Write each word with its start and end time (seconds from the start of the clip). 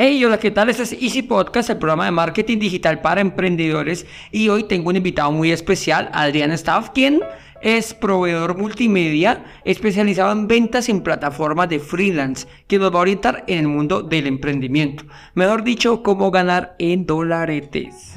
Hey, 0.00 0.24
hola, 0.24 0.38
¿qué 0.38 0.52
tal? 0.52 0.70
Este 0.70 0.84
es 0.84 0.92
Easy 0.92 1.22
Podcast, 1.22 1.70
el 1.70 1.78
programa 1.78 2.04
de 2.04 2.12
marketing 2.12 2.60
digital 2.60 3.00
para 3.00 3.20
emprendedores. 3.20 4.06
Y 4.30 4.48
hoy 4.48 4.62
tengo 4.62 4.90
un 4.90 4.96
invitado 4.96 5.32
muy 5.32 5.50
especial, 5.50 6.08
Adrián 6.12 6.52
Staff, 6.52 6.90
quien 6.90 7.20
es 7.62 7.94
proveedor 7.94 8.56
multimedia 8.56 9.44
especializado 9.64 10.30
en 10.30 10.46
ventas 10.46 10.88
en 10.88 11.00
plataformas 11.00 11.68
de 11.68 11.80
freelance, 11.80 12.46
que 12.68 12.78
nos 12.78 12.92
va 12.94 12.98
a 12.98 13.02
orientar 13.02 13.42
en 13.48 13.58
el 13.58 13.66
mundo 13.66 14.02
del 14.02 14.28
emprendimiento. 14.28 15.02
Mejor 15.34 15.64
dicho, 15.64 16.04
cómo 16.04 16.30
ganar 16.30 16.76
en 16.78 17.04
dolaretes. 17.04 18.14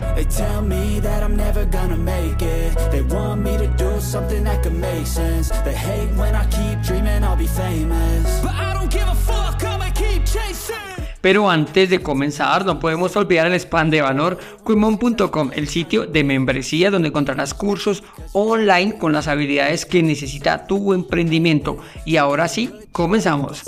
Pero 11.21 11.49
antes 11.49 11.89
de 11.89 11.99
comenzar, 11.99 12.65
no 12.65 12.79
podemos 12.79 13.15
olvidar 13.15 13.47
el 13.47 13.53
spam 13.53 13.89
de 13.89 14.01
Vanor, 14.01 14.39
Quimon.com, 14.65 15.51
el 15.53 15.67
sitio 15.67 16.07
de 16.07 16.23
membresía 16.23 16.91
donde 16.91 17.09
encontrarás 17.09 17.53
cursos 17.53 18.03
online 18.33 18.97
con 18.97 19.13
las 19.13 19.27
habilidades 19.27 19.85
que 19.85 20.01
necesita 20.01 20.65
tu 20.65 20.93
emprendimiento. 20.93 21.77
Y 22.05 22.17
ahora 22.17 22.47
sí, 22.47 22.71
comenzamos. 22.91 23.61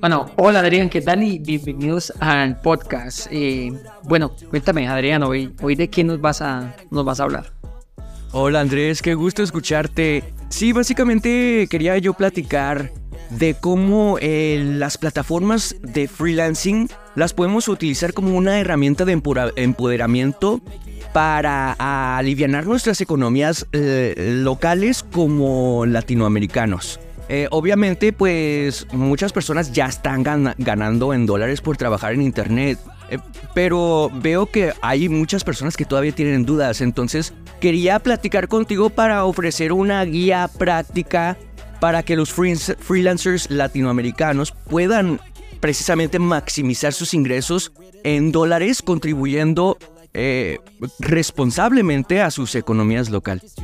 Bueno, 0.00 0.30
hola 0.36 0.60
Adrián, 0.60 0.88
¿qué 0.88 1.00
tal? 1.00 1.22
Y 1.22 1.38
bienvenidos 1.38 2.12
al 2.20 2.60
podcast. 2.60 3.26
Eh, 3.30 3.72
bueno, 4.04 4.32
cuéntame 4.50 4.88
Adrián, 4.88 5.22
hoy, 5.22 5.54
hoy 5.60 5.74
de 5.74 5.88
qué 5.88 6.04
nos 6.04 6.20
vas 6.20 6.40
a, 6.42 6.74
nos 6.90 7.04
vas 7.04 7.20
a 7.20 7.24
hablar. 7.24 7.57
Hola 8.32 8.60
Andrés, 8.60 9.00
qué 9.00 9.14
gusto 9.14 9.42
escucharte. 9.42 10.22
Sí, 10.50 10.72
básicamente 10.72 11.66
quería 11.70 11.96
yo 11.96 12.12
platicar 12.12 12.92
de 13.30 13.54
cómo 13.54 14.18
eh, 14.20 14.62
las 14.76 14.98
plataformas 14.98 15.76
de 15.80 16.08
freelancing 16.08 16.90
las 17.14 17.32
podemos 17.32 17.68
utilizar 17.68 18.12
como 18.12 18.36
una 18.36 18.60
herramienta 18.60 19.06
de 19.06 19.20
empoderamiento 19.56 20.60
para 21.14 21.72
aliviar 22.18 22.66
nuestras 22.66 23.00
economías 23.00 23.66
eh, 23.72 24.14
locales 24.42 25.02
como 25.02 25.86
latinoamericanos. 25.86 27.00
Eh, 27.28 27.46
obviamente, 27.50 28.12
pues 28.12 28.86
muchas 28.92 29.32
personas 29.32 29.72
ya 29.72 29.86
están 29.86 30.22
gana- 30.22 30.54
ganando 30.58 31.12
en 31.12 31.26
dólares 31.26 31.60
por 31.60 31.76
trabajar 31.76 32.14
en 32.14 32.22
Internet. 32.22 32.78
Eh, 33.10 33.18
pero 33.54 34.10
veo 34.14 34.46
que 34.46 34.72
hay 34.82 35.08
muchas 35.08 35.44
personas 35.44 35.76
que 35.76 35.84
todavía 35.84 36.12
tienen 36.12 36.44
dudas, 36.44 36.80
entonces 36.80 37.32
quería 37.60 37.98
platicar 37.98 38.48
contigo 38.48 38.90
para 38.90 39.24
ofrecer 39.24 39.72
una 39.72 40.04
guía 40.04 40.48
práctica 40.58 41.36
para 41.80 42.02
que 42.02 42.16
los 42.16 42.34
freelance- 42.36 42.76
freelancers 42.78 43.50
latinoamericanos 43.50 44.52
puedan 44.52 45.20
precisamente 45.60 46.18
maximizar 46.18 46.92
sus 46.92 47.14
ingresos 47.14 47.72
en 48.04 48.30
dólares 48.32 48.80
contribuyendo 48.82 49.76
eh, 50.14 50.58
responsablemente 50.98 52.20
a 52.22 52.30
sus 52.30 52.54
economías 52.54 53.10
locales. 53.10 53.54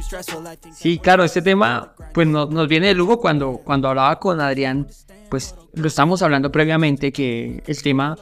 Sí, 0.75 0.99
claro, 0.99 1.25
este 1.25 1.43
tema 1.43 1.95
pues 2.13 2.27
no- 2.29 2.47
nos 2.47 2.69
viene 2.69 2.89
de 2.89 2.95
lujo 2.95 3.19
cuando, 3.21 3.61
cuando 3.65 3.89
hablaba 3.89 4.19
con 4.19 4.41
Adrián, 4.41 4.87
pues 5.31 5.55
lo 5.75 5.87
estamos 5.89 6.23
hablando 6.23 6.53
previamente 6.53 7.13
que 7.13 7.63
el 7.67 7.83
tema 7.83 8.17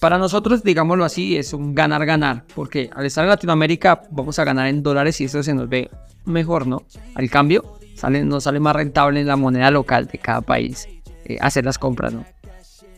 para 0.00 0.16
nosotros, 0.18 0.62
digámoslo 0.62 1.04
así, 1.04 1.36
es 1.36 1.52
un 1.52 1.74
ganar-ganar, 1.74 2.44
porque 2.54 2.88
al 2.94 3.04
estar 3.06 3.24
en 3.24 3.30
Latinoamérica 3.30 4.02
vamos 4.10 4.38
a 4.38 4.44
ganar 4.44 4.68
en 4.68 4.82
dólares 4.82 5.20
y 5.20 5.24
eso 5.24 5.42
se 5.42 5.54
nos 5.54 5.68
ve 5.68 5.90
mejor, 6.24 6.66
¿no? 6.66 6.82
Al 7.14 7.28
cambio, 7.30 7.78
sale, 7.94 8.24
nos 8.24 8.44
sale 8.44 8.60
más 8.60 8.76
rentable 8.76 9.20
en 9.20 9.26
la 9.26 9.36
moneda 9.36 9.70
local 9.70 10.06
de 10.06 10.18
cada 10.18 10.40
país 10.40 10.88
eh, 11.24 11.38
hacer 11.40 11.64
las 11.64 11.78
compras, 11.78 12.12
¿no? 12.12 12.24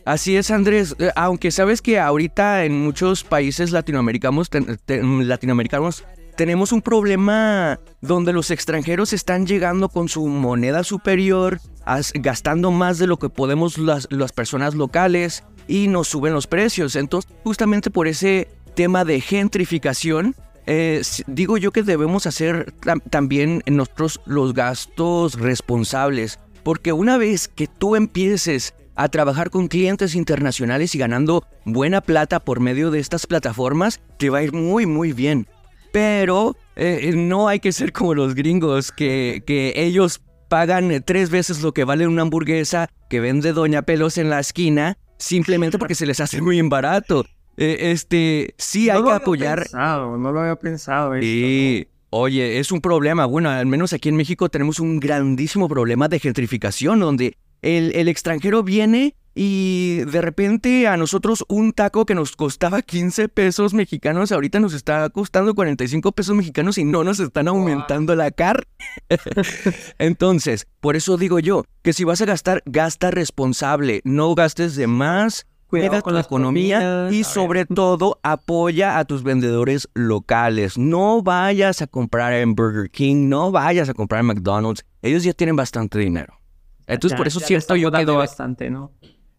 Así 0.05 0.35
es, 0.35 0.49
Andrés. 0.51 0.95
Eh, 0.99 1.11
Aunque 1.15 1.51
sabes 1.51 1.81
que 1.81 1.99
ahorita 1.99 2.65
en 2.65 2.81
muchos 2.81 3.23
países 3.23 3.71
latinoamericanos, 3.71 4.49
ten- 4.49 4.79
latinoamericanos 5.27 6.03
tenemos 6.35 6.71
un 6.71 6.81
problema 6.81 7.79
donde 8.01 8.33
los 8.33 8.49
extranjeros 8.51 9.13
están 9.13 9.45
llegando 9.45 9.89
con 9.89 10.09
su 10.09 10.25
moneda 10.27 10.83
superior, 10.83 11.59
as- 11.85 12.13
gastando 12.15 12.71
más 12.71 12.97
de 12.97 13.05
lo 13.07 13.17
que 13.17 13.29
podemos 13.29 13.77
las, 13.77 14.07
las 14.09 14.31
personas 14.31 14.73
locales 14.73 15.43
y 15.67 15.87
nos 15.87 16.07
suben 16.07 16.33
los 16.33 16.47
precios. 16.47 16.95
Entonces, 16.95 17.31
justamente 17.43 17.91
por 17.91 18.07
ese 18.07 18.47
tema 18.75 19.05
de 19.05 19.21
gentrificación, 19.21 20.35
eh, 20.65 21.01
digo 21.27 21.57
yo 21.57 21.71
que 21.71 21.83
debemos 21.83 22.25
hacer 22.25 22.73
tam- 22.81 23.01
también 23.09 23.61
nosotros 23.67 24.19
los 24.25 24.53
gastos 24.53 25.35
responsables. 25.39 26.39
Porque 26.63 26.93
una 26.93 27.17
vez 27.17 27.47
que 27.47 27.67
tú 27.67 27.95
empieces 27.95 28.73
a 29.01 29.09
trabajar 29.09 29.49
con 29.49 29.67
clientes 29.67 30.13
internacionales 30.13 30.93
y 30.93 30.99
ganando 30.99 31.43
buena 31.65 32.01
plata 32.01 32.39
por 32.39 32.59
medio 32.59 32.91
de 32.91 32.99
estas 32.99 33.25
plataformas, 33.25 33.99
te 34.17 34.29
va 34.29 34.39
a 34.39 34.43
ir 34.43 34.53
muy 34.53 34.85
muy 34.85 35.11
bien. 35.11 35.47
Pero 35.91 36.55
eh, 36.75 37.11
no 37.15 37.47
hay 37.47 37.59
que 37.59 37.71
ser 37.71 37.91
como 37.91 38.13
los 38.13 38.35
gringos, 38.35 38.91
que, 38.91 39.43
que 39.45 39.73
ellos 39.75 40.21
pagan 40.49 40.91
eh, 40.91 41.01
tres 41.01 41.29
veces 41.31 41.61
lo 41.63 41.73
que 41.73 41.83
vale 41.83 42.05
una 42.07 42.21
hamburguesa 42.21 42.89
que 43.09 43.19
vende 43.19 43.53
Doña 43.53 43.81
Pelos 43.81 44.17
en 44.17 44.29
la 44.29 44.39
esquina, 44.39 44.97
simplemente 45.17 45.79
porque 45.79 45.95
se 45.95 46.05
les 46.05 46.19
hace 46.19 46.41
muy 46.41 46.61
barato. 46.61 47.25
Eh, 47.57 47.91
este, 47.91 48.53
sí 48.57 48.89
hay 48.89 49.03
que 49.03 49.11
apoyar. 49.11 49.63
Pensado, 49.63 50.17
no 50.17 50.31
lo 50.31 50.41
había 50.41 50.55
pensado. 50.55 51.13
Sí, 51.19 51.87
oye, 52.11 52.59
es 52.59 52.71
un 52.71 52.81
problema. 52.81 53.25
Bueno, 53.25 53.49
al 53.49 53.65
menos 53.65 53.93
aquí 53.93 54.09
en 54.09 54.15
México 54.15 54.47
tenemos 54.49 54.79
un 54.79 54.99
grandísimo 54.99 55.67
problema 55.67 56.07
de 56.07 56.19
gentrificación, 56.19 56.99
donde 56.99 57.35
el, 57.61 57.95
el 57.95 58.07
extranjero 58.07 58.63
viene 58.63 59.15
y 59.33 59.99
de 60.05 60.21
repente 60.21 60.87
a 60.87 60.97
nosotros 60.97 61.45
un 61.47 61.71
taco 61.71 62.05
que 62.05 62.15
nos 62.15 62.35
costaba 62.35 62.81
15 62.81 63.29
pesos 63.29 63.73
mexicanos, 63.73 64.31
ahorita 64.31 64.59
nos 64.59 64.73
está 64.73 65.09
costando 65.09 65.55
45 65.55 66.11
pesos 66.11 66.35
mexicanos 66.35 66.77
y 66.77 66.83
no 66.83 67.03
nos 67.03 67.19
están 67.19 67.47
aumentando 67.47 68.15
la 68.15 68.31
car. 68.31 68.67
Entonces, 69.99 70.67
por 70.79 70.95
eso 70.95 71.17
digo 71.17 71.39
yo, 71.39 71.63
que 71.81 71.93
si 71.93 72.03
vas 72.03 72.21
a 72.21 72.25
gastar, 72.25 72.61
gasta 72.65 73.11
responsable, 73.11 74.01
no 74.03 74.35
gastes 74.35 74.75
de 74.75 74.87
más. 74.87 75.47
Cuida 75.67 76.01
con 76.01 76.11
tu 76.11 76.17
las 76.17 76.25
economía 76.25 76.79
comidas, 76.79 77.13
y 77.13 77.23
sobre 77.23 77.65
todo 77.65 78.19
apoya 78.23 78.99
a 78.99 79.05
tus 79.05 79.23
vendedores 79.23 79.87
locales. 79.93 80.77
No 80.77 81.23
vayas 81.23 81.81
a 81.81 81.87
comprar 81.87 82.33
en 82.33 82.55
Burger 82.55 82.91
King, 82.91 83.29
no 83.29 83.53
vayas 83.53 83.87
a 83.87 83.93
comprar 83.93 84.19
en 84.19 84.25
McDonald's. 84.25 84.83
Ellos 85.01 85.23
ya 85.23 85.31
tienen 85.31 85.55
bastante 85.55 85.97
dinero. 85.97 86.40
Entonces 86.87 87.11
Ya- 87.11 87.17
por 87.17 87.27
eso 87.27 87.39
siento 87.39 87.75
yo 87.75 87.91
que 87.91 88.05
bastante, 88.05 88.69
¿no? 88.69 88.91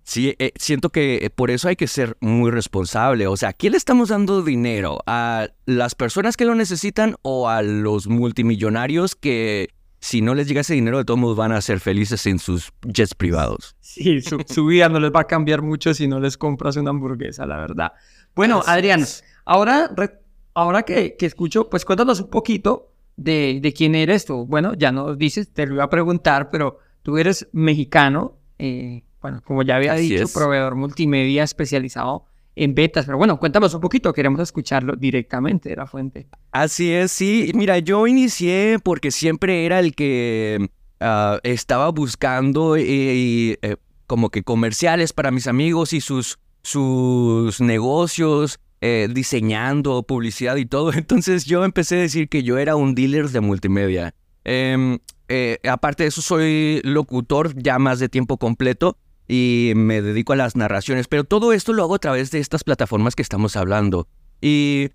sí, 0.05 0.35
eh, 0.39 0.53
siento 0.57 0.91
que 0.91 1.25
eh, 1.25 1.31
por 1.31 1.51
eso 1.51 1.69
hay 1.69 1.77
que 1.77 1.87
ser 1.87 2.17
muy 2.21 2.51
responsable. 2.51 3.27
O 3.27 3.37
sea, 3.37 3.51
¿a 3.51 3.53
quién 3.53 3.73
le 3.73 3.79
estamos 3.79 4.09
dando 4.09 4.43
dinero? 4.43 4.99
¿A 5.07 5.49
las 5.67 5.95
personas 5.95 6.37
que 6.37 6.45
lo 6.45 6.55
necesitan 6.55 7.17
o 7.23 7.49
a 7.49 7.63
los 7.63 8.09
multimillonarios 8.09 9.15
que 9.15 9.69
si 10.01 10.21
no 10.21 10.35
les 10.35 10.49
llega 10.49 10.63
ese 10.63 10.75
dinero 10.75 10.99
de 10.99 11.05
todos 11.05 11.21
modos 11.21 11.37
van 11.37 11.53
a 11.53 11.61
ser 11.61 11.79
felices 11.79 12.27
en 12.27 12.39
sus 12.41 12.73
jets 12.83 13.15
privados? 13.15 13.77
Sí, 13.81 14.21
su, 14.21 14.43
su 14.49 14.67
vida 14.67 14.89
no 14.89 14.99
les 14.99 15.13
va 15.13 15.21
a 15.21 15.27
cambiar 15.27 15.63
mucho 15.63 15.95
si 15.95 16.09
no 16.09 16.19
les 16.19 16.37
compras 16.37 16.77
una 16.77 16.91
hamburguesa, 16.91 17.47
la 17.47 17.57
verdad. 17.59 17.93
Bueno, 18.35 18.63
Adrián, 18.67 19.05
ahora, 19.45 19.91
re- 19.95 20.19
ahora 20.55 20.83
que, 20.83 21.17
que 21.17 21.27
escucho, 21.27 21.71
pues 21.71 21.85
cuéntanos 21.85 22.21
un 22.21 22.31
poquito 22.31 22.91
de, 23.17 23.61
de 23.63 23.73
quién 23.73 23.95
eres 23.95 24.25
tú. 24.25 24.47
Bueno, 24.47 24.75
ya 24.75 24.91
nos 24.91 25.17
dices, 25.19 25.53
te 25.53 25.67
lo 25.67 25.75
iba 25.75 25.85
a 25.85 25.91
preguntar, 25.91 26.51
pero 26.51 26.79
tú 27.03 27.19
eres 27.19 27.49
mexicano, 27.53 28.39
eh, 28.59 29.05
bueno, 29.21 29.43
como 29.45 29.63
ya 29.63 29.77
había 29.77 29.95
Así 29.95 30.09
dicho, 30.09 30.25
es. 30.25 30.33
proveedor 30.33 30.75
multimedia 30.75 31.45
especializado 31.45 32.27
en 32.57 32.75
betas. 32.75 33.07
Pero 33.07 33.19
bueno, 33.19 33.39
cuéntanos 33.39 33.75
un 33.75 33.81
poquito, 33.81 34.13
queremos 34.13 34.41
escucharlo 34.41 34.97
directamente 34.97 35.71
de 35.71 35.77
la 35.77 35.87
fuente. 35.87 36.29
Así 36.51 36.93
es, 36.93 37.13
sí. 37.13 37.53
Mira, 37.55 37.79
yo 37.79 38.07
inicié 38.07 38.79
porque 38.83 39.11
siempre 39.11 39.65
era 39.65 39.79
el 39.79 39.95
que 39.95 40.71
ah, 41.01 41.39
estaba 41.43 41.89
buscando 41.91 42.77
eh, 42.77 43.59
eh, 43.63 43.77
como 44.07 44.31
que 44.31 44.43
comerciales 44.43 45.13
para 45.13 45.31
mis 45.31 45.47
amigos 45.47 45.93
y 45.93 46.01
sus, 46.01 46.39
sus 46.63 47.61
negocios, 47.61 48.61
eh, 48.81 49.09
diseñando 49.11 50.03
publicidad 50.03 50.57
y 50.57 50.67
todo. 50.67 50.93
Entonces 50.95 51.45
yo 51.45 51.65
empecé 51.65 51.97
a 51.97 52.01
decir 52.01 52.29
que 52.29 52.43
yo 52.43 52.59
era 52.59 52.77
un 52.77 52.95
dealer 52.95 53.31
de 53.31 53.41
multimedia. 53.41 54.15
Em, 54.45 54.99
eh, 55.35 55.59
aparte 55.67 56.03
de 56.03 56.11
eso, 56.11 56.21
soy 56.21 56.83
locutor 56.85 57.55
ya 57.57 57.79
más 57.79 57.99
de 57.99 58.11
tiempo 58.11 58.37
completo 58.37 58.99
y 59.27 59.73
me 59.75 60.03
dedico 60.03 60.35
a 60.35 60.37
las 60.37 60.57
narraciones, 60.57 61.09
pero 61.09 61.25
todo 61.25 61.55
esto 61.55 61.73
lo 61.73 61.83
hago 61.85 61.95
a 61.95 62.01
través 62.01 62.31
de 62.31 62.39
estas 62.39 62.65
plataformas 62.65 63.17
que 63.17 63.23
estamos 63.23 63.57
hablando. 63.57 64.09
Y 64.43 64.91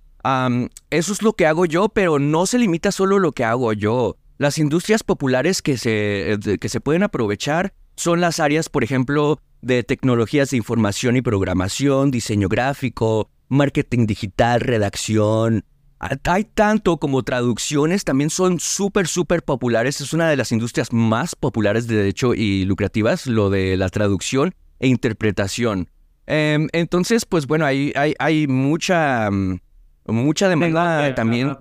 eso 0.91 1.13
es 1.13 1.23
lo 1.23 1.33
que 1.33 1.47
hago 1.47 1.65
yo, 1.65 1.89
pero 1.89 2.19
no 2.19 2.45
se 2.45 2.59
limita 2.59 2.91
solo 2.91 3.15
a 3.15 3.19
lo 3.19 3.31
que 3.31 3.45
hago 3.45 3.73
yo. 3.73 4.17
Las 4.37 4.59
industrias 4.59 5.01
populares 5.01 5.63
que 5.63 5.75
se, 5.79 6.37
que 6.61 6.69
se 6.69 6.81
pueden 6.81 7.01
aprovechar 7.01 7.73
son 7.95 8.21
las 8.21 8.39
áreas, 8.39 8.69
por 8.69 8.83
ejemplo, 8.83 9.39
de 9.63 9.81
tecnologías 9.81 10.51
de 10.51 10.57
información 10.57 11.15
y 11.15 11.23
programación, 11.23 12.11
diseño 12.11 12.47
gráfico, 12.47 13.31
marketing 13.49 14.05
digital, 14.05 14.61
redacción, 14.61 15.65
hay 15.99 16.43
tanto 16.43 16.97
como 16.97 17.23
traducciones, 17.23 18.03
también 18.03 18.29
son 18.29 18.59
súper, 18.59 19.07
súper 19.07 19.43
populares. 19.43 19.99
Es 20.01 20.13
una 20.13 20.29
de 20.29 20.37
las 20.37 20.51
industrias 20.51 20.93
más 20.93 21.35
populares 21.35 21.87
de 21.87 21.95
derecho 21.95 22.33
y 22.33 22.65
lucrativas, 22.65 23.25
lo 23.27 23.49
de 23.49 23.77
la 23.77 23.89
traducción 23.89 24.53
e 24.79 24.87
interpretación. 24.87 25.89
Em, 26.27 26.67
entonces, 26.73 27.25
pues 27.25 27.47
bueno, 27.47 27.65
hay, 27.65 27.93
hay, 27.95 28.13
hay 28.19 28.47
mucha, 28.47 29.31
mm, 29.31 29.59
mucha 30.07 30.49
demanda 30.49 31.15
también. 31.15 31.57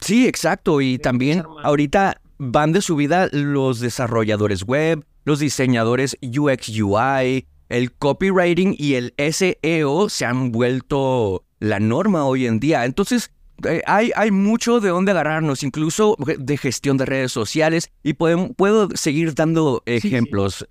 Sí, 0.00 0.26
exacto. 0.26 0.80
Y 0.80 0.98
también 0.98 1.44
ahorita 1.62 2.20
van 2.38 2.72
de 2.72 2.82
subida 2.82 3.28
los 3.32 3.80
desarrolladores 3.80 4.64
web, 4.64 5.04
los 5.24 5.38
diseñadores 5.38 6.16
UX 6.22 6.68
UI, 6.68 7.46
el 7.68 7.92
copywriting 7.92 8.74
y 8.76 8.94
el 8.94 9.14
SEO 9.16 10.08
se 10.08 10.24
han 10.24 10.50
vuelto 10.50 11.44
la 11.60 11.78
norma 11.78 12.24
hoy 12.24 12.46
en 12.46 12.58
día. 12.58 12.84
Entonces, 12.84 13.30
eh, 13.64 13.82
hay, 13.86 14.10
hay, 14.16 14.30
mucho 14.30 14.80
de 14.80 14.88
dónde 14.88 15.12
agarrarnos, 15.12 15.62
incluso 15.62 16.16
de 16.38 16.56
gestión 16.56 16.96
de 16.96 17.06
redes 17.06 17.32
sociales, 17.32 17.90
y 18.02 18.14
puedo 18.14 18.88
seguir 18.94 19.34
dando 19.34 19.82
ejemplos. 19.86 20.66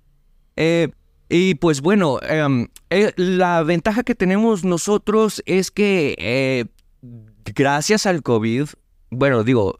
Eh, 0.56 0.88
y 1.28 1.54
pues 1.54 1.80
bueno, 1.80 2.18
em, 2.22 2.66
eh, 2.90 3.12
la 3.16 3.62
ventaja 3.62 4.02
que 4.02 4.16
tenemos 4.16 4.64
nosotros 4.64 5.42
es 5.46 5.70
que 5.70 6.68
gracias 7.54 8.06
al 8.06 8.22
COVID, 8.22 8.66
bueno, 9.10 9.44
digo, 9.44 9.76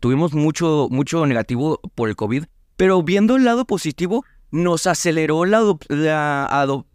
tuvimos 0.00 0.34
mucho, 0.34 0.88
mucho 0.90 1.24
negativo 1.26 1.80
por 1.94 2.10
el 2.10 2.16
COVID, 2.16 2.44
pero 2.76 3.02
viendo 3.02 3.36
el 3.36 3.44
lado 3.44 3.64
positivo, 3.64 4.24
nos 4.50 4.86
aceleró 4.86 5.44
la, 5.44 5.76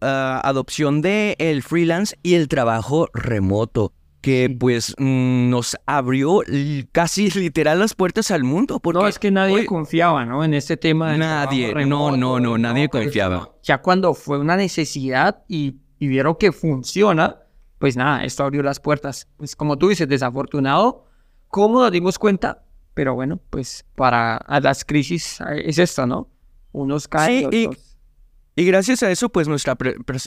ah, 0.02 0.42
adopción 0.44 1.02
del 1.02 1.36
el 1.40 1.64
freelance 1.64 2.18
y 2.24 2.36
el 2.36 2.48
trabajo 2.48 3.10
remoto 3.14 3.94
que 4.26 4.50
pues 4.60 4.96
mm, 4.98 5.52
nos 5.52 5.78
abrió 5.86 6.42
casi 6.92 7.30
literal 7.30 7.78
las 7.78 7.94
puertas 7.94 8.32
al 8.32 8.44
mundo. 8.44 8.80
Porque 8.80 9.00
no, 9.00 9.08
es 9.08 9.20
que 9.20 9.30
nadie 9.30 9.68
confiaba, 9.68 10.26
¿no? 10.26 10.44
En 10.44 10.56
este 10.56 10.78
tema. 10.78 11.16
nadie, 11.16 11.86
no, 11.86 12.18
no, 12.18 12.40
no, 12.40 12.58
nadie 12.58 12.90
confiaba. 12.90 13.52
Ya 13.62 13.84
cuando 13.84 14.16
fue 14.16 14.40
una 14.40 14.58
necesidad 14.58 15.44
y, 15.48 15.76
vieron 16.00 16.38
que 16.38 16.52
funciona, 16.52 17.38
pues 17.78 17.96
nada, 17.98 18.24
esto 18.24 18.44
abrió 18.44 18.64
las 18.64 18.80
puertas. 18.80 19.28
Pues 19.38 19.56
como 19.56 19.78
tú 19.78 19.90
dices, 19.90 20.08
desafortunado, 20.08 21.06
¿cómo 21.50 21.82
nos 21.82 21.92
dimos 21.92 22.18
cuenta? 22.18 22.64
Pero 22.96 23.14
bueno, 23.14 23.40
pues 23.52 23.86
para 23.94 24.44
las 24.60 24.86
crisis 24.86 25.40
eh, 25.42 25.66
es 25.66 25.78
esto, 25.78 26.08
¿no? 26.08 26.30
Unos 26.76 27.08
caen, 27.08 27.50
sí, 27.52 27.70
y, 28.56 28.62
y, 28.62 28.66
gracias 28.66 29.02
a 29.02 29.10
eso, 29.10 29.30
pues 29.30 29.48
nuestra 29.48 29.78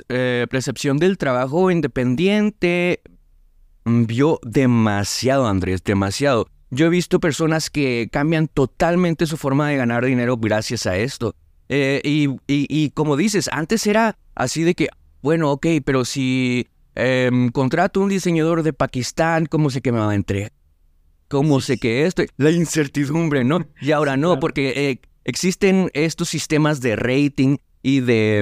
eh, 0.08 0.46
percepción 0.48 0.96
del 0.96 1.18
trabajo 1.18 1.70
independiente 1.70 3.02
vio 3.84 4.40
demasiado, 4.42 5.46
Andrés, 5.46 5.84
demasiado. 5.84 6.48
Yo 6.70 6.86
he 6.86 6.88
visto 6.88 7.20
personas 7.20 7.68
que 7.68 8.08
cambian 8.10 8.48
totalmente 8.48 9.26
su 9.26 9.36
forma 9.36 9.68
de 9.68 9.76
ganar 9.76 10.06
dinero 10.06 10.38
gracias 10.38 10.86
a 10.86 10.96
esto. 10.96 11.34
Eh, 11.68 12.00
y, 12.04 12.90
como 12.90 13.18
dices, 13.18 13.50
antes 13.52 13.86
era 13.86 14.16
así 14.34 14.62
de 14.62 14.74
que, 14.74 14.88
bueno, 15.20 15.52
ok, 15.52 15.66
pero 15.84 16.06
si 16.06 16.66
em, 16.94 17.50
contrato 17.50 18.00
un 18.00 18.08
diseñador 18.08 18.62
de 18.62 18.72
Pakistán, 18.72 19.44
¿cómo 19.44 19.68
sé 19.68 19.82
que 19.82 19.92
me 19.92 19.98
va 19.98 20.12
a 20.12 20.14
entregar? 20.14 20.52
¿Cómo 21.28 21.60
sé 21.60 21.76
que 21.76 22.06
esto? 22.06 22.22
La 22.38 22.50
incertidumbre, 22.50 23.44
¿no? 23.44 23.66
Y 23.82 23.92
ahora 23.92 24.16
no, 24.16 24.40
porque 24.40 24.72
eh, 24.90 25.00
existen 25.28 25.90
estos 25.92 26.28
sistemas 26.30 26.80
de 26.80 26.96
rating 26.96 27.58
y 27.82 28.00
de... 28.00 28.38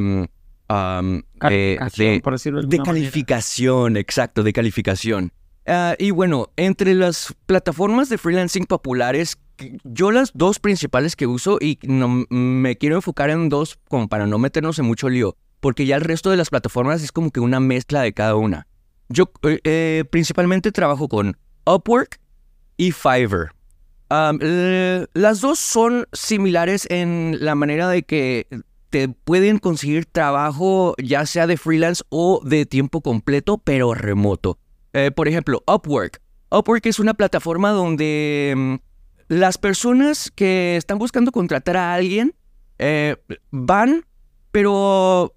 Em, 0.68 1.22
eh, 1.48 1.78
de, 1.96 2.80
calificación, 2.84 3.96
exacto, 3.96 4.42
de 4.42 4.52
calificación. 4.52 5.32
Ah, 5.66 5.94
y 5.98 6.12
bueno, 6.12 6.48
entre 6.56 6.94
las 6.94 7.34
plataformas 7.46 8.08
de 8.08 8.18
freelancing 8.18 8.66
populares, 8.66 9.38
yo 9.84 10.12
las 10.12 10.32
dos 10.34 10.58
principales 10.58 11.16
que 11.16 11.26
uso 11.26 11.58
y 11.60 11.78
no, 11.82 12.24
me 12.30 12.76
quiero 12.78 12.96
enfocar 12.96 13.30
en 13.30 13.48
dos 13.48 13.78
como 13.88 14.08
para 14.08 14.26
no 14.26 14.38
meternos 14.38 14.78
en 14.78 14.86
mucho 14.86 15.08
lío, 15.08 15.36
porque 15.60 15.86
ya 15.86 15.96
el 15.96 16.02
resto 16.02 16.30
de 16.30 16.36
las 16.36 16.50
plataformas 16.50 17.02
es 17.02 17.12
como 17.12 17.30
que 17.30 17.40
una 17.40 17.60
mezcla 17.60 18.02
de 18.02 18.12
cada 18.12 18.36
una. 18.36 18.66
Yo 19.08 19.30
eh, 19.42 19.60
eh, 19.64 20.04
principalmente 20.10 20.72
trabajo 20.72 21.08
con 21.08 21.36
Upwork 21.64 22.20
y 22.76 22.92
Fiverr. 22.92 23.55
Las 24.08 25.40
dos 25.40 25.58
son 25.58 26.06
similares 26.12 26.86
en 26.90 27.38
la 27.40 27.54
manera 27.54 27.88
de 27.88 28.02
que 28.02 28.46
te 28.90 29.08
pueden 29.08 29.58
conseguir 29.58 30.06
trabajo 30.06 30.94
ya 31.02 31.26
sea 31.26 31.46
de 31.46 31.56
freelance 31.56 32.02
o 32.08 32.40
de 32.44 32.66
tiempo 32.66 33.00
completo, 33.00 33.58
pero 33.58 33.94
remoto. 33.94 34.58
Eh, 34.92 35.10
por 35.10 35.28
ejemplo, 35.28 35.62
Upwork. 35.66 36.22
Upwork 36.50 36.86
es 36.86 36.98
una 36.98 37.14
plataforma 37.14 37.70
donde 37.70 38.54
mm, 38.56 38.74
las 39.28 39.58
personas 39.58 40.30
que 40.30 40.76
están 40.76 40.98
buscando 40.98 41.32
contratar 41.32 41.76
a 41.76 41.94
alguien 41.94 42.34
eh, 42.78 43.16
van, 43.50 44.06
pero 44.52 45.34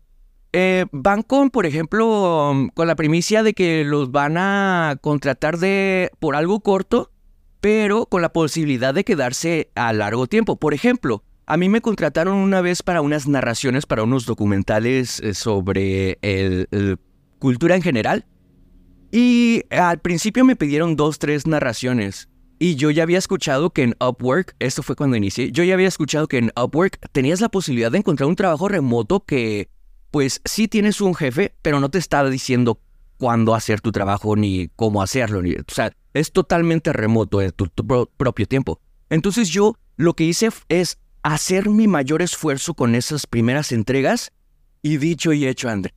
eh, 0.54 0.86
van 0.92 1.24
con, 1.24 1.50
por 1.50 1.66
ejemplo, 1.66 2.54
con 2.74 2.88
la 2.88 2.96
primicia 2.96 3.44
de 3.44 3.54
que 3.54 3.84
los 3.84 4.12
van 4.12 4.38
a 4.38 4.98
contratar 5.02 5.58
de 5.58 6.12
por 6.20 6.36
algo 6.36 6.60
corto, 6.62 7.12
pero 7.62 8.06
con 8.06 8.22
la 8.22 8.34
posibilidad 8.34 8.94
de 8.94 9.04
quedarse 9.04 9.72
a 9.76 9.94
largo 9.94 10.28
tiempo. 10.28 10.58
Por 10.58 10.74
ejemplo, 10.74 11.24
a 11.46 11.58
mí 11.58 11.70
me 11.70 11.82
contrataron 11.82 12.36
una 12.36 12.62
vez 12.62 12.84
para 12.84 13.02
unas 13.02 13.28
narraciones, 13.28 13.86
para 13.86 14.04
unos 14.04 14.26
documentales 14.26 15.20
eh, 15.20 15.34
sobre 15.34 16.18
cultura 17.40 17.76
en 17.76 17.82
general. 17.82 18.26
Y 19.12 19.64
al 19.72 20.00
principio 20.00 20.46
me 20.46 20.56
pidieron 20.56 20.96
dos, 20.96 21.18
tres 21.18 21.48
narraciones. 21.48 22.30
Y 22.60 22.76
yo 22.76 22.92
ya 22.92 23.04
había 23.04 23.18
escuchado 23.18 23.72
que 23.72 23.84
en 23.84 23.96
Upwork, 24.00 24.56
esto 24.60 24.84
fue 24.84 24.96
cuando 24.96 25.16
inicié, 25.16 25.52
yo 25.52 25.64
ya 25.64 25.74
había 25.74 25.88
escuchado 25.88 26.28
que 26.28 26.38
en 26.38 26.52
Upwork 26.62 27.00
tenías 27.14 27.40
la 27.40 27.50
posibilidad 27.50 27.90
de 27.90 28.00
encontrar 28.00 28.28
un 28.28 28.36
trabajo 28.36 28.68
remoto 28.68 29.22
que, 29.22 29.70
pues 30.12 30.42
sí 30.44 30.68
tienes 30.68 31.00
un 31.00 31.16
jefe, 31.16 31.56
pero 31.62 31.80
no 31.80 31.90
te 31.90 31.98
está 31.98 32.30
diciendo 32.30 32.82
cuándo 33.20 33.54
hacer 33.54 33.82
tu 33.82 33.92
trabajo 33.92 34.36
ni 34.36 34.70
cómo 34.76 35.04
hacerlo. 35.04 35.44
Ni, 35.44 35.54
o 35.54 35.64
sea, 35.68 35.92
es 36.14 36.32
totalmente 36.32 36.92
remoto 36.94 37.42
en 37.42 37.52
tu 37.52 37.68
propio 37.68 38.48
tiempo. 38.48 38.80
Entonces 39.10 39.50
yo 39.50 39.76
lo 39.98 40.16
que 40.16 40.24
hice 40.24 40.50
es 40.70 40.98
hacer 41.22 41.70
mi 41.70 41.88
mayor 41.88 42.22
esfuerzo 42.22 42.74
con 42.74 42.96
esas 42.96 43.28
primeras 43.28 43.72
entregas 43.72 44.32
y 44.82 44.98
dicho 44.98 45.34
y 45.34 45.46
hecho, 45.46 45.70
André. 45.70 45.94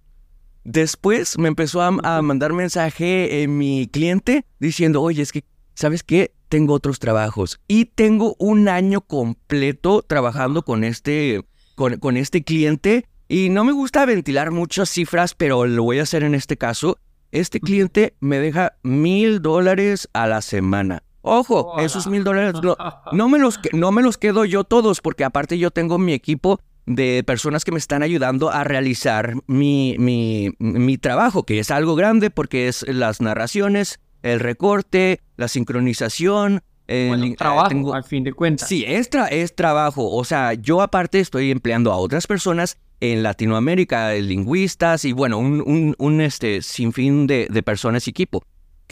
Después 0.64 1.38
me 1.38 1.48
empezó 1.48 1.82
a, 1.82 2.22
mandar 2.22 2.52
mensaje 2.52 3.42
en 3.42 3.56
mi 3.56 3.88
cliente 3.88 4.44
diciendo, 4.58 5.02
oye, 5.02 5.22
es 5.22 5.32
que, 5.32 5.44
¿sabes 5.74 6.02
qué? 6.02 6.34
Tengo 6.48 6.74
otros 6.74 6.98
trabajos 6.98 7.60
y 7.66 7.86
tengo 7.86 8.36
un 8.38 8.68
año 8.68 9.00
completo 9.00 10.02
trabajando 10.02 10.64
con 10.64 10.84
este, 10.84 11.42
con, 11.74 11.98
con 11.98 12.16
este 12.16 12.44
cliente 12.44 13.06
y 13.28 13.48
no 13.48 13.64
me 13.64 13.72
gusta 13.72 14.04
ventilar 14.04 14.50
muchas 14.50 14.90
cifras, 14.90 15.34
pero 15.34 15.66
lo 15.66 15.84
voy 15.84 15.98
a 15.98 16.02
hacer 16.02 16.22
en 16.22 16.34
este 16.34 16.56
caso. 16.56 16.98
Este 17.32 17.60
cliente 17.60 18.14
me 18.20 18.38
deja 18.38 18.74
mil 18.82 19.40
dólares 19.40 20.08
a 20.12 20.26
la 20.26 20.42
semana. 20.42 21.02
Ojo, 21.22 21.80
esos 21.80 22.06
mil 22.06 22.24
dólares 22.24 22.60
no, 23.12 23.28
me 23.28 23.38
los, 23.38 23.58
no 23.72 23.90
me 23.90 24.02
los 24.02 24.18
quedo 24.18 24.44
yo 24.44 24.64
todos, 24.64 25.00
porque 25.00 25.24
aparte 25.24 25.58
yo 25.58 25.70
tengo 25.70 25.98
mi 25.98 26.12
equipo 26.12 26.60
de 26.84 27.24
personas 27.24 27.64
que 27.64 27.72
me 27.72 27.78
están 27.78 28.02
ayudando 28.02 28.50
a 28.50 28.64
realizar 28.64 29.34
mi, 29.46 29.96
mi, 29.98 30.50
mi 30.58 30.98
trabajo, 30.98 31.44
que 31.44 31.58
es 31.58 31.70
algo 31.70 31.94
grande 31.94 32.28
porque 32.28 32.68
es 32.68 32.84
las 32.86 33.22
narraciones, 33.22 33.98
el 34.22 34.38
recorte, 34.38 35.20
la 35.36 35.48
sincronización, 35.48 36.62
el 36.86 37.36
trabajo, 37.36 37.94
al 37.94 38.04
fin 38.04 38.24
de 38.24 38.32
cuentas. 38.32 38.68
Sí, 38.68 38.84
es, 38.86 39.10
es 39.30 39.54
trabajo. 39.54 40.10
O 40.10 40.24
sea, 40.24 40.54
yo 40.54 40.82
aparte 40.82 41.20
estoy 41.20 41.50
empleando 41.50 41.92
a 41.92 41.96
otras 41.96 42.26
personas 42.26 42.78
en 43.00 43.22
Latinoamérica, 43.22 44.12
lingüistas 44.14 45.04
y 45.04 45.12
bueno, 45.12 45.38
un, 45.38 45.62
un, 45.66 45.94
un 45.98 46.20
este, 46.20 46.62
sinfín 46.62 47.26
de, 47.26 47.48
de 47.50 47.62
personas 47.62 48.06
y 48.06 48.10
equipo 48.10 48.42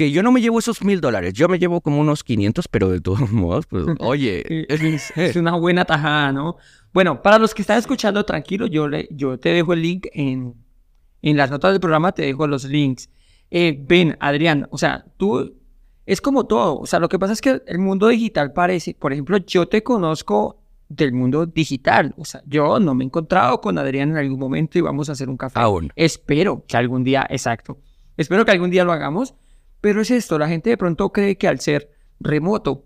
que 0.00 0.11
yo 0.11 0.23
no 0.23 0.32
me 0.32 0.40
llevo 0.40 0.59
esos 0.59 0.82
mil 0.82 1.02
dólares, 1.02 1.35
yo 1.35 1.47
me 1.47 1.59
llevo 1.59 1.82
como 1.82 2.00
unos 2.00 2.25
500, 2.25 2.68
pero 2.68 2.88
de 2.88 3.02
todos 3.02 3.20
modos, 3.32 3.66
pues, 3.66 3.85
oye. 3.99 4.66
es, 4.70 5.37
una 5.37 5.56
buena 5.56 5.85
tajada, 5.85 6.32
¿no? 6.32 6.56
Bueno, 6.94 7.20
para 7.20 7.38
los 7.38 7.52
que 7.52 7.61
están 7.61 7.78
escuchando, 7.78 8.25
tranquilo, 8.25 8.66
yo, 8.66 8.88
le, 8.88 9.09
yo 9.11 9.38
te 9.38 9.50
dejo 9.50 9.75
el 9.75 9.82
link 9.82 10.06
en, 10.14 10.54
en 11.20 11.37
las 11.37 11.50
notas 11.50 11.73
del 11.73 11.80
programa, 11.80 12.12
te 12.12 12.23
dejo 12.23 12.47
los 12.47 12.64
links. 12.64 13.11
Eh, 13.50 13.78
ven, 13.78 14.16
Adrián, 14.20 14.68
o 14.70 14.78
sea, 14.78 15.04
tú, 15.18 15.60
es 16.12 16.21
como 16.21 16.47
todo, 16.47 16.79
o 16.79 16.87
sea, 16.87 16.99
lo 16.99 17.09
que 17.09 17.19
pasa 17.19 17.33
es 17.33 17.40
que 17.40 17.62
el 17.67 17.79
mundo 17.79 18.09
digital 18.09 18.52
parece, 18.52 18.95
por 18.95 19.12
ejemplo, 19.12 19.37
yo 19.38 19.69
te 19.69 19.83
conozco 19.83 20.59
del 20.88 21.12
mundo 21.12 21.47
digital, 21.47 22.14
o 22.17 22.25
sea, 22.25 22.43
yo 22.47 22.81
no 22.81 22.95
me 22.95 23.05
he 23.05 23.07
encontrado 23.07 23.61
con 23.61 23.79
Adrián 23.79 24.11
en 24.11 24.17
algún 24.17 24.38
momento 24.38 24.79
y 24.79 24.81
vamos 24.81 25.09
a 25.09 25.12
hacer 25.12 25.29
un 25.29 25.37
café. 25.37 25.61
Aún. 25.61 25.93
Espero 25.95 26.64
que 26.67 26.76
algún 26.76 27.05
día, 27.05 27.26
exacto, 27.31 27.79
espero 28.17 28.45
que 28.45 28.50
algún 28.50 28.71
día 28.71 28.85
lo 28.85 28.93
hagamos 28.93 29.35
pero 29.81 30.02
es 30.02 30.11
esto, 30.11 30.38
la 30.38 30.49
gente 30.49 30.71
de 30.71 30.76
pronto 30.76 31.11
cree 31.11 31.38
que 31.38 31.49
al 31.49 31.61
ser 31.61 31.90
remoto, 32.21 32.85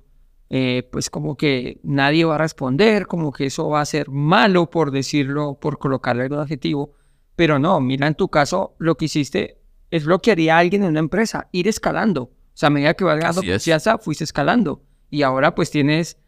eh, 0.49 0.88
pues 0.93 1.11
como 1.11 1.37
que 1.37 1.81
nadie 1.83 2.25
va 2.25 2.37
a 2.37 2.38
responder, 2.38 3.07
como 3.07 3.33
que 3.33 3.47
eso 3.47 3.69
va 3.69 3.81
a 3.81 3.87
ser 3.87 4.11
malo 4.11 4.71
por 4.71 4.90
decirlo, 4.90 5.59
por 5.61 5.78
colocarle 5.78 6.25
algún 6.25 6.38
adjetivo. 6.38 6.93
Pero 7.35 7.59
no, 7.59 7.81
mira, 7.81 8.07
en 8.07 8.14
tu 8.14 8.28
caso 8.28 8.76
lo 8.78 8.97
que 8.97 9.07
hiciste 9.07 9.59
es 9.90 10.04
lo 10.04 10.21
que 10.21 10.31
haría 10.31 10.59
alguien 10.59 10.85
en 10.85 10.90
una 10.90 11.00
empresa, 11.00 11.49
ir 11.50 11.66
escalando. 11.66 12.31
O 12.54 12.56
sea, 12.56 12.68
a 12.68 12.70
medida 12.70 12.94
que 12.94 13.04
vas 13.04 13.18
ganando 13.18 13.42
confianza, 13.42 13.99
fuiste 13.99 14.23
escalando. 14.23 14.82
Y 15.11 15.23
ahora 15.23 15.54
pues 15.54 15.70
tienes, 15.70 16.18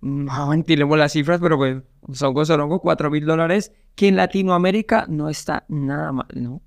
no 0.00 0.46
mentiremos 0.48 0.96
las 0.96 1.12
cifras, 1.12 1.40
pero 1.40 1.56
pues 1.56 1.82
son 2.12 2.46
Sorongo 2.46 2.80
4 2.80 3.10
mil 3.10 3.26
dólares, 3.26 3.72
que 3.96 4.06
en 4.06 4.16
Latinoamérica 4.16 5.06
no 5.08 5.28
está 5.28 5.64
nada 5.68 6.12
mal, 6.12 6.28
¿no? 6.34 6.62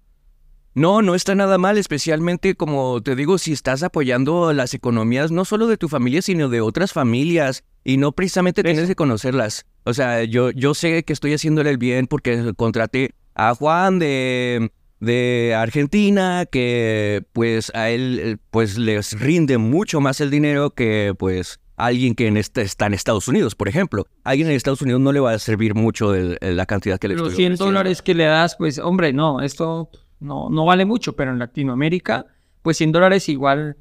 No, 0.76 1.02
no 1.02 1.16
está 1.16 1.34
nada 1.34 1.58
mal, 1.58 1.78
especialmente 1.78 2.56
como 2.56 3.02
te 3.02 3.16
digo, 3.16 3.38
si 3.38 3.54
estás 3.54 3.84
apoyando 3.84 4.54
las 4.54 4.74
economías 4.74 5.32
no 5.32 5.44
solo 5.44 5.68
de 5.68 5.78
tu 5.78 5.90
familia, 5.90 6.22
sino 6.22 6.50
de 6.50 6.62
otras 6.62 6.94
familias 6.94 7.64
y 7.84 7.98
no 7.98 8.12
precisamente 8.12 8.64
tienes 8.64 8.88
que 8.88 8.96
conocerlas. 8.96 9.66
O 9.86 9.94
sea, 9.94 10.24
yo, 10.24 10.52
yo 10.52 10.74
sé 10.74 11.04
que 11.04 11.14
estoy 11.14 11.34
haciéndole 11.34 11.70
el 11.70 11.78
bien 11.78 12.08
porque 12.08 12.54
contraté 12.56 13.16
a 13.34 13.56
Juan 13.56 14.00
de, 14.00 14.72
de 15.00 15.56
Argentina, 15.58 16.46
que 16.52 17.24
pues 17.34 17.72
a 17.74 17.90
él 17.90 18.20
eh, 18.22 18.38
pues 18.52 18.78
les 18.78 19.20
rinde 19.20 19.58
mucho 19.58 20.02
más 20.02 20.20
el 20.22 20.30
dinero 20.30 20.72
que 20.72 21.14
pues 21.18 21.60
alguien 21.78 22.14
que 22.16 22.28
en 22.28 22.36
este, 22.36 22.62
está 22.62 22.88
en 22.88 22.94
Estados 22.94 23.28
Unidos, 23.30 23.56
por 23.56 23.70
ejemplo. 23.70 24.06
Alguien 24.26 24.50
en 24.50 24.56
Estados 24.56 24.82
Unidos 24.82 25.00
no 25.00 25.14
le 25.14 25.22
va 25.22 25.32
a 25.32 25.40
servir 25.40 25.76
mucho 25.76 26.14
el- 26.14 26.38
el- 26.42 26.58
la 26.58 26.66
cantidad 26.66 27.00
que 27.00 27.08
le 27.08 27.16
Los 27.16 27.28
estoy 27.30 27.36
100 27.38 27.54
ofreciendo. 27.54 27.66
dólares 27.66 28.02
que 28.02 28.14
le 28.16 28.26
das, 28.26 28.56
pues 28.58 28.80
hombre, 28.80 29.14
no, 29.14 29.40
esto 29.42 29.90
no, 30.20 30.50
no 30.50 30.66
vale 30.66 30.84
mucho, 30.84 31.16
pero 31.16 31.32
en 31.32 31.40
Latinoamérica, 31.40 32.26
pues 32.62 32.76
100 32.78 32.92
dólares 32.92 33.30
igual, 33.30 33.78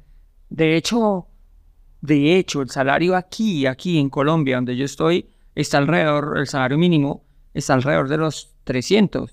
de 0.49 0.77
hecho, 0.77 1.27
de 1.99 2.37
hecho, 2.37 2.61
el 2.61 2.69
salario 2.69 3.17
aquí, 3.17 3.65
aquí 3.65 3.99
en 3.99 4.09
Colombia, 4.09 4.55
donde 4.55 4.77
yo 4.77 4.85
estoy, 4.85 5.27
está 5.53 5.79
alrededor, 5.79 6.37
el 6.37 6.47
salario 6.47 6.77
mínimo 6.77 7.25
está 7.53 7.73
alrededor 7.73 8.07
de 8.07 8.15
los 8.17 8.55
300 8.63 9.31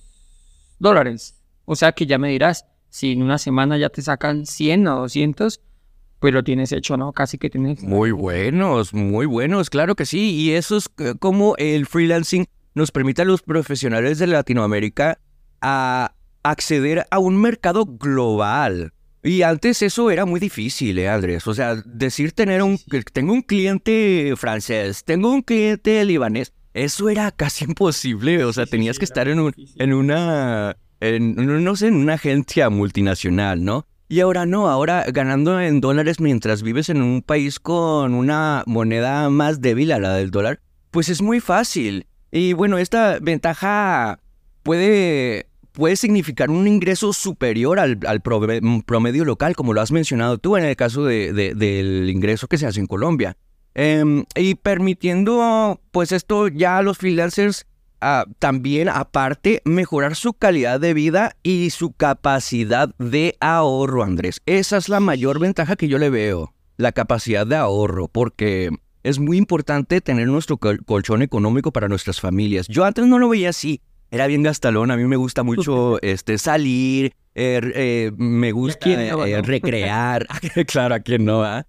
dólares. 0.81 1.35
O 1.67 1.77
sea 1.77 1.93
que 1.93 2.07
ya 2.07 2.17
me 2.17 2.31
dirás, 2.31 2.65
si 2.89 3.13
en 3.13 3.23
una 3.23 3.37
semana 3.37 3.77
ya 3.77 3.91
te 3.91 4.01
sacan 4.01 4.47
100 4.47 4.87
o 4.89 5.01
200, 5.01 5.61
pues 6.19 6.33
lo 6.33 6.43
tienes 6.43 6.73
hecho, 6.73 6.97
¿no? 6.97 7.13
Casi 7.13 7.37
que 7.37 7.51
tienes... 7.51 7.83
Muy 7.83 8.11
buenos, 8.11 8.95
muy 8.95 9.27
buenos, 9.27 9.69
claro 9.69 9.95
que 9.95 10.07
sí. 10.07 10.31
Y 10.35 10.53
eso 10.53 10.79
es 10.79 10.89
eh, 10.99 11.15
como 11.19 11.55
el 11.59 11.87
freelancing 11.87 12.47
nos 12.75 12.91
permite 12.91 13.23
a 13.23 13.25
los 13.27 13.43
profesionales 13.43 14.19
de 14.19 14.27
Latinoamérica 14.27 15.19
a 15.61 16.15
acceder 16.43 17.07
a 17.11 17.19
un 17.19 17.37
mercado 17.37 17.85
global. 17.85 18.93
Y 19.23 19.43
antes 19.43 19.83
eso 19.83 20.11
era 20.11 20.25
muy 20.25 20.39
difícil, 20.39 20.99
¿eh, 20.99 21.09
Andrés? 21.09 21.47
O 21.47 21.55
sea, 21.55 21.75
decir 21.85 22.33
tener 22.33 22.63
un... 22.63 22.79
Tengo 23.13 23.33
un 23.33 23.43
cliente 23.43 24.35
francés, 24.37 25.05
tengo 25.05 25.33
un 25.33 25.43
cliente 25.43 26.05
libanés, 26.05 26.53
eso 26.75 27.09
era 27.09 27.31
casi 27.33 27.65
imposible. 27.65 28.45
O 28.45 28.53
sea, 28.53 28.67
tenías 28.67 28.99
que 28.99 29.05
estar 29.05 29.29
en, 29.29 29.41
un, 29.41 29.55
en 29.57 29.93
una... 29.93 30.77
No 31.01 31.77
sé, 31.77 31.89
en 31.89 31.95
una 31.97 32.15
agencia 32.15 32.71
multinacional, 32.71 33.65
¿no? 33.65 33.87
Y 34.09 34.21
ahora 34.21 34.47
no, 34.47 34.69
ahora 34.69 35.05
ganando 35.13 35.61
en 35.61 35.81
dólares 35.81 36.21
mientras 36.21 36.63
vives 36.63 36.89
en 36.89 37.03
un 37.03 37.23
país 37.23 37.59
con 37.59 38.15
una 38.15 38.63
moneda 38.67 39.29
más 39.31 39.61
débil 39.61 39.91
a 39.93 39.99
la 39.99 40.15
del 40.15 40.31
dólar, 40.31 40.61
pues 40.93 41.09
es 41.09 41.21
muy 41.23 41.41
fácil. 41.41 42.07
Y 42.31 42.53
bueno, 42.53 42.79
esta 42.79 43.19
ventaja 43.21 44.21
puede, 44.63 45.47
puede 45.73 45.97
significar 45.97 46.51
un 46.51 46.69
ingreso 46.69 47.13
superior 47.13 47.81
al, 47.81 47.99
promedio 48.85 49.25
local, 49.25 49.57
como 49.57 49.73
lo 49.73 49.81
has 49.81 49.93
mencionado 49.93 50.39
tú 50.39 50.57
en 50.57 50.65
el 50.65 50.77
caso 50.77 51.05
de- 51.05 51.33
de- 51.33 51.55
del 51.55 52.09
ingreso 52.09 52.47
que 52.47 52.59
se 52.59 52.67
hace 52.67 52.81
en 52.81 52.87
Colombia. 52.87 53.37
Em, 53.75 54.25
y 54.35 54.55
permitiendo, 54.55 55.81
pues 55.91 56.13
esto 56.13 56.49
ya 56.49 56.79
a 56.79 56.83
los 56.83 56.97
freelancers 56.99 57.67
también, 58.39 58.89
aparte, 58.89 59.63
mejorar 59.65 60.17
su 60.17 60.35
calidad 60.35 60.81
de 60.81 60.95
vida 60.95 61.37
y 61.43 61.71
su 61.71 61.93
capacidad 61.93 62.91
de 62.99 63.37
ahorro, 63.41 64.03
Andrés. 64.03 64.41
Esa 64.47 64.77
es 64.77 64.89
la 64.89 65.01
mayor 65.01 65.39
ventaja 65.39 65.77
que 65.77 65.89
yo 65.89 65.99
le 65.99 66.11
veo, 66.11 66.53
la 66.77 66.93
capacidad 66.93 67.47
de 67.47 67.57
ahorro, 67.57 68.09
porque 68.09 68.71
es 69.03 69.19
muy 69.19 69.37
importante 69.37 70.01
tener 70.01 70.29
nuestro 70.29 70.57
col- 70.59 70.85
colchón 70.85 71.23
económico 71.23 71.73
para 71.73 71.89
nuestras 71.89 72.21
familias. 72.21 72.67
Yo 72.69 72.85
antes 72.85 73.07
no 73.07 73.19
lo 73.19 73.29
veía 73.29 73.51
así. 73.51 73.81
Era 74.11 74.29
bien 74.29 74.43
gastalón, 74.45 74.91
a 74.93 74.97
mí 74.97 75.05
me 75.05 75.17
gusta 75.17 75.43
mucho 75.43 75.99
este, 76.03 76.39
salir, 76.39 77.13
eh, 77.35 77.61
eh, 77.75 78.13
me 78.17 78.53
gusta 78.53 78.89
eh, 78.89 79.43
recrear. 79.43 80.27
claro, 80.67 80.95
a 80.95 81.01
quién 81.01 81.25
no, 81.25 81.43
¿ah? 81.45 81.67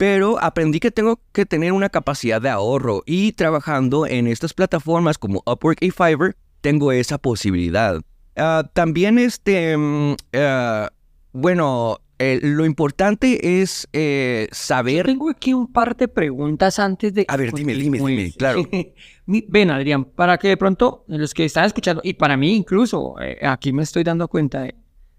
Pero 0.00 0.42
aprendí 0.42 0.80
que 0.80 0.90
tengo 0.90 1.20
que 1.30 1.44
tener 1.44 1.72
una 1.72 1.90
capacidad 1.90 2.40
de 2.40 2.48
ahorro 2.48 3.02
y 3.04 3.32
trabajando 3.32 4.06
en 4.06 4.28
estas 4.28 4.54
plataformas 4.54 5.18
como 5.18 5.42
Upwork 5.44 5.76
y 5.82 5.90
Fiverr, 5.90 6.36
tengo 6.62 6.90
esa 6.90 7.18
posibilidad. 7.18 8.00
Ah, 8.34 8.66
también, 8.72 9.18
este, 9.18 9.76
mm, 9.76 10.14
ah, 10.32 10.90
bueno, 11.32 11.98
eh, 12.18 12.40
lo 12.42 12.64
importante 12.64 13.60
es 13.60 13.90
eh, 13.92 14.48
saber... 14.52 15.04
Tengo 15.04 15.28
aquí 15.28 15.52
un 15.52 15.70
par 15.70 15.94
de 15.94 16.08
preguntas 16.08 16.78
antes 16.78 17.12
de... 17.12 17.26
A 17.28 17.36
ver, 17.36 17.52
dime, 17.52 17.74
dime, 17.74 17.98
dime, 17.98 18.32
claro. 18.32 18.66
Ven, 19.26 19.70
Adrián, 19.70 20.06
para 20.06 20.38
que 20.38 20.48
de 20.48 20.56
pronto 20.56 21.04
los 21.08 21.34
que 21.34 21.44
están 21.44 21.66
escuchando, 21.66 22.00
y 22.02 22.14
para 22.14 22.38
mí 22.38 22.56
incluso, 22.56 23.20
eh, 23.20 23.36
aquí 23.42 23.70
me 23.74 23.82
estoy 23.82 24.02
dando 24.02 24.28
cuenta 24.28 24.62
de, 24.62 24.74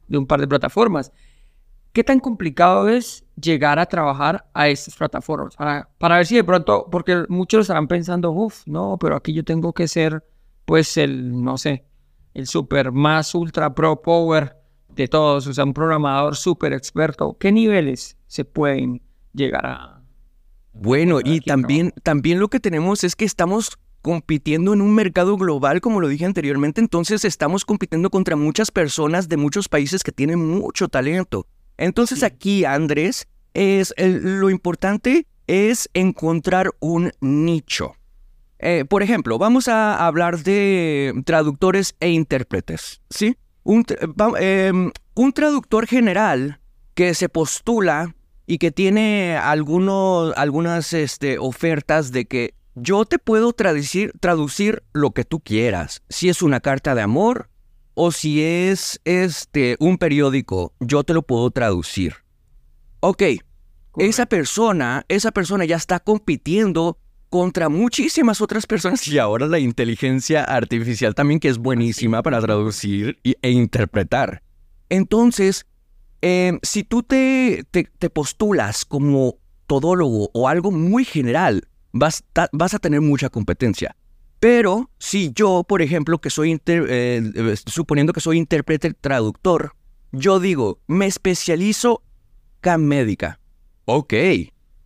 de 0.08 0.18
un 0.18 0.26
par 0.26 0.40
de 0.42 0.48
plataformas. 0.48 1.12
¿Qué 1.94 2.06
tan 2.06 2.22
complicado 2.22 2.88
es 2.88 3.26
llegar 3.36 3.78
a 3.78 3.86
trabajar 3.86 4.50
a 4.54 4.70
estas 4.70 4.96
plataformas? 4.96 5.58
Para, 5.58 5.90
para 5.98 6.18
ver 6.18 6.26
si 6.26 6.36
de 6.36 6.44
pronto, 6.44 6.88
porque 6.90 7.26
muchos 7.28 7.62
estarán 7.62 7.90
pensando, 7.90 8.32
uff, 8.32 8.66
no, 8.66 8.98
pero 8.98 9.18
aquí 9.18 9.34
yo 9.34 9.44
tengo 9.44 9.74
que 9.74 9.90
ser, 9.90 10.24
pues, 10.64 10.96
el, 10.96 11.44
no 11.44 11.58
sé, 11.58 11.84
el 12.34 12.48
super 12.48 12.94
más 12.94 13.36
ultra 13.36 13.76
pro 13.76 14.02
power 14.02 14.56
de 14.88 15.10
todos, 15.10 15.48
o 15.48 15.54
sea, 15.54 15.66
un 15.66 15.74
programador 15.74 16.38
súper 16.38 16.72
experto. 16.72 17.36
¿Qué 17.38 17.52
niveles 17.52 18.18
se 18.28 18.46
pueden 18.46 19.02
llegar 19.34 19.66
a, 19.66 20.02
Bueno, 20.72 21.20
y 21.22 21.42
también, 21.42 21.94
también 22.04 22.40
lo 22.40 22.48
que 22.48 22.62
tenemos 22.62 23.04
es 23.04 23.18
que 23.18 23.26
estamos 23.26 23.78
compitiendo 24.02 24.74
en 24.74 24.82
un 24.82 24.96
mercado 24.96 25.36
global, 25.36 25.82
como 25.82 26.00
lo 26.00 26.08
dije 26.08 26.26
anteriormente, 26.26 26.80
entonces 26.80 27.26
estamos 27.26 27.66
compitiendo 27.66 28.10
contra 28.10 28.38
muchas 28.38 28.72
personas 28.72 29.28
de 29.28 29.36
muchos 29.36 29.68
países 29.68 30.04
que 30.04 30.14
tienen 30.14 30.40
mucho 30.40 30.88
talento. 30.88 31.48
Entonces 31.82 32.22
aquí, 32.22 32.64
Andrés, 32.64 33.28
es 33.56 33.94
el- 33.98 34.40
lo 34.40 34.50
importante 34.52 35.26
es 35.48 35.90
encontrar 35.94 36.70
un 36.80 37.12
nicho. 37.20 37.96
Eh, 38.60 38.86
por 38.88 39.02
ejemplo, 39.02 39.40
vamos 39.40 39.68
a 39.68 40.06
hablar 40.06 40.38
de 40.44 41.12
traductores 41.26 41.96
e 42.00 42.10
intérpretes, 42.10 43.02
¿sí? 43.10 43.36
Un, 43.64 43.84
em, 44.40 44.92
un 45.16 45.34
traductor 45.34 45.88
general 45.88 46.60
que 46.94 47.16
se 47.16 47.30
postula 47.30 48.16
y 48.46 48.60
que 48.60 48.72
tiene 48.72 49.36
algunos, 49.36 50.38
algunas 50.38 50.94
este, 50.94 51.40
ofertas 51.40 52.12
de 52.12 52.26
que 52.26 52.54
yo 52.76 53.06
te 53.06 53.18
puedo 53.18 53.54
traducir, 53.54 54.14
traducir 54.20 54.84
lo 54.94 55.12
que 55.12 55.26
tú 55.26 55.40
quieras. 55.40 56.04
Si 56.10 56.30
es 56.30 56.44
una 56.44 56.60
carta 56.60 56.94
de 56.94 57.02
amor 57.02 57.50
o 57.94 58.12
si 58.12 58.42
es 58.44 59.00
este, 59.06 59.76
un 59.80 59.98
periódico, 59.98 60.74
yo 60.80 61.04
te 61.04 61.14
lo 61.14 61.22
puedo 61.22 61.52
traducir. 61.52 62.16
Ok, 63.00 63.24
esa 63.98 64.26
persona, 64.26 65.06
esa 65.10 65.32
persona 65.32 65.66
ya 65.66 65.76
está 65.76 66.00
compitiendo 66.00 66.98
contra 67.30 67.70
muchísimas 67.70 68.42
otras 68.42 68.66
personas 68.68 69.08
y 69.08 69.18
ahora 69.18 69.48
la 69.48 69.60
inteligencia 69.60 70.44
artificial 70.44 71.16
también 71.16 71.40
que 71.40 71.48
es 71.50 71.58
buenísima 71.58 72.22
para 72.24 72.40
traducir 72.42 73.20
y- 73.24 73.36
e 73.42 73.52
interpretar. 73.52 74.44
Entonces, 74.90 75.66
eh, 76.22 76.60
si 76.62 76.84
tú 76.84 77.04
te, 77.04 77.64
te- 77.72 77.90
te 77.98 78.10
postulas 78.10 78.86
como 78.86 79.38
todólogo 79.66 80.30
o 80.34 80.48
algo 80.50 80.72
muy 80.72 81.06
general, 81.06 81.68
vas, 81.94 82.24
ta- 82.34 82.50
vas 82.52 82.74
a 82.74 82.80
tener 82.80 83.02
mucha 83.02 83.30
competencia. 83.30 83.96
Pero 84.42 84.90
si 84.98 85.32
yo, 85.34 85.64
por 85.64 85.84
ejemplo, 85.84 86.20
que 86.20 86.32
soy, 86.32 86.50
inter- 86.50 86.88
eh, 86.90 87.22
eh, 87.36 87.56
suponiendo 87.68 88.12
que 88.12 88.22
soy 88.22 88.40
intérprete 88.40 88.92
traductor, 88.92 89.74
yo 90.12 90.40
digo, 90.40 90.80
me 90.88 91.06
especializo 91.06 92.02
en 92.64 92.88
médica. 92.88 93.40
Ok. 93.86 94.14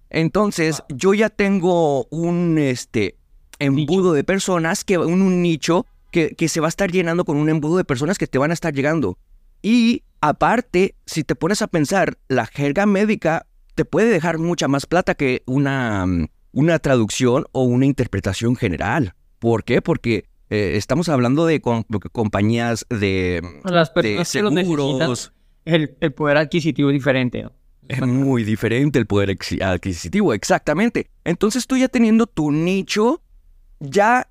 Entonces, 0.09 0.83
yo 0.89 1.13
ya 1.13 1.29
tengo 1.29 2.05
un 2.07 2.57
este 2.57 3.17
embudo 3.57 4.11
de 4.11 4.25
personas 4.25 4.83
que 4.83 4.97
un, 4.97 5.21
un 5.21 5.41
nicho 5.41 5.85
que, 6.11 6.35
que 6.35 6.49
se 6.49 6.59
va 6.59 6.67
a 6.67 6.69
estar 6.69 6.91
llenando 6.91 7.23
con 7.23 7.37
un 7.37 7.47
embudo 7.47 7.77
de 7.77 7.85
personas 7.85 8.17
que 8.17 8.27
te 8.27 8.37
van 8.37 8.51
a 8.51 8.53
estar 8.53 8.73
llegando. 8.73 9.17
Y 9.61 10.03
aparte, 10.19 10.95
si 11.05 11.23
te 11.23 11.35
pones 11.35 11.61
a 11.61 11.67
pensar, 11.67 12.17
la 12.27 12.45
jerga 12.45 12.85
médica 12.85 13.47
te 13.73 13.85
puede 13.85 14.09
dejar 14.09 14.37
mucha 14.37 14.67
más 14.67 14.85
plata 14.85 15.15
que 15.15 15.43
una, 15.45 16.05
una 16.51 16.79
traducción 16.79 17.45
o 17.53 17.63
una 17.63 17.85
interpretación 17.85 18.57
general. 18.57 19.15
¿Por 19.45 19.63
qué? 19.63 19.79
Porque 19.81 20.25
eh, 20.49 20.73
estamos 20.75 21.07
hablando 21.07 21.45
de 21.45 21.61
com- 21.61 21.83
compañías 22.11 22.85
de, 22.89 23.41
Las 23.63 23.93
de 23.93 23.93
personas 23.93 24.17
necesitan, 24.51 24.55
seguros. 24.55 25.33
el, 25.65 25.95
el 25.99 26.13
poder 26.13 26.37
adquisitivo 26.37 26.89
es 26.89 26.93
diferente. 26.95 27.43
¿no? 27.43 27.51
Es 27.87 28.01
muy 28.01 28.43
diferente 28.43 28.97
el 28.97 29.05
poder 29.05 29.37
adquisitivo, 29.61 30.33
exactamente. 30.33 31.11
Entonces 31.23 31.67
tú 31.67 31.77
ya 31.77 31.87
teniendo 31.89 32.25
tu 32.25 32.51
nicho, 32.51 33.21
ya 33.79 34.27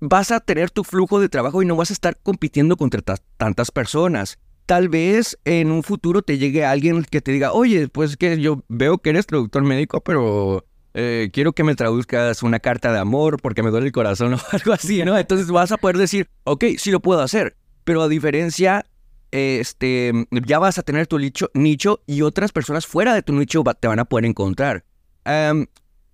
vas 0.00 0.30
a 0.30 0.40
tener 0.40 0.70
tu 0.70 0.84
flujo 0.84 1.20
de 1.20 1.30
trabajo 1.30 1.62
y 1.62 1.66
no 1.66 1.76
vas 1.76 1.88
a 1.88 1.94
estar 1.94 2.18
compitiendo 2.22 2.76
contra 2.76 3.00
ta- 3.00 3.16
tantas 3.38 3.70
personas. 3.70 4.38
tal 4.66 4.88
vez 4.90 5.38
en 5.46 5.70
un 5.72 5.82
futuro 5.82 6.20
te 6.22 6.36
llegue 6.38 6.64
alguien 6.66 7.02
que 7.04 7.20
te 7.22 7.32
diga, 7.32 7.52
oye, 7.52 7.88
pues 7.88 8.16
que 8.18 8.38
yo 8.40 8.62
veo 8.68 8.98
que 8.98 9.10
eres 9.10 9.26
traductor 9.26 9.64
médico, 9.64 10.00
pero 10.02 10.64
eh, 10.94 11.30
quiero 11.32 11.52
que 11.52 11.64
me 11.64 11.74
traduzcas 11.74 12.42
una 12.42 12.58
carta 12.58 12.92
de 12.92 12.98
amor 12.98 13.40
porque 13.40 13.62
me 13.62 13.70
duele 13.70 13.86
el 13.86 13.92
corazón 13.92 14.34
o 14.34 14.38
algo 14.52 14.72
así, 14.72 15.04
¿no? 15.04 15.16
Entonces 15.16 15.50
vas 15.50 15.72
a 15.72 15.76
poder 15.76 15.96
decir, 15.96 16.28
ok, 16.44 16.64
sí 16.78 16.90
lo 16.90 17.00
puedo 17.00 17.20
hacer, 17.20 17.56
pero 17.84 18.02
a 18.02 18.08
diferencia, 18.08 18.86
este, 19.30 20.12
ya 20.46 20.58
vas 20.58 20.78
a 20.78 20.82
tener 20.82 21.06
tu 21.06 21.18
nicho, 21.18 21.50
nicho 21.54 22.00
y 22.06 22.22
otras 22.22 22.52
personas 22.52 22.86
fuera 22.86 23.14
de 23.14 23.22
tu 23.22 23.32
nicho 23.32 23.62
te 23.78 23.88
van 23.88 23.98
a 23.98 24.04
poder 24.04 24.24
encontrar. 24.24 24.84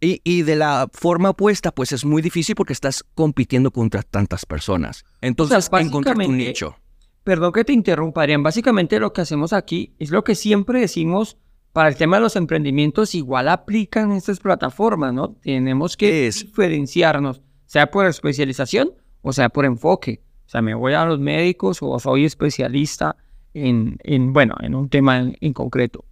y, 0.00 0.20
y, 0.24 0.42
de 0.42 0.56
la 0.56 0.88
forma 0.92 1.30
opuesta, 1.30 1.72
pues 1.72 1.92
es 1.92 2.04
muy 2.04 2.20
difícil 2.20 2.54
porque 2.54 2.74
estás 2.74 3.02
compitiendo 3.14 3.70
contra 3.70 4.02
tantas 4.02 4.44
personas. 4.44 5.04
Entonces, 5.22 5.70
encontrar 5.72 6.16
tu 6.16 6.32
nicho. 6.32 6.76
Perdón 7.24 7.52
que 7.52 7.64
te 7.64 7.72
interrumpa, 7.72 8.22
Adrián. 8.22 8.44
Básicamente 8.44 9.00
lo 9.00 9.12
que 9.12 9.22
hacemos 9.22 9.52
aquí 9.52 9.94
es 9.98 10.10
lo 10.10 10.22
que 10.22 10.36
siempre 10.36 10.78
decimos 10.78 11.38
para 11.76 11.90
el 11.90 11.96
tema 11.96 12.16
de 12.16 12.22
los 12.22 12.36
emprendimientos 12.36 13.14
igual 13.14 13.50
aplican 13.50 14.10
estas 14.12 14.40
plataformas, 14.40 15.12
¿no? 15.12 15.34
Tenemos 15.42 15.94
que 15.94 16.30
diferenciarnos, 16.30 17.42
sea 17.66 17.90
por 17.90 18.06
especialización 18.06 18.94
o 19.20 19.30
sea 19.34 19.50
por 19.50 19.66
enfoque. 19.66 20.22
O 20.46 20.48
sea, 20.48 20.62
me 20.62 20.72
voy 20.72 20.94
a 20.94 21.04
los 21.04 21.20
médicos 21.20 21.80
o 21.82 21.98
soy 21.98 22.24
especialista 22.24 23.16
en, 23.52 23.98
en 24.04 24.32
bueno, 24.32 24.54
en 24.62 24.74
un 24.74 24.88
tema 24.88 25.18
en, 25.18 25.52
concreto. 25.52 26.06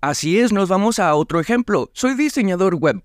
Así 0.00 0.40
es, 0.40 0.52
nos 0.52 0.68
vamos 0.68 0.98
a 0.98 1.14
otro 1.14 1.38
ejemplo. 1.38 1.90
Soy 1.92 2.16
diseñador 2.16 2.74
web. 2.74 3.00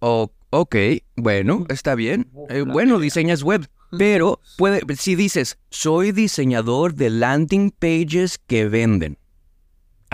ok, 0.00 0.76
bueno, 1.14 1.66
está 1.68 1.94
bien. 1.94 2.32
Eh, 2.48 2.62
bueno, 2.62 2.98
diseñas 2.98 3.44
web. 3.44 3.64
Pero 3.96 4.40
puede, 4.58 4.82
si 4.96 5.14
dices, 5.14 5.56
soy 5.70 6.10
diseñador 6.10 6.94
de 6.94 7.10
landing 7.10 7.70
pages 7.70 8.38
que 8.38 8.68
venden 8.68 9.18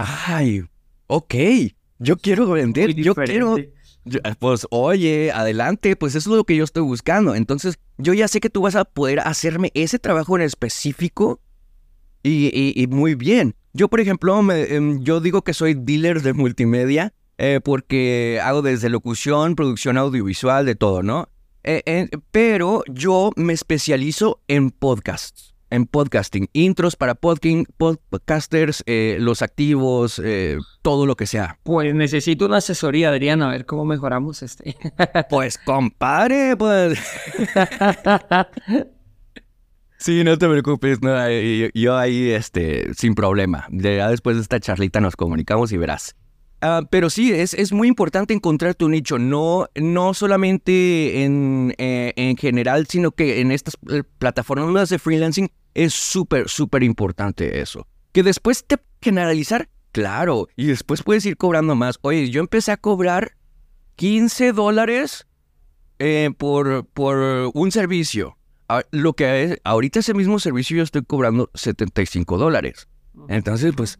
ay, 0.04 0.64
ok, 1.06 1.34
yo 1.98 2.16
quiero 2.16 2.48
vender, 2.48 2.94
yo 2.94 3.14
quiero... 3.14 3.56
pues 4.38 4.66
oye, 4.70 5.30
adelante, 5.32 5.96
pues 5.96 6.14
eso 6.14 6.30
es 6.30 6.36
lo 6.36 6.44
que 6.44 6.56
yo 6.56 6.64
estoy 6.64 6.82
buscando. 6.82 7.34
Entonces, 7.34 7.78
yo 7.98 8.14
ya 8.14 8.28
sé 8.28 8.40
que 8.40 8.50
tú 8.50 8.62
vas 8.62 8.76
a 8.76 8.84
poder 8.84 9.20
hacerme 9.20 9.70
ese 9.74 9.98
trabajo 9.98 10.36
en 10.36 10.42
específico 10.42 11.40
y, 12.22 12.86
muy 12.90 13.14
bien. 13.14 13.54
Yo, 13.72 13.88
por 13.88 14.00
ejemplo, 14.00 14.40
em, 14.52 15.02
yo 15.02 15.20
digo 15.20 15.42
que 15.42 15.54
soy 15.54 15.74
dealer 15.74 16.22
de 16.22 16.32
multimedia 16.32 17.14
eh, 17.38 17.60
porque 17.62 18.40
hago 18.42 18.62
desde 18.62 18.90
locución, 18.90 19.54
producción 19.54 19.96
audiovisual, 19.96 20.66
de 20.66 20.74
todo, 20.74 21.02
¿no? 21.02 21.28
Eh, 21.62 22.08
pero 22.30 22.82
yo 22.88 23.30
me 23.36 23.52
especializo 23.52 24.40
en 24.48 24.70
podcasts 24.70 25.54
en 25.70 25.86
podcasting, 25.86 26.48
intros 26.52 26.96
para 26.96 27.14
podcasters, 27.14 28.82
eh, 28.86 29.16
los 29.20 29.42
activos, 29.42 30.20
eh, 30.22 30.58
todo 30.82 31.06
lo 31.06 31.16
que 31.16 31.26
sea. 31.26 31.58
Pues 31.62 31.94
necesito 31.94 32.46
una 32.46 32.58
asesoría, 32.58 33.10
Adrián, 33.10 33.42
a 33.42 33.48
ver 33.48 33.66
cómo 33.66 33.84
mejoramos 33.84 34.42
este. 34.42 34.76
pues 35.30 35.58
compadre, 35.58 36.56
pues. 36.56 36.98
sí, 39.98 40.24
no 40.24 40.36
te 40.36 40.48
preocupes, 40.48 40.98
yo, 41.74 41.96
ahí, 41.96 42.30
este, 42.30 42.92
sin 42.94 43.14
problema. 43.14 43.66
Ya 43.70 44.10
después 44.10 44.36
de 44.36 44.42
esta 44.42 44.60
charlita 44.60 45.00
nos 45.00 45.16
comunicamos 45.16 45.72
y 45.72 45.76
verás. 45.76 46.16
Ah, 46.62 46.82
pero 46.90 47.08
sí, 47.08 47.32
es, 47.32 47.54
es, 47.54 47.72
muy 47.72 47.88
importante 47.88 48.34
encontrar 48.34 48.74
tu 48.74 48.88
nicho, 48.90 49.18
no, 49.18 49.66
no 49.74 50.12
solamente 50.12 51.24
en, 51.24 51.74
eh, 51.78 52.12
en 52.16 52.36
general, 52.36 52.86
sino 52.86 53.12
que 53.12 53.40
en 53.40 53.50
estas 53.50 53.78
plataformas 54.18 54.90
de 54.90 54.98
freelancing 54.98 55.50
es 55.72 55.94
súper, 55.94 56.48
súper 56.50 56.82
importante 56.82 57.60
eso. 57.60 57.86
Que 58.12 58.22
después 58.22 58.64
te 58.66 58.76
generalizar, 59.00 59.70
claro, 59.92 60.48
y 60.56 60.66
después 60.66 61.02
puedes 61.02 61.24
ir 61.24 61.36
cobrando 61.36 61.74
más. 61.74 61.98
Oye, 62.02 62.28
yo 62.30 62.40
empecé 62.40 62.72
a 62.72 62.76
cobrar 62.76 63.36
15 63.96 64.52
dólares 64.52 65.26
eh, 65.98 66.30
por, 66.36 66.86
por 66.86 67.50
un 67.54 67.72
servicio. 67.72 68.36
Lo 68.92 69.14
que 69.14 69.42
es, 69.42 69.60
ahorita 69.64 69.98
ese 69.98 70.14
mismo 70.14 70.38
servicio 70.38 70.76
yo 70.76 70.82
estoy 70.82 71.02
cobrando 71.04 71.50
75 71.54 72.38
dólares. 72.38 72.88
Entonces, 73.28 73.72
pues, 73.76 73.98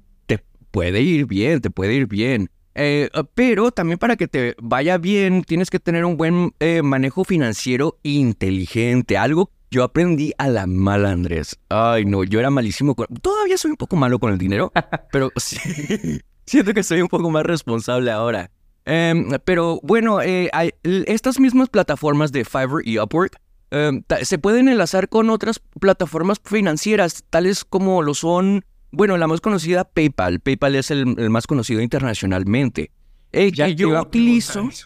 puede 0.70 1.02
ir 1.02 1.26
bien, 1.26 1.60
te 1.60 1.70
puede 1.70 1.94
ir 1.94 2.06
bien. 2.06 2.50
Eh, 2.74 3.10
pero 3.34 3.72
también 3.72 3.98
para 3.98 4.16
que 4.16 4.28
te 4.28 4.54
vaya 4.60 4.98
bien, 4.98 5.42
tienes 5.42 5.70
que 5.70 5.80
tener 5.80 6.04
un 6.04 6.16
buen 6.16 6.54
eh, 6.60 6.82
manejo 6.82 7.24
financiero 7.24 7.98
inteligente, 8.02 9.18
algo 9.18 9.50
yo 9.70 9.84
aprendí 9.84 10.32
a 10.36 10.48
la 10.48 10.66
mala, 10.66 11.12
Andrés. 11.12 11.58
Ay, 11.68 12.04
no, 12.04 12.24
yo 12.24 12.40
era 12.40 12.50
malísimo 12.50 12.96
con... 12.96 13.06
Todavía 13.06 13.56
soy 13.56 13.70
un 13.70 13.76
poco 13.76 13.94
malo 13.94 14.18
con 14.18 14.32
el 14.32 14.38
dinero, 14.38 14.72
pero 15.12 15.30
sí, 15.36 16.20
siento 16.44 16.74
que 16.74 16.82
soy 16.82 17.00
un 17.00 17.08
poco 17.08 17.30
más 17.30 17.44
responsable 17.44 18.10
ahora. 18.10 18.50
Em, 18.84 19.30
pero 19.44 19.78
bueno, 19.84 20.20
eh, 20.22 20.50
estas 20.82 21.38
mismas 21.38 21.68
plataformas 21.68 22.32
de 22.32 22.44
Fiverr 22.44 22.82
y 22.84 22.98
Upwork 22.98 23.36
em, 23.70 24.02
se 24.22 24.38
pueden 24.38 24.68
enlazar 24.68 25.08
con 25.08 25.30
otras 25.30 25.60
plataformas 25.78 26.40
financieras, 26.44 27.24
tales 27.30 27.64
como 27.64 28.02
lo 28.02 28.14
son, 28.14 28.64
bueno, 28.92 29.16
la 29.16 29.26
más 29.26 29.40
conocida 29.40 29.84
PayPal. 29.84 30.40
PayPal 30.40 30.74
es 30.74 30.90
el, 30.90 31.06
más 31.30 31.46
conocido 31.46 31.80
internacionalmente. 31.80 32.90
Eh, 33.32 33.52
ya 33.52 33.68
yo 33.68 34.00
utilizo... 34.00 34.68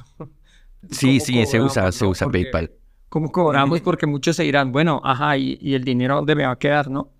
Sí, 0.91 1.19
sí, 1.19 1.47
se 1.47 1.63
usa, 1.63 1.91
se 1.93 2.05
usa 2.05 2.29
PayPal. 2.29 2.71
¿Cómo 3.09 3.31
cobramos? 3.31 3.81
Porque 3.81 4.07
muchos 4.07 4.37
se 4.37 4.43
dirán, 4.43 4.73
bueno, 4.73 5.01
ajá, 5.05 5.39
y, 5.39 5.75
el 5.75 5.85
dinero 5.85 6.17
dónde 6.17 6.35
me 6.35 6.45
va 6.45 6.53
a 6.53 6.59
quedar, 6.59 6.91
¿no? 6.91 7.11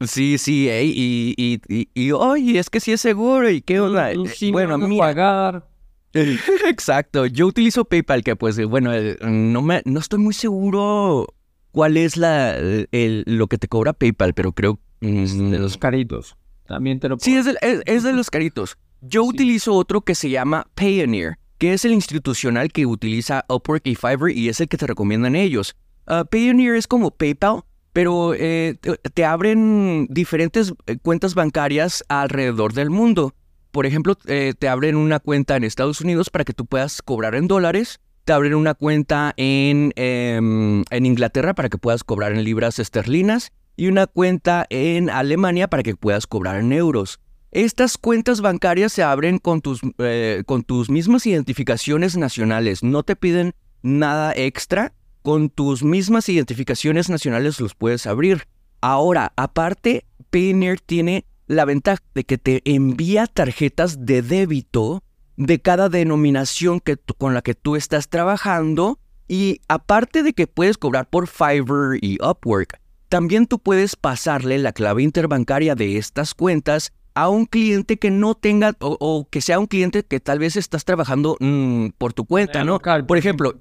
Sí, 0.00 0.38
sí, 0.38 0.68
y, 0.68 1.34
y, 1.36 1.88
y, 1.94 2.12
oye, 2.12 2.58
es 2.58 2.70
que 2.70 2.80
sí 2.80 2.92
es 2.92 3.02
seguro, 3.02 3.50
y 3.50 3.60
qué 3.60 3.80
onda. 3.80 4.12
Mm, 4.14 4.26
sí, 4.26 4.50
bueno, 4.50 4.74
a 4.74 4.98
pagar. 4.98 5.68
Exacto, 6.14 7.26
yo 7.26 7.46
utilizo 7.46 7.84
PayPal, 7.84 8.24
que 8.24 8.34
pues, 8.34 8.64
bueno, 8.66 8.94
eh, 8.94 9.18
no, 9.20 9.60
me, 9.60 9.82
no 9.84 10.00
estoy 10.00 10.18
muy 10.18 10.32
seguro 10.32 11.26
cuál 11.70 11.96
es 11.96 12.16
la, 12.16 12.56
el, 12.56 13.24
lo 13.26 13.46
que 13.46 13.58
te 13.58 13.68
cobra 13.68 13.92
PayPal, 13.92 14.34
pero 14.34 14.52
creo... 14.52 14.80
Mm, 15.00 15.50
de 15.50 15.58
los 15.58 15.76
caritos, 15.78 16.36
también 16.66 17.00
te 17.00 17.08
lo 17.08 17.18
Sí, 17.18 17.36
es 17.36 17.46
de, 17.46 17.56
es 17.86 18.02
de 18.02 18.12
los 18.12 18.30
caritos. 18.30 18.78
Yo 19.00 19.24
utilizo 19.24 19.74
otro 19.74 20.02
que 20.02 20.14
se 20.14 20.28
llama 20.28 20.66
Payoneer 20.74 21.38
que 21.60 21.74
es 21.74 21.84
el 21.84 21.92
institucional 21.92 22.72
que 22.72 22.86
utiliza 22.86 23.44
Upwork 23.46 23.86
y 23.86 23.94
Fiverr 23.94 24.30
y 24.30 24.48
es 24.48 24.62
el 24.62 24.68
que 24.68 24.78
te 24.78 24.86
recomiendan 24.86 25.36
ellos. 25.36 25.76
Uh, 26.08 26.24
Payoneer 26.24 26.74
es 26.74 26.86
como 26.86 27.10
PayPal, 27.10 27.64
pero 27.92 28.32
eh, 28.34 28.78
te 29.12 29.24
abren 29.26 30.06
diferentes 30.08 30.72
eh, 30.86 30.96
cuentas 30.96 31.34
bancarias 31.34 32.02
alrededor 32.08 32.72
del 32.72 32.88
mundo. 32.88 33.34
Por 33.72 33.84
ejemplo, 33.84 34.16
eh, 34.24 34.54
te 34.58 34.68
abren 34.68 34.96
una 34.96 35.20
cuenta 35.20 35.54
en 35.54 35.64
Estados 35.64 36.00
Unidos 36.00 36.30
para 36.30 36.46
que 36.46 36.54
tú 36.54 36.64
puedas 36.64 37.02
cobrar 37.02 37.34
en 37.34 37.46
dólares. 37.46 38.00
Te 38.24 38.32
abren 38.32 38.54
una 38.54 38.72
cuenta 38.72 39.34
en, 39.36 39.92
em, 39.96 40.82
en 40.88 41.06
Inglaterra 41.06 41.52
para 41.52 41.68
que 41.68 41.76
puedas 41.76 42.04
cobrar 42.04 42.32
en 42.32 42.42
libras 42.42 42.78
esterlinas. 42.78 43.52
Y 43.80 43.88
una 43.88 44.06
cuenta 44.06 44.66
en 44.68 45.08
Alemania 45.08 45.66
para 45.66 45.82
que 45.82 45.96
puedas 45.96 46.26
cobrar 46.26 46.60
en 46.60 46.70
euros. 46.74 47.18
Estas 47.50 47.96
cuentas 47.96 48.42
bancarias 48.42 48.92
se 48.92 49.02
abren 49.02 49.38
con 49.38 49.62
tus, 49.62 49.80
eh, 49.96 50.42
con 50.44 50.64
tus 50.64 50.90
mismas 50.90 51.24
identificaciones 51.24 52.14
nacionales. 52.14 52.82
No 52.82 53.04
te 53.04 53.16
piden 53.16 53.54
nada 53.80 54.34
extra. 54.36 54.92
Con 55.22 55.48
tus 55.48 55.82
mismas 55.82 56.28
identificaciones 56.28 57.08
nacionales 57.08 57.58
los 57.58 57.74
puedes 57.74 58.06
abrir. 58.06 58.48
Ahora, 58.82 59.32
aparte, 59.36 60.04
Payoneer 60.28 60.78
tiene 60.78 61.24
la 61.46 61.64
ventaja 61.64 62.02
de 62.14 62.24
que 62.24 62.36
te 62.36 62.60
envía 62.66 63.26
tarjetas 63.28 64.04
de 64.04 64.20
débito 64.20 65.02
de 65.38 65.58
cada 65.62 65.88
denominación 65.88 66.80
que 66.80 66.98
con 67.16 67.32
la 67.32 67.40
que 67.40 67.54
tú 67.54 67.76
estás 67.76 68.10
trabajando. 68.10 68.98
Y 69.26 69.62
aparte 69.68 70.22
de 70.22 70.34
que 70.34 70.46
puedes 70.46 70.76
cobrar 70.76 71.08
por 71.08 71.28
Fiverr 71.28 71.96
y 72.02 72.18
Upwork, 72.22 72.79
también 73.10 73.46
tú 73.46 73.58
puedes 73.58 73.96
pasarle 73.96 74.56
la 74.58 74.72
clave 74.72 75.02
interbancaria 75.02 75.74
de 75.74 75.98
estas 75.98 76.32
cuentas 76.32 76.92
a 77.14 77.28
un 77.28 77.44
cliente 77.44 77.98
que 77.98 78.10
no 78.10 78.36
tenga 78.36 78.76
o, 78.78 79.26
que 79.28 79.40
sea 79.40 79.58
un 79.58 79.66
cliente 79.66 80.04
que 80.04 80.20
tal 80.20 80.38
vez 80.38 80.56
estás 80.56 80.84
trabajando 80.84 81.36
mm, 81.40 81.88
por 81.98 82.12
tu 82.12 82.24
cuenta, 82.24 82.64
¿no? 82.64 82.78
por 82.78 83.18
ejemplo, 83.18 83.56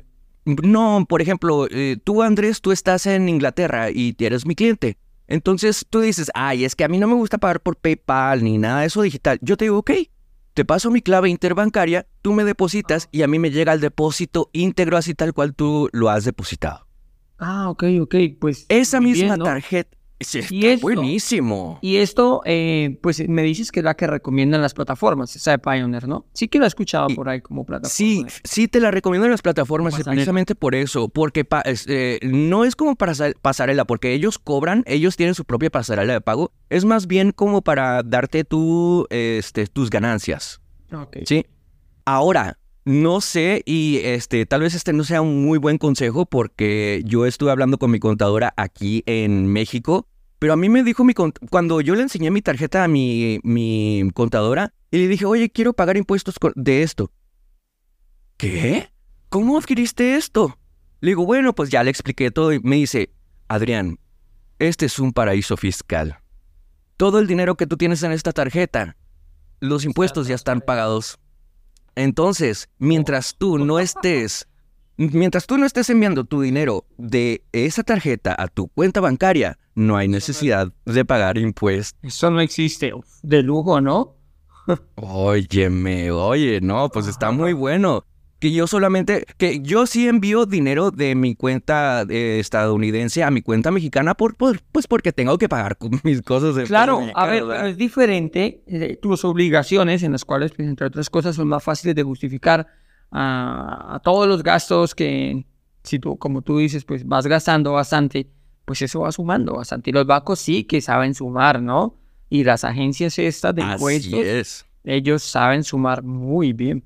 no, 0.46 1.04
por 1.10 1.22
ejemplo, 1.22 1.68
eh, 1.72 1.98
tú 2.04 2.22
Andrés, 2.22 2.62
tú 2.62 2.72
estás 2.72 3.08
en 3.08 3.28
Inglaterra 3.28 3.90
y 3.90 4.16
eres 4.20 4.46
mi 4.46 4.54
cliente. 4.54 4.98
Entonces 5.28 5.86
tú 5.90 6.00
dices, 6.00 6.30
ay, 6.36 6.64
es 6.64 6.76
que 6.76 6.84
a 6.84 6.88
mí 6.88 7.00
no 7.00 7.08
me 7.08 7.16
gusta 7.16 7.40
pagar 7.40 7.60
por 7.60 7.76
PayPal 7.76 8.44
ni 8.44 8.60
nada 8.60 8.82
de 8.82 8.88
eso 8.88 9.02
digital. 9.02 9.40
Yo 9.42 9.58
te 9.58 9.66
digo, 9.66 9.80
ok, 9.80 9.92
te 10.54 10.64
paso 10.64 10.92
mi 10.92 11.02
clave 11.02 11.30
interbancaria, 11.30 12.06
tú 12.22 12.34
me 12.34 12.44
depositas 12.44 13.10
y 13.12 13.24
a 13.24 13.28
mí 13.28 13.40
me 13.40 13.50
llega 13.50 13.74
el 13.74 13.82
depósito 13.82 14.52
íntegro 14.54 14.96
así 14.96 15.16
tal 15.16 15.34
cual 15.34 15.56
tú 15.56 15.90
lo 15.92 16.12
has 16.12 16.24
depositado. 16.24 16.89
Ah, 17.40 17.70
ok, 17.70 17.84
ok, 18.02 18.16
pues. 18.40 18.66
Esa 18.70 19.00
misma 19.02 19.38
tarjeta, 19.38 19.98
Sí, 20.22 20.40
Y 20.50 20.58
está 20.60 20.68
esto- 20.74 20.82
buenísimo. 20.82 21.80
Y 21.82 21.96
esto, 21.96 22.42
eh, 22.44 23.00
pues 23.02 23.26
me 23.30 23.42
dices 23.42 23.72
que 23.72 23.80
es 23.80 23.86
la 23.86 23.94
que 23.96 24.06
recomiendan 24.06 24.62
las 24.62 24.74
plataformas, 24.74 25.34
esa 25.38 25.52
de 25.52 25.60
Pioneer, 25.60 26.10
¿no? 26.10 26.26
Sí 26.34 26.50
que 26.50 26.60
lo 26.60 26.66
he 26.66 26.68
escuchado 26.68 27.08
Y- 27.10 27.16
por 27.16 27.30
ahí 27.30 27.40
como 27.40 27.64
plataforma. 27.66 27.90
Sí, 27.96 28.26
sí 28.44 28.68
te 28.68 28.82
la 28.82 28.92
recomiendo 28.92 29.28
en 29.28 29.32
las 29.32 29.42
plataformas 29.42 29.94
Pasarela. 29.94 30.12
precisamente 30.16 30.56
por 30.56 30.76
eso, 30.76 31.08
porque 31.08 31.46
pa- 31.46 31.64
eh, 31.66 32.20
no 32.22 32.66
es 32.66 32.76
como 32.76 32.98
para 32.98 33.16
sa- 33.16 33.32
pasarela, 33.42 33.86
porque 33.86 34.12
ellos 34.14 34.38
cobran, 34.40 34.84
ellos 34.88 35.16
tienen 35.16 35.36
su 35.36 35.46
propia 35.46 35.70
pasarela 35.70 36.12
de 36.12 36.20
pago, 36.20 36.52
es 36.70 36.84
más 36.84 37.08
bien 37.08 37.32
como 37.32 37.62
para 37.62 38.04
darte 38.04 38.44
tu, 38.44 39.08
este, 39.12 39.68
tus 39.68 39.90
ganancias, 39.90 40.60
Ok. 40.92 41.20
¿sí? 41.26 41.46
Ahora, 42.04 42.59
no 42.90 43.22
sé 43.22 43.62
y 43.68 43.98
este, 44.04 44.48
tal 44.48 44.62
vez 44.62 44.74
este 44.74 44.94
no 44.94 45.04
sea 45.04 45.22
un 45.22 45.44
muy 45.46 45.60
buen 45.60 45.78
consejo 45.78 46.26
porque 46.26 47.04
yo 47.06 47.28
estuve 47.28 47.52
hablando 47.52 47.78
con 47.78 47.92
mi 47.92 48.00
contadora 48.00 48.52
aquí 48.58 49.04
en 49.06 49.46
México, 49.46 50.08
pero 50.40 50.54
a 50.54 50.56
mí 50.56 50.70
me 50.70 50.82
dijo 50.82 51.04
mi 51.04 51.14
cuando 51.14 51.82
yo 51.82 51.94
le 51.94 52.02
enseñé 52.02 52.32
mi 52.32 52.42
tarjeta 52.42 52.84
a 52.84 52.88
mi, 52.88 53.42
mi 53.44 54.10
contadora 54.16 54.74
y 54.90 54.98
le 54.98 55.08
dije, 55.08 55.26
oye, 55.26 55.52
quiero 55.52 55.74
pagar 55.74 55.98
impuestos 55.98 56.34
de 56.56 56.82
esto. 56.82 57.12
¿Qué? 58.38 58.90
¿Cómo 59.30 59.60
adquiriste 59.60 60.16
esto? 60.16 60.58
Le 61.00 61.12
digo, 61.12 61.28
bueno, 61.28 61.54
pues 61.54 61.70
ya 61.70 61.84
le 61.84 61.92
expliqué 61.92 62.32
todo 62.32 62.54
y 62.54 62.60
me 62.60 62.78
dice, 62.78 63.14
Adrián, 63.48 64.00
este 64.58 64.88
es 64.88 64.98
un 64.98 65.14
paraíso 65.14 65.58
fiscal. 65.58 66.18
Todo 66.98 67.20
el 67.20 67.28
dinero 67.28 67.56
que 67.56 67.68
tú 67.68 67.78
tienes 67.78 68.02
en 68.02 68.14
esta 68.14 68.32
tarjeta, 68.32 68.98
los 69.60 69.86
impuestos 69.86 70.28
ya 70.28 70.34
están 70.34 70.62
pagados. 70.62 71.20
Entonces, 72.00 72.70
mientras 72.78 73.36
tú 73.38 73.58
no 73.58 73.78
estés, 73.78 74.48
mientras 74.96 75.46
tú 75.48 75.58
no 75.58 75.66
estés 75.66 75.90
enviando 75.90 76.24
tu 76.24 76.40
dinero 76.40 76.86
de 76.98 77.44
esa 77.52 77.84
tarjeta 77.84 78.34
a 78.40 78.48
tu 78.48 78.70
cuenta 78.70 79.02
bancaria, 79.02 79.60
no 79.76 79.98
hay 79.98 80.08
necesidad 80.08 80.72
de 80.86 81.04
pagar 81.04 81.38
impuestos. 81.38 82.00
Eso 82.02 82.32
no 82.32 82.40
existe. 82.40 82.94
De 83.22 83.44
lujo, 83.44 83.82
¿no? 83.82 84.16
Óyeme, 84.96 86.10
oye, 86.10 86.62
no, 86.62 86.88
pues 86.88 87.06
está 87.08 87.32
muy 87.32 87.52
bueno. 87.52 88.06
Que 88.40 88.54
yo 88.54 88.68
solamente, 88.68 89.26
que 89.38 89.60
yo 89.62 89.86
sí 89.86 90.08
envío 90.08 90.46
dinero 90.46 90.92
de 90.92 91.14
mi 91.14 91.36
cuenta 91.36 92.04
eh, 92.10 92.40
estadounidense 92.40 93.22
a 93.24 93.32
mi 93.32 93.42
cuenta 93.42 93.70
mexicana, 93.70 94.16
por, 94.16 94.36
por- 94.36 94.62
pues 94.72 94.88
porque 94.88 95.12
tengo 95.12 95.38
que 95.38 95.50
pagar 95.50 95.78
con 95.78 95.92
mis 96.04 96.22
cosas 96.22 96.56
de 96.56 96.64
Claro, 96.64 97.00
peso 97.00 97.12
a 97.18 97.26
ver, 97.28 97.44
es 97.68 97.76
diferente 97.78 98.64
eh, 98.68 98.98
tus 99.02 99.26
obligaciones, 99.26 100.04
en 100.04 100.14
las 100.14 100.24
cuales, 100.24 100.52
pues, 100.54 100.68
entre 100.70 100.88
otras 100.88 101.10
cosas, 101.10 101.36
son 101.36 101.50
más 101.50 101.64
fáciles 101.64 101.96
de 101.96 102.04
justificar 102.04 102.68
a, 103.12 103.96
a 103.96 104.00
todos 104.00 104.28
los 104.28 104.42
gastos 104.44 104.96
que, 104.96 105.46
si 105.84 106.00
tú, 106.00 106.18
como 106.18 106.42
tú 106.42 106.60
dices, 106.60 106.86
pues 106.86 107.06
vas 107.06 107.28
gastando 107.28 107.74
bastante, 107.74 108.30
pues 108.66 108.82
eso 108.82 109.02
va 109.02 109.12
sumando 109.12 109.56
bastante. 109.56 109.90
Y 109.90 109.94
los 109.94 110.06
bancos 110.06 110.40
sí 110.40 110.64
que 110.64 110.80
saben 110.82 111.14
sumar, 111.14 111.62
¿no? 111.62 111.96
Y 112.30 112.44
las 112.44 112.64
agencias 112.64 113.18
estas 113.20 113.56
de 113.56 113.64
impuestos, 113.64 114.20
es. 114.22 114.66
ellos 114.84 115.24
saben 115.24 115.64
sumar 115.64 116.04
muy 116.04 116.54
bien. 116.54 116.84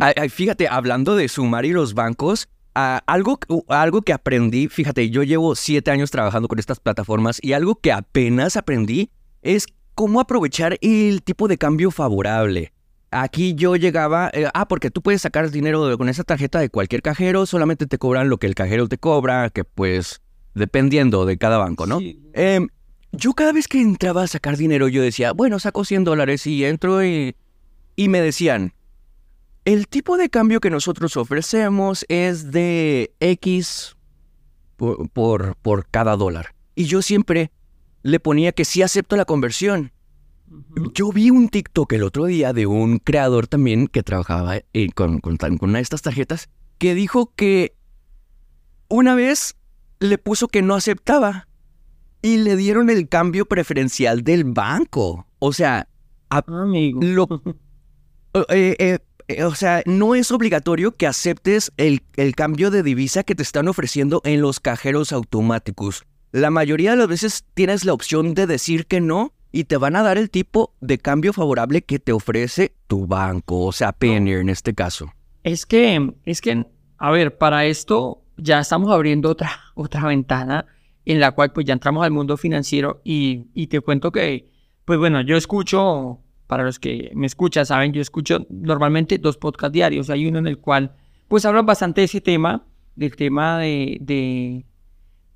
Ay, 0.00 0.14
ay, 0.16 0.28
fíjate, 0.28 0.68
hablando 0.68 1.16
de 1.16 1.28
sumar 1.28 1.64
y 1.64 1.72
los 1.72 1.94
bancos, 1.94 2.48
algo, 2.74 3.38
algo 3.68 4.02
que 4.02 4.12
aprendí, 4.12 4.68
fíjate, 4.68 5.10
yo 5.10 5.22
llevo 5.22 5.54
siete 5.54 5.90
años 5.90 6.10
trabajando 6.10 6.48
con 6.48 6.58
estas 6.58 6.80
plataformas 6.80 7.38
y 7.42 7.52
algo 7.52 7.76
que 7.76 7.92
apenas 7.92 8.56
aprendí 8.56 9.10
es 9.42 9.66
cómo 9.94 10.20
aprovechar 10.20 10.78
el 10.80 11.22
tipo 11.22 11.46
de 11.48 11.58
cambio 11.58 11.90
favorable. 11.90 12.72
Aquí 13.12 13.54
yo 13.54 13.76
llegaba, 13.76 14.28
eh, 14.34 14.48
ah, 14.54 14.66
porque 14.66 14.90
tú 14.90 15.00
puedes 15.02 15.22
sacar 15.22 15.48
dinero 15.52 15.86
de- 15.86 15.96
con 15.96 16.08
esa 16.08 16.24
tarjeta 16.24 16.58
de 16.58 16.68
cualquier 16.68 17.00
cajero, 17.00 17.46
solamente 17.46 17.86
te 17.86 17.96
cobran 17.98 18.28
lo 18.28 18.38
que 18.38 18.48
el 18.48 18.56
cajero 18.56 18.88
te 18.88 18.98
cobra, 18.98 19.50
que 19.50 19.62
pues 19.62 20.20
dependiendo 20.54 21.24
de 21.26 21.38
cada 21.38 21.58
banco, 21.58 21.86
¿no? 21.86 22.00
Sí. 22.00 22.20
Em, 22.32 22.68
yo 23.12 23.32
cada 23.34 23.52
vez 23.52 23.68
que 23.68 23.80
entraba 23.80 24.24
a 24.24 24.26
sacar 24.26 24.56
dinero, 24.56 24.88
yo 24.88 25.00
decía, 25.02 25.32
bueno, 25.32 25.60
saco 25.60 25.84
100 25.84 26.02
dólares 26.02 26.44
y 26.48 26.64
entro 26.64 27.04
y, 27.04 27.36
y 27.94 28.08
me 28.08 28.20
decían, 28.20 28.72
el 29.64 29.88
tipo 29.88 30.16
de 30.16 30.28
cambio 30.30 30.60
que 30.60 30.70
nosotros 30.70 31.16
ofrecemos 31.16 32.04
es 32.08 32.50
de 32.50 33.14
X 33.20 33.96
por, 34.76 35.08
por, 35.10 35.56
por 35.56 35.86
cada 35.88 36.16
dólar. 36.16 36.54
Y 36.74 36.84
yo 36.84 37.02
siempre 37.02 37.50
le 38.02 38.20
ponía 38.20 38.52
que 38.52 38.64
sí 38.64 38.82
acepto 38.82 39.16
la 39.16 39.24
conversión. 39.24 39.92
Yo 40.94 41.10
vi 41.10 41.30
un 41.30 41.48
TikTok 41.48 41.92
el 41.94 42.02
otro 42.02 42.26
día 42.26 42.52
de 42.52 42.66
un 42.66 42.98
creador 42.98 43.46
también 43.46 43.86
que 43.86 44.02
trabajaba 44.02 44.58
eh, 44.72 44.90
con, 44.94 45.20
con, 45.20 45.38
una 45.62 45.78
de 45.78 45.82
estas 45.82 46.02
tarjetas 46.02 46.48
que 46.78 46.94
dijo 46.94 47.32
que 47.34 47.74
una 48.88 49.14
vez 49.14 49.56
le 50.00 50.18
puso 50.18 50.48
que 50.48 50.62
no 50.62 50.74
aceptaba 50.74 51.48
y 52.20 52.36
le 52.36 52.56
dieron 52.56 52.90
el 52.90 53.08
cambio 53.08 53.46
preferencial 53.46 54.22
del 54.22 54.44
banco. 54.44 55.26
O 55.38 55.52
sea, 55.52 55.88
a- 56.30 56.44
Amigo. 56.46 57.00
lo, 57.02 57.26
eh, 58.50 58.76
eh, 58.78 58.98
o 59.44 59.54
sea, 59.54 59.82
no 59.86 60.14
es 60.14 60.30
obligatorio 60.30 60.96
que 60.96 61.06
aceptes 61.06 61.72
el, 61.76 62.02
el 62.16 62.34
cambio 62.34 62.70
de 62.70 62.82
divisa 62.82 63.22
que 63.22 63.34
te 63.34 63.42
están 63.42 63.68
ofreciendo 63.68 64.20
en 64.24 64.40
los 64.40 64.60
cajeros 64.60 65.12
automáticos. 65.12 66.04
La 66.32 66.50
mayoría 66.50 66.90
de 66.90 66.96
las 66.96 67.08
veces 67.08 67.44
tienes 67.54 67.84
la 67.84 67.92
opción 67.92 68.34
de 68.34 68.46
decir 68.46 68.86
que 68.86 69.00
no 69.00 69.32
y 69.52 69.64
te 69.64 69.76
van 69.76 69.94
a 69.94 70.02
dar 70.02 70.18
el 70.18 70.30
tipo 70.30 70.74
de 70.80 70.98
cambio 70.98 71.32
favorable 71.32 71.82
que 71.82 72.00
te 72.00 72.12
ofrece 72.12 72.74
tu 72.88 73.06
banco, 73.06 73.66
o 73.66 73.70
sea, 73.70 73.92
Payoneer 73.92 74.40
en 74.40 74.48
este 74.48 74.74
caso. 74.74 75.12
Es 75.44 75.64
que, 75.64 76.12
es 76.24 76.40
que, 76.40 76.66
a 76.98 77.10
ver, 77.12 77.38
para 77.38 77.64
esto 77.66 78.24
ya 78.36 78.58
estamos 78.58 78.90
abriendo 78.90 79.30
otra, 79.30 79.52
otra 79.74 80.06
ventana 80.06 80.66
en 81.04 81.20
la 81.20 81.30
cual 81.32 81.52
pues 81.52 81.66
ya 81.66 81.72
entramos 81.72 82.04
al 82.04 82.10
mundo 82.10 82.36
financiero 82.36 83.00
y, 83.04 83.46
y 83.54 83.68
te 83.68 83.80
cuento 83.80 84.10
que, 84.10 84.50
pues 84.84 84.98
bueno, 84.98 85.20
yo 85.20 85.36
escucho, 85.36 86.18
para 86.46 86.62
los 86.64 86.78
que 86.78 87.10
me 87.14 87.26
escuchan, 87.26 87.64
saben, 87.66 87.92
yo 87.92 88.00
escucho 88.02 88.46
normalmente 88.50 89.18
dos 89.18 89.36
podcasts 89.38 89.72
diarios. 89.72 90.10
Hay 90.10 90.26
uno 90.26 90.38
en 90.38 90.46
el 90.46 90.58
cual 90.58 90.94
pues 91.28 91.44
hablan 91.46 91.66
bastante 91.66 92.00
de 92.02 92.04
ese 92.06 92.20
tema, 92.20 92.66
del 92.96 93.16
tema 93.16 93.58
de, 93.58 93.98
de, 94.00 94.64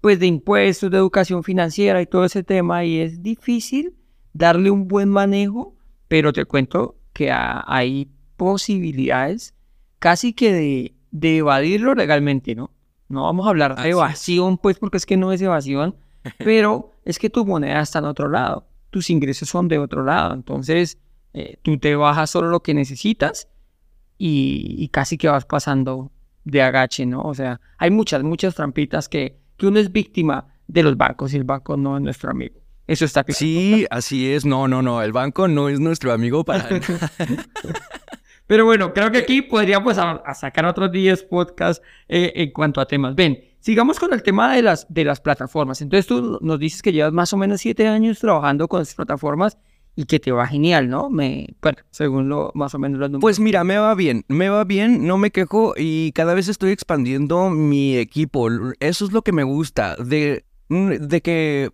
pues 0.01 0.21
de 0.21 0.27
impuestos, 0.27 0.91
de 0.91 0.99
educación 0.99 1.43
financiera 1.43 2.01
y 2.03 2.07
todo 2.07 2.25
ese 2.25 2.43
tema 2.45 2.85
y 2.85 2.99
es 3.01 3.23
difícil 3.23 3.95
darle 4.33 4.71
un 4.71 4.87
buen 4.87 5.09
manejo, 5.09 5.75
pero 6.09 6.33
te 6.33 6.45
cuento 6.45 6.97
que 7.13 7.31
ha- 7.33 7.65
hay 7.67 8.11
posibilidades 8.37 9.55
casi 9.99 10.33
que 10.33 10.53
de, 10.53 10.95
de 11.11 11.39
evadirlo 11.39 11.95
legalmente, 11.95 12.55
¿no? 12.55 12.71
No 13.09 13.23
vamos 13.23 13.47
a 13.47 13.51
hablar 13.51 13.81
de 13.83 13.89
evasión, 13.91 14.59
pues, 14.59 14.79
porque 14.79 14.99
es 14.99 15.07
que 15.07 15.17
no 15.17 15.33
es 15.33 15.41
evasión, 15.41 15.97
pero 16.39 16.93
es 17.05 17.19
que 17.19 17.31
tu 17.31 17.47
moneda 17.47 17.81
está 17.81 18.01
en 18.01 18.05
otro 18.05 18.29
lado, 18.29 18.67
tus 18.99 19.11
ingresos 19.11 19.49
son 19.49 19.69
de 19.69 19.79
otro 19.79 20.03
lado, 20.05 20.35
entonces 20.35 20.99
eh, 21.35 21.57
tú 21.63 21.79
te 21.79 21.95
bajas 21.95 22.31
solo 22.31 22.49
lo 22.49 22.65
que 22.65 22.75
necesitas 22.75 23.49
y, 24.19 24.75
y 24.77 24.89
casi 24.89 25.17
que 25.17 25.29
vas 25.29 25.45
pasando 25.45 26.11
de 26.43 26.63
agache, 26.63 27.07
¿no? 27.07 27.23
O 27.23 27.33
sea, 27.33 27.61
hay 27.77 27.93
muchas, 27.93 28.25
muchas 28.25 28.57
trampitas 28.57 29.09
que, 29.09 29.39
que 29.57 29.69
uno 29.69 29.79
es 29.79 29.93
víctima 29.93 30.49
de 30.67 30.83
los 30.83 30.97
bancos 30.97 31.33
y 31.33 31.37
el 31.37 31.45
banco 31.45 31.77
no 31.77 31.97
es 31.97 32.03
nuestro 32.03 32.33
amigo. 32.33 32.59
Eso 32.89 33.05
está 33.05 33.23
claro. 33.23 33.39
Sí, 33.39 33.87
así 33.89 34.33
es. 34.33 34.45
No, 34.45 34.67
no, 34.67 34.83
no. 34.83 35.01
El 35.01 35.13
banco 35.13 35.47
no 35.47 35.69
es 35.69 35.79
nuestro 35.79 36.13
amigo 36.13 36.45
para 36.45 36.69
nada. 36.71 37.13
Pero 38.49 38.65
bueno, 38.65 38.93
creo 38.93 39.13
que 39.13 39.19
aquí 39.19 39.43
podríamos 39.43 39.97
a, 39.99 40.11
a 40.13 40.35
sacar 40.35 40.65
otros 40.65 40.91
10 40.91 41.23
podcasts 41.25 41.85
eh, 42.09 42.33
en 42.35 42.51
cuanto 42.51 42.81
a 42.81 42.87
temas. 42.87 43.15
Ven, 43.15 43.45
sigamos 43.69 43.99
con 43.99 44.15
el 44.15 44.23
tema 44.23 44.55
de 44.55 44.63
las, 44.63 44.87
de 44.89 45.05
las 45.05 45.21
plataformas. 45.21 45.83
Entonces 45.83 46.07
tú 46.07 46.39
nos 46.41 46.59
dices 46.59 46.81
que 46.81 46.91
llevas 46.91 47.13
más 47.13 47.35
o 47.35 47.37
menos 47.37 47.61
7 47.61 47.87
años 47.87 48.19
trabajando 48.19 48.67
con 48.67 48.79
las 48.79 48.95
plataformas 48.95 49.59
y 49.95 50.07
que 50.07 50.19
te 50.19 50.33
va 50.33 50.47
genial, 50.47 50.89
¿no? 50.89 51.11
Me, 51.11 51.55
bueno, 51.61 51.77
según 51.91 52.31
lo, 52.31 52.51
más 52.55 52.75
o 52.75 52.79
menos. 52.79 53.11
Pues 53.21 53.39
mira, 53.39 53.65
me 53.65 53.77
va 53.77 53.95
bien, 53.95 54.25
me 54.29 54.49
va 54.49 54.65
bien, 54.65 55.07
no 55.07 55.19
me 55.19 55.31
quejo 55.31 55.75
y 55.77 56.13
cada 56.13 56.33
vez 56.33 56.49
estoy 56.49 56.71
expandiendo 56.71 57.51
mi 57.51 57.99
equipo. 57.99 58.49
Eso 58.81 59.05
es 59.05 59.13
lo 59.13 59.21
que 59.21 59.33
me 59.33 59.43
gusta, 59.43 59.97
de, 59.97 60.47
de 60.71 61.21
que 61.21 61.71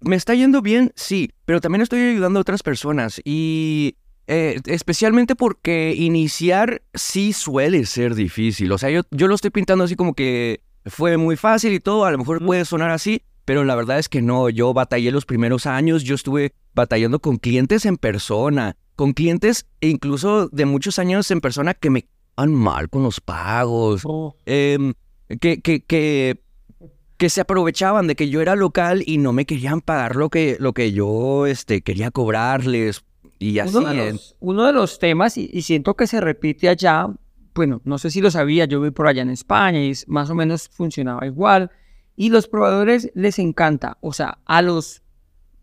me 0.00 0.16
está 0.16 0.34
yendo 0.34 0.62
bien, 0.62 0.90
sí, 0.96 1.30
pero 1.44 1.60
también 1.60 1.82
estoy 1.82 2.00
ayudando 2.00 2.40
a 2.40 2.42
otras 2.42 2.64
personas 2.64 3.20
y 3.24 3.94
eh, 4.26 4.60
especialmente 4.66 5.36
porque 5.36 5.94
iniciar 5.96 6.82
sí 6.92 7.32
suele 7.32 7.86
ser 7.86 8.16
difícil. 8.16 8.72
O 8.72 8.78
sea, 8.78 8.90
yo, 8.90 9.02
yo 9.12 9.28
lo 9.28 9.36
estoy 9.36 9.50
pintando 9.50 9.84
así 9.84 9.94
como 9.94 10.14
que 10.14 10.60
fue 10.90 11.16
muy 11.16 11.36
fácil 11.36 11.72
y 11.72 11.80
todo, 11.80 12.04
a 12.04 12.10
lo 12.10 12.18
mejor 12.18 12.44
puede 12.44 12.64
sonar 12.64 12.90
así, 12.90 13.22
pero 13.44 13.64
la 13.64 13.74
verdad 13.74 13.98
es 13.98 14.08
que 14.08 14.22
no, 14.22 14.48
yo 14.48 14.72
batallé 14.74 15.10
los 15.10 15.26
primeros 15.26 15.66
años, 15.66 16.04
yo 16.04 16.14
estuve 16.14 16.52
batallando 16.74 17.20
con 17.20 17.38
clientes 17.38 17.86
en 17.86 17.96
persona, 17.96 18.76
con 18.96 19.12
clientes 19.12 19.66
incluso 19.80 20.48
de 20.48 20.66
muchos 20.66 20.98
años 20.98 21.30
en 21.30 21.40
persona 21.40 21.74
que 21.74 21.90
me 21.90 22.06
van 22.36 22.54
mal 22.54 22.88
con 22.88 23.02
los 23.02 23.20
pagos, 23.20 24.02
Oh, 24.04 24.34
em, 24.46 24.94
que, 25.40 25.60
que, 25.60 25.82
que, 25.84 26.42
que 27.16 27.30
se 27.30 27.40
aprovechaban 27.40 28.06
de 28.06 28.16
que 28.16 28.28
yo 28.28 28.40
era 28.40 28.56
local 28.56 29.02
y 29.06 29.18
no 29.18 29.32
me 29.32 29.46
querían 29.46 29.80
pagar 29.80 30.16
lo 30.16 30.30
que, 30.30 30.56
lo 30.58 30.72
que 30.72 30.92
yo 30.92 31.46
este, 31.46 31.82
quería 31.82 32.10
cobrarles. 32.10 33.04
Y 33.38 33.58
así. 33.58 33.76
uno, 33.76 33.88
de 33.88 34.12
los, 34.12 34.36
uno 34.40 34.66
de 34.66 34.72
los 34.72 34.98
temas, 34.98 35.38
y, 35.38 35.48
y 35.52 35.62
siento 35.62 35.94
que 35.94 36.06
se 36.06 36.20
repite 36.20 36.68
allá, 36.68 37.08
bueno, 37.54 37.80
no 37.84 37.98
sé 37.98 38.10
si 38.10 38.20
lo 38.20 38.30
sabía, 38.30 38.64
yo 38.64 38.80
vi 38.80 38.90
por 38.90 39.06
allá 39.06 39.22
en 39.22 39.30
España 39.30 39.82
y 39.82 39.92
más 40.06 40.30
o 40.30 40.34
menos 40.34 40.68
funcionaba 40.68 41.26
igual, 41.26 41.70
Y 42.16 42.28
los 42.28 42.48
proveedores 42.48 43.10
les 43.14 43.38
encanta, 43.38 43.96
o 44.00 44.12
sea, 44.12 44.38
a 44.44 44.60
los, 44.62 45.02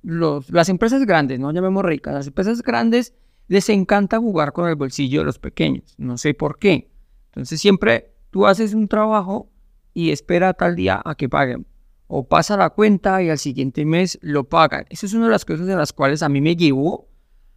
las 0.02 0.70
empresas 0.70 1.06
grandes, 1.06 1.40
no 1.40 1.52
llamemos 1.52 1.86
ricas, 1.86 2.14
las 2.14 2.28
empresas 2.28 2.64
grandes 2.64 3.14
les 3.48 3.70
encanta 3.70 4.20
jugar 4.20 4.54
con 4.54 4.68
el 4.68 4.76
bolsillo 4.76 5.20
de 5.20 5.26
los 5.26 5.40
pequeños. 5.40 5.96
No 5.98 6.18
sé 6.18 6.34
por 6.34 6.60
qué. 6.60 6.90
Entonces 7.28 7.60
siempre 7.62 8.14
tú 8.30 8.46
haces 8.46 8.74
un 8.74 8.88
trabajo 8.88 9.50
y 9.94 10.12
espera 10.12 10.54
tal 10.54 10.76
día 10.76 11.02
a 11.04 11.16
que 11.16 11.30
paguen. 11.30 11.66
O 12.08 12.28
pasa 12.28 12.56
la 12.56 12.70
cuenta 12.70 13.22
y 13.22 13.30
al 13.30 13.38
siguiente 13.38 13.86
mes 13.86 14.18
lo 14.22 14.46
pagan. 14.46 14.86
Eso 14.90 15.06
es 15.06 15.14
una 15.14 15.26
de 15.26 15.32
las 15.32 15.46
cosas 15.46 15.68
en 15.68 15.78
las 15.78 15.94
cuales 15.94 16.24
a 16.24 16.30
mí 16.30 16.42
me 16.42 16.56
llevó 16.56 17.10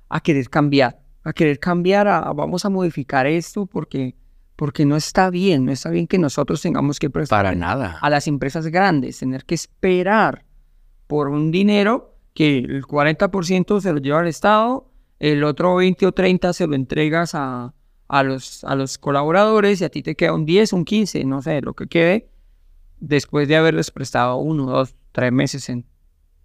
a 0.09 0.21
querer 0.21 0.49
cambiar. 0.49 1.01
A 1.23 1.33
querer 1.33 1.59
cambiar, 1.59 2.09
a, 2.09 2.33
vamos 2.33 2.65
a 2.65 2.71
modificar 2.71 3.27
esto 3.27 3.67
porque, 3.67 4.15
porque 4.57 4.87
no 4.87 4.97
está 4.97 5.31
bien. 5.31 5.67
No 5.67 5.73
está 5.73 5.91
bien 5.91 6.07
que 6.07 6.19
nosotros 6.19 6.63
tengamos 6.63 6.99
que 6.99 7.11
prestar 7.11 7.45
Para 7.45 7.55
nada. 7.55 7.99
a 8.01 8.11
las 8.11 8.27
empresas 8.27 8.67
grandes, 8.69 9.19
tener 9.19 9.45
que 9.45 9.55
esperar 9.55 10.45
por 11.07 11.29
un 11.29 11.51
dinero 11.51 12.17
que 12.35 12.59
el 12.59 12.85
40% 12.85 13.81
se 13.81 13.93
lo 13.93 13.99
lleva 13.99 14.21
al 14.21 14.29
Estado 14.29 14.91
el 15.21 15.45
otro 15.45 15.77
20 15.77 16.07
o 16.07 16.13
30 16.13 16.53
se 16.55 16.67
lo 16.67 16.75
entregas 16.75 17.35
a, 17.35 17.75
a, 18.09 18.23
los, 18.23 18.65
a 18.65 18.75
los 18.75 18.97
colaboradores 18.97 19.81
y 19.81 19.85
a 19.85 19.91
ti 19.91 20.03
te 20.03 20.17
queda 20.17 20.33
un 20.33 20.47
10, 20.47 20.73
un 20.73 20.85
15, 20.85 21.25
no 21.25 21.43
sé, 21.43 21.61
lo 21.61 21.75
que 21.75 21.87
quede, 21.87 22.31
después 22.99 23.47
de 23.47 23.57
haberles 23.57 23.91
prestado 23.91 24.39
uno, 24.39 24.65
dos, 24.67 24.97
tres 25.13 25.31
meses 25.31 25.69
en, 25.69 25.85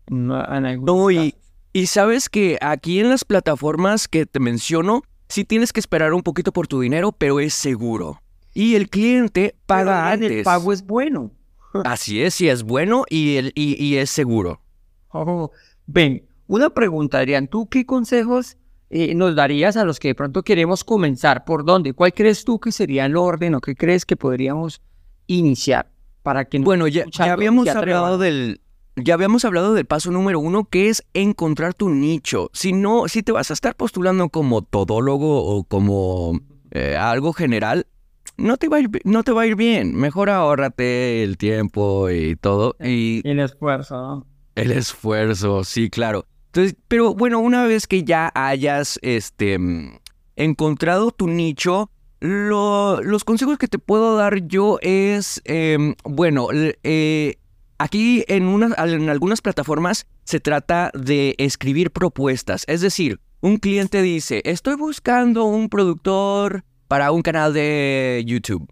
en, 0.08 0.30
en 0.30 0.84
No, 0.84 1.10
y, 1.10 1.34
y 1.76 1.88
sabes 1.88 2.30
que 2.30 2.58
aquí 2.62 3.02
en 3.02 3.10
las 3.10 3.26
plataformas 3.26 4.08
que 4.08 4.26
te 4.26 4.40
menciono, 4.40 5.04
sí 5.28 5.44
tienes 5.44 5.74
que 5.74 5.82
esperar 5.82 6.14
un 6.14 6.24
poquito 6.24 6.54
por 6.54 6.68
tu 6.68 6.80
dinero, 6.80 7.12
pero 7.12 7.42
es 7.42 7.54
seguro. 7.54 8.22
Y 8.54 8.76
el 8.76 8.90
cliente 8.90 9.58
paga 9.66 10.10
antes. 10.10 10.32
El 10.32 10.44
pago 10.44 10.72
es 10.72 10.86
bueno. 10.86 11.32
Así 11.84 12.22
es, 12.22 12.34
sí 12.34 12.48
es 12.48 12.64
bueno 12.64 13.04
y, 13.10 13.36
el, 13.36 13.52
y, 13.56 13.76
y 13.84 13.98
es 13.98 14.10
seguro. 14.10 14.62
Oh, 15.10 15.52
ven, 15.86 16.26
una 16.48 16.70
pregunta, 16.70 17.18
Adrián, 17.18 17.50
¿tú 17.50 17.68
qué 17.68 17.86
consejos 17.86 18.56
eh, 18.90 19.14
nos 19.14 19.36
darías 19.36 19.76
a 19.76 19.84
los 19.84 20.00
que 20.00 20.08
de 20.08 20.16
pronto 20.16 20.44
queremos 20.44 20.86
comenzar? 20.86 21.44
¿Por 21.44 21.66
dónde? 21.66 21.92
¿Cuál 21.92 22.14
crees 22.14 22.46
tú 22.46 22.58
que 22.58 22.72
sería 22.72 23.06
el 23.06 23.18
orden 23.18 23.54
o 23.54 23.60
qué 23.60 23.76
crees 23.76 24.06
que 24.06 24.16
podríamos 24.16 24.82
iniciar 25.28 25.92
para 26.24 26.46
que 26.46 26.58
Bueno, 26.60 26.88
ya, 26.88 27.04
ya 27.12 27.34
habíamos 27.34 27.68
hablado 27.68 28.18
del 28.18 28.62
ya 28.96 29.14
habíamos 29.14 29.46
hablado 29.46 29.74
del 29.74 29.86
paso 29.86 30.12
número 30.12 30.40
uno, 30.40 30.66
que 30.66 30.90
es 30.90 31.04
encontrar 31.14 31.74
tu 31.74 31.90
nicho. 31.90 32.50
Si 32.54 32.74
no, 32.74 33.08
si 33.08 33.24
te 33.24 33.32
vas 33.32 33.52
a 33.52 33.54
estar 33.54 33.76
postulando 33.76 34.30
como 34.30 34.62
todólogo 34.62 35.44
o 35.46 35.64
como 35.64 36.40
eh, 36.72 36.96
algo 36.98 37.34
general, 37.34 37.88
no 38.38 38.58
te, 38.58 38.68
va 38.68 38.78
a 38.78 38.80
ir, 38.82 38.90
no 39.04 39.24
te 39.24 39.32
va 39.32 39.44
a 39.44 39.48
ir 39.48 39.56
bien. 39.56 39.96
Mejor 39.96 40.30
ahórrate 40.30 41.24
el 41.24 41.38
tiempo 41.38 42.10
y 42.10 42.36
todo. 42.36 42.76
Y 42.80 43.22
el 43.28 43.40
esfuerzo, 43.40 43.96
¿no? 43.96 44.28
El 44.56 44.72
esfuerzo, 44.72 45.64
sí, 45.64 45.90
claro. 45.90 46.26
Entonces, 46.48 46.76
pero 46.88 47.14
bueno, 47.14 47.40
una 47.40 47.66
vez 47.66 47.88
que 47.88 48.04
ya 48.04 48.32
hayas 48.34 48.98
este, 49.02 49.58
encontrado 50.38 51.12
tu 51.12 51.28
nicho, 51.28 51.92
lo, 52.22 53.02
los 53.02 53.26
consejos 53.26 53.58
que 53.58 53.68
te 53.68 53.78
puedo 53.78 54.16
dar 54.16 54.48
yo 54.48 54.80
es, 54.82 55.42
eh, 55.44 55.96
bueno, 56.06 56.48
eh, 56.54 57.36
aquí 57.78 58.24
en, 58.28 58.46
una, 58.46 58.76
en 58.78 59.10
algunas 59.10 59.42
plataformas 59.42 60.08
se 60.24 60.40
trata 60.40 60.92
de 60.94 61.36
escribir 61.38 61.92
propuestas. 61.92 62.64
Es 62.68 62.82
decir, 62.82 63.20
un 63.42 63.58
cliente 63.58 64.02
dice, 64.02 64.42
estoy 64.46 64.76
buscando 64.76 65.46
un 65.46 65.70
productor 65.70 66.64
para 66.88 67.12
un 67.12 67.22
canal 67.22 67.54
de 67.54 68.24
YouTube. 68.26 68.68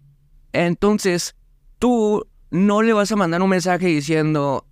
Entonces, 0.52 1.36
tú 1.78 2.26
no 2.50 2.82
le 2.82 2.92
vas 2.92 3.10
a 3.10 3.16
mandar 3.16 3.42
un 3.42 3.50
mensaje 3.50 3.86
diciendo, 3.86 4.66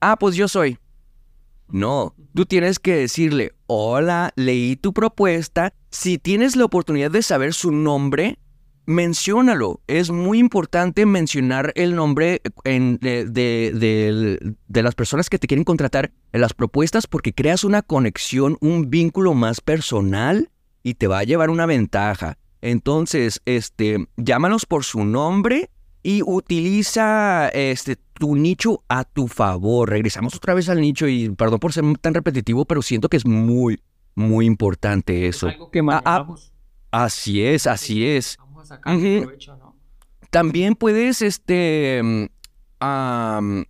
ah, 0.00 0.16
pues 0.18 0.36
yo 0.36 0.48
soy. 0.48 0.78
No, 1.68 2.14
tú 2.34 2.46
tienes 2.46 2.78
que 2.78 2.94
decirle, 2.94 3.52
hola, 3.66 4.32
leí 4.36 4.76
tu 4.76 4.92
propuesta. 4.92 5.72
Si 5.90 6.18
tienes 6.18 6.54
la 6.54 6.64
oportunidad 6.64 7.10
de 7.10 7.22
saber 7.22 7.54
su 7.54 7.72
nombre, 7.72 8.38
menciónalo. 8.86 9.80
Es 9.86 10.10
muy 10.10 10.38
importante 10.38 11.04
mencionar 11.06 11.72
el 11.74 11.94
nombre 11.94 12.40
en, 12.64 12.98
de, 12.98 13.26
de, 13.26 13.72
de, 13.74 14.54
de, 14.66 14.82
las 14.82 14.94
personas 14.94 15.28
que 15.28 15.38
te 15.38 15.46
quieren 15.46 15.64
contratar 15.64 16.12
en 16.32 16.40
las 16.40 16.54
propuestas 16.54 17.06
porque 17.06 17.32
creas 17.32 17.64
una 17.64 17.82
conexión, 17.82 18.56
un 18.60 18.88
vínculo 18.88 19.34
más 19.34 19.60
personal 19.60 20.50
y 20.82 20.94
te 20.94 21.08
va 21.08 21.18
a 21.18 21.24
llevar 21.24 21.50
una 21.50 21.66
ventaja. 21.66 22.38
Entonces, 22.62 23.42
este, 23.44 24.06
llámalos 24.16 24.66
por 24.66 24.84
su 24.84 25.04
nombre 25.04 25.70
y 26.02 26.22
utiliza 26.24 27.48
este, 27.48 27.96
tu 27.96 28.36
nicho 28.36 28.84
a 28.88 29.04
tu 29.04 29.26
favor. 29.26 29.90
Regresamos 29.90 30.36
otra 30.36 30.54
vez 30.54 30.68
al 30.68 30.80
nicho 30.80 31.08
y 31.08 31.28
perdón 31.30 31.58
por 31.58 31.72
ser 31.72 31.84
tan 32.00 32.14
repetitivo, 32.14 32.64
pero 32.64 32.82
siento 32.82 33.08
que 33.08 33.16
es 33.16 33.26
muy, 33.26 33.82
muy 34.14 34.46
importante 34.46 35.26
eso. 35.26 35.48
Es 35.48 35.54
algo 35.54 35.70
que 35.70 35.82
manejamos. 35.82 36.52
Ah, 36.92 37.04
así 37.04 37.42
es, 37.42 37.66
así 37.66 38.06
es. 38.06 38.38
Sacar 38.66 38.96
uh 38.96 39.00
-huh. 39.00 39.22
provecho, 39.22 39.56
¿no? 39.56 39.76
También 40.30 40.74
puedes 40.74 41.22
este, 41.22 42.28
um, 42.80 43.64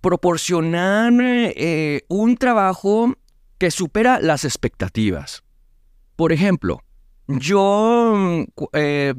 proporcionar 0.00 1.12
eh, 1.20 2.02
un 2.08 2.36
trabajo 2.36 3.14
que 3.58 3.70
supera 3.70 4.20
las 4.20 4.44
expectativas. 4.44 5.42
Por 6.14 6.32
ejemplo, 6.32 6.82
yo 7.26 8.44
eh, 8.72 9.14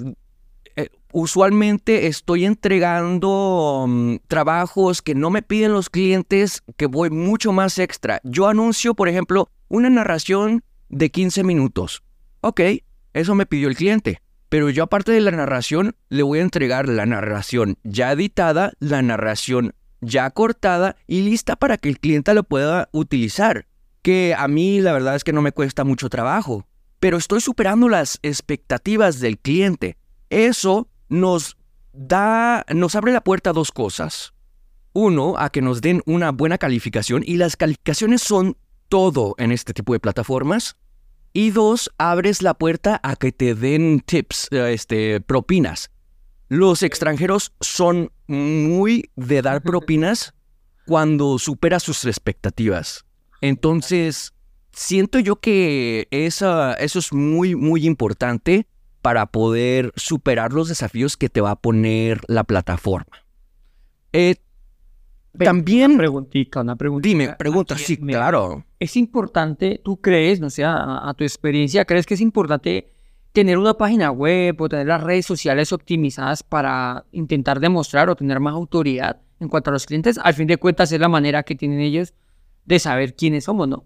usualmente 1.12 2.08
estoy 2.08 2.45
entregando 2.45 3.84
um, 3.84 4.19
trabajos 4.28 5.02
que 5.02 5.15
no 5.15 5.30
me 5.30 5.41
piden 5.41 5.74
los 5.74 5.89
clientes, 5.89 6.62
que 6.78 6.86
voy 6.86 7.10
mucho 7.10 7.52
más 7.52 7.80
extra. 7.80 8.19
Yo 8.24 8.48
anuncio, 8.48 8.93
por 8.93 9.10
ejemplo, 9.10 9.50
una 9.67 9.89
narración 9.89 10.63
de 10.89 11.10
15 11.10 11.43
minutos. 11.43 12.04
Ok, 12.41 12.62
eso 13.13 13.36
me 13.36 13.45
pidió 13.45 13.67
el 13.67 13.76
cliente. 13.76 14.22
Pero 14.49 14.71
yo 14.71 14.83
aparte 14.83 15.12
de 15.12 15.21
la 15.21 15.31
narración, 15.31 15.95
le 16.09 16.23
voy 16.23 16.39
a 16.39 16.43
entregar 16.43 16.89
la 16.89 17.05
narración 17.05 17.77
ya 17.83 18.12
editada, 18.12 18.73
la 18.79 19.01
narración 19.03 19.73
ya 20.01 20.29
cortada 20.31 20.95
y 21.07 21.21
lista 21.21 21.55
para 21.55 21.77
que 21.77 21.89
el 21.89 21.99
cliente 21.99 22.33
lo 22.33 22.43
pueda 22.43 22.89
utilizar. 22.91 23.67
Que 24.01 24.33
a 24.35 24.47
mí 24.47 24.81
la 24.81 24.93
verdad 24.93 25.15
es 25.15 25.23
que 25.23 25.33
no 25.33 25.43
me 25.43 25.51
cuesta 25.51 25.83
mucho 25.83 26.09
trabajo. 26.09 26.65
Pero 26.99 27.17
estoy 27.17 27.41
superando 27.41 27.89
las 27.89 28.19
expectativas 28.23 29.19
del 29.19 29.38
cliente. 29.38 29.97
Eso 30.29 30.89
nos 31.09 31.57
da, 31.93 32.65
nos 32.73 32.95
abre 32.95 33.13
la 33.13 33.23
puerta 33.23 33.51
a 33.51 33.53
dos 33.53 33.71
cosas. 33.71 34.33
Uno, 34.93 35.35
a 35.38 35.51
que 35.51 35.62
nos 35.62 35.81
den 35.81 36.01
una 36.07 36.31
buena 36.31 36.57
calificación 36.57 37.23
y 37.25 37.38
las 37.38 37.55
calificaciones 37.55 38.21
son 38.21 38.57
todo 38.89 39.35
en 39.38 39.51
este 39.51 39.73
tipo 39.73 39.93
de 39.93 39.99
plataformas. 39.99 40.75
Y 41.33 41.51
dos, 41.51 41.91
abres 41.97 42.41
la 42.41 42.53
puerta 42.53 42.99
a 43.03 43.15
que 43.15 43.31
te 43.31 43.55
den 43.55 44.01
tips, 44.01 44.49
este, 44.51 45.21
propinas. 45.21 45.91
Los 46.47 46.81
extranjeros 46.81 47.53
son 47.59 48.11
muy 48.27 49.11
de 49.15 49.41
dar 49.41 49.61
propinas 49.61 50.33
cuando 50.87 51.37
supera 51.37 51.79
sus 51.79 52.05
expectativas. 52.05 53.05
Entonces, 53.41 54.33
siento 54.71 55.19
yo 55.19 55.35
que 55.35 56.07
esa, 56.09 56.73
eso 56.73 56.99
es 56.99 57.13
muy, 57.13 57.55
muy 57.55 57.85
importante 57.85 58.67
para 59.01 59.27
poder 59.27 59.93
superar 59.95 60.51
los 60.51 60.67
desafíos 60.67 61.15
que 61.15 61.29
te 61.29 61.41
va 61.41 61.51
a 61.51 61.55
poner 61.55 62.21
la 62.27 62.43
plataforma. 62.43 63.23
Eh, 64.11 64.37
también... 65.37 65.91
Una 65.91 65.99
preguntita, 65.99 66.61
una 66.61 66.75
preguntita. 66.75 67.09
Dime, 67.09 67.35
pregunta, 67.35 67.77
sí, 67.77 67.97
me, 68.01 68.13
claro. 68.13 68.65
Es 68.79 68.95
importante, 68.95 69.81
tú 69.83 69.99
crees, 69.99 70.39
no 70.39 70.49
sé, 70.49 70.63
a, 70.63 71.09
a, 71.09 71.13
tu 71.13 71.23
experiencia, 71.23 71.85
¿crees 71.85 72.05
que 72.05 72.13
es 72.13 72.21
importante 72.21 72.93
tener 73.33 73.57
una 73.57 73.73
página 73.75 74.11
web 74.11 74.59
o 74.61 74.69
tener 74.69 74.87
las 74.87 75.03
redes 75.03 75.25
sociales 75.25 75.73
optimizadas 75.73 76.43
para 76.43 77.05
intentar 77.11 77.59
demostrar 77.59 78.09
o 78.09 78.15
tener 78.15 78.39
más 78.39 78.53
autoridad 78.53 79.21
en 79.39 79.49
cuanto 79.49 79.69
a 79.69 79.73
los 79.73 79.85
clientes? 79.85 80.17
Al 80.17 80.33
fin 80.33 80.47
de 80.47 80.57
cuentas 80.57 80.91
es 80.91 80.99
la 80.99 81.09
manera 81.09 81.43
que 81.43 81.55
tienen 81.55 81.79
ellos 81.79 82.13
de 82.65 82.79
saber 82.79 83.15
quiénes 83.15 83.45
somos, 83.45 83.67
¿no? 83.67 83.85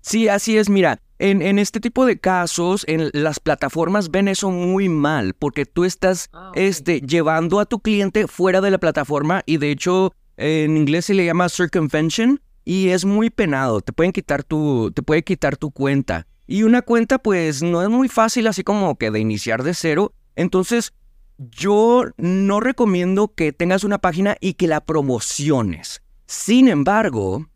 Sí, 0.00 0.28
así 0.28 0.58
es, 0.58 0.68
mira, 0.68 0.98
en, 1.18 1.40
en, 1.40 1.58
este 1.58 1.80
tipo 1.80 2.04
de 2.04 2.18
casos, 2.18 2.84
en 2.88 3.08
las 3.14 3.40
plataformas 3.40 4.10
ven 4.10 4.28
eso 4.28 4.50
muy 4.50 4.90
mal, 4.90 5.32
porque 5.32 5.64
tú 5.64 5.84
estás 5.84 6.28
ah, 6.34 6.50
okay. 6.50 6.66
este, 6.66 7.00
llevando 7.00 7.58
a 7.58 7.64
tu 7.64 7.80
cliente 7.80 8.26
fuera 8.26 8.60
de 8.60 8.70
la 8.70 8.76
plataforma 8.76 9.42
y 9.46 9.56
de 9.56 9.70
hecho 9.70 10.12
en 10.36 10.76
inglés 10.76 11.06
se 11.06 11.14
le 11.14 11.24
llama 11.24 11.48
circumvention 11.48 12.40
y 12.64 12.88
es 12.90 13.04
muy 13.04 13.30
penado, 13.30 13.80
te 13.80 13.92
pueden 13.92 14.12
quitar 14.12 14.42
tu, 14.42 14.90
te 14.92 15.02
puede 15.02 15.22
quitar 15.22 15.56
tu 15.56 15.70
cuenta. 15.70 16.26
Y 16.46 16.62
una 16.62 16.82
cuenta 16.82 17.18
pues 17.18 17.62
no 17.62 17.82
es 17.82 17.88
muy 17.88 18.08
fácil 18.08 18.46
así 18.46 18.62
como 18.64 18.96
que 18.96 19.10
de 19.10 19.20
iniciar 19.20 19.62
de 19.62 19.74
cero, 19.74 20.12
entonces 20.36 20.92
yo 21.38 22.04
no 22.16 22.60
recomiendo 22.60 23.34
que 23.34 23.52
tengas 23.52 23.82
una 23.84 23.98
página 23.98 24.36
y 24.40 24.54
que 24.54 24.66
la 24.68 24.80
promociones. 24.84 26.02
Sin 26.26 26.68
embargo, 26.68 27.46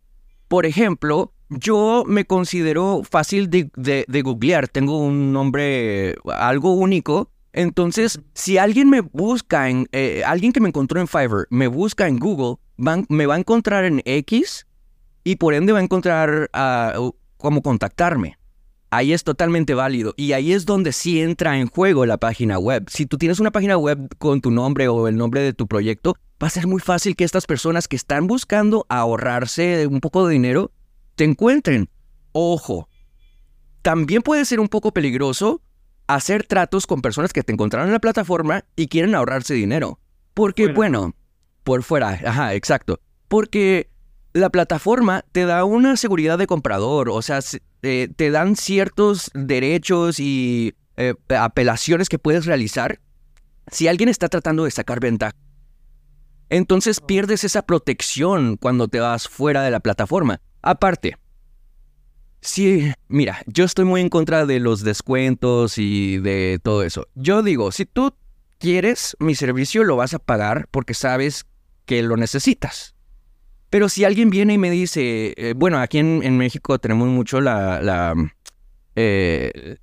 por 0.49 0.67
ejemplo, 0.67 1.33
yo 1.49 2.05
me 2.07 2.25
considero 2.27 3.03
fácil 3.09 3.49
de, 3.51 3.71
de, 3.77 4.05
de, 4.09 4.23
googlear, 4.23 4.69
tengo 4.69 4.99
un 4.99 5.33
nombre 5.33 6.17
algo 6.25 6.73
único, 6.75 7.31
Entonces, 7.53 8.21
si 8.35 8.59
alguien 8.59 8.89
me 8.91 9.01
busca 9.01 9.69
en, 9.71 9.89
eh, 9.93 10.23
alguien 10.25 10.53
que 10.53 10.61
me 10.61 10.69
encontró 10.69 11.01
en 11.01 11.09
Fiverr, 11.09 11.47
me 11.51 11.67
busca 11.67 12.07
en 12.07 12.19
Google, 12.19 12.57
van- 12.77 13.07
me 13.09 13.27
va 13.27 13.35
a 13.35 13.39
encontrar 13.39 13.85
en 13.85 14.03
X 14.05 14.67
y 15.29 15.37
por 15.37 15.53
ende 15.53 15.75
va 15.75 15.81
a 15.81 15.83
encontrar 15.83 16.49
ah, 16.55 16.95
cómo 17.37 17.61
contactarme. 17.61 18.39
Ahí 18.89 19.13
es 19.13 19.25
totalmente 19.25 19.75
válido 19.75 20.15
y 20.17 20.33
ahí 20.33 20.55
es 20.55 20.65
donde 20.65 20.93
sí 20.93 21.21
entra 21.21 21.59
en 21.59 21.69
juego 21.69 22.07
la 22.07 22.17
página 22.17 22.59
web. 22.59 22.89
Si 22.89 23.05
tú 23.05 23.19
tienes 23.19 23.39
una 23.39 23.51
página 23.51 23.77
web 23.77 24.09
con 24.17 24.41
tu 24.41 24.51
nombre 24.51 24.89
o 24.89 25.07
el 25.07 25.19
nombre 25.19 25.43
de 25.43 25.53
tu 25.53 25.67
proyecto, 25.67 26.15
va 26.43 26.47
a 26.47 26.51
ser 26.51 26.67
muy 26.67 26.81
fácil 26.81 27.15
que 27.15 27.25
estas 27.25 27.45
personas 27.45 27.89
que 27.89 27.97
están 27.97 28.27
buscando 28.27 28.87
ahorrarse 28.89 29.87
un 29.87 30.01
poco 30.01 30.27
de 30.27 30.33
dinero 30.33 30.73
te 31.15 31.25
encuentren. 31.25 31.91
Ojo, 32.33 32.89
también 33.83 34.23
puede 34.23 34.47
ser 34.47 34.61
un 34.61 34.69
poco 34.69 34.95
peligroso 34.95 35.61
hacer 36.07 36.47
tratos 36.47 36.87
con 36.87 37.03
personas 37.03 37.35
que 37.35 37.43
te 37.43 37.53
encontraron 37.53 37.89
en 37.89 37.93
la 37.93 38.01
plataforma 38.01 38.65
y 38.77 38.89
quieren 38.89 39.15
ahorrarse 39.15 39.53
dinero. 39.53 40.01
Porque, 40.33 40.63
Fuera. 40.63 40.75
bueno, 40.75 41.15
por 41.65 41.83
fuera, 41.83 42.19
ajá, 42.25 42.55
exacto. 42.55 42.99
Porque 43.29 43.91
la 44.39 44.51
plataforma 44.51 45.25
te 45.33 45.45
da 45.45 45.65
una 45.65 45.97
seguridad 45.97 46.39
de 46.39 46.47
comprador, 46.47 47.09
o 47.11 47.23
sea, 47.23 47.43
se- 47.43 47.63
eh, 47.83 48.09
te 48.17 48.31
dan 48.31 48.57
ciertos 48.57 49.31
derechos 49.35 50.19
y 50.21 50.75
eh, 50.97 51.15
apelaciones 51.39 52.09
que 52.09 52.19
puedes 52.19 52.47
realizar 52.47 53.01
si 53.71 53.87
alguien 53.89 54.09
está 54.09 54.29
tratando 54.29 54.65
de 54.65 54.71
sacar 54.71 55.01
ventaja. 55.01 55.33
Entonces 56.51 57.01
pierdes 57.01 57.45
esa 57.45 57.63
protección 57.63 58.57
cuando 58.57 58.89
te 58.89 59.01
vas 59.01 59.29
fuera 59.29 59.63
de 59.63 59.71
la 59.71 59.81
plataforma. 59.81 60.41
Aparte, 60.63 61.17
Sí, 62.41 62.93
mira, 63.09 63.43
yo 63.47 63.65
estoy 63.65 63.85
muy 63.85 64.01
en 64.01 64.09
contra 64.09 64.47
de 64.47 64.61
los 64.61 64.83
descuentos 64.85 65.77
y 65.77 66.19
de 66.19 66.61
todo 66.63 66.85
eso. 66.85 67.09
Yo 67.15 67.43
digo, 67.43 67.73
si 67.73 67.85
tú 67.85 68.15
quieres 68.59 69.17
mi 69.19 69.35
servicio, 69.35 69.83
lo 69.85 69.97
vas 69.97 70.15
a 70.15 70.19
pagar 70.21 70.69
porque 70.71 70.95
sabes 70.95 71.47
que 71.85 72.03
lo 72.03 72.17
necesitas. 72.17 72.95
Pero 73.71 73.89
si 73.89 74.05
alguien 74.05 74.31
viene 74.31 74.55
y 74.55 74.59
me 74.59 74.71
dice, 74.71 75.35
eh, 75.37 75.55
bueno, 75.57 75.79
aquí 75.79 75.99
en, 75.99 76.23
en 76.23 76.37
México 76.39 76.79
tenemos 76.79 77.09
mucho 77.09 77.41
la, 77.41 77.83
la, 77.83 78.15
eh, 78.97 79.77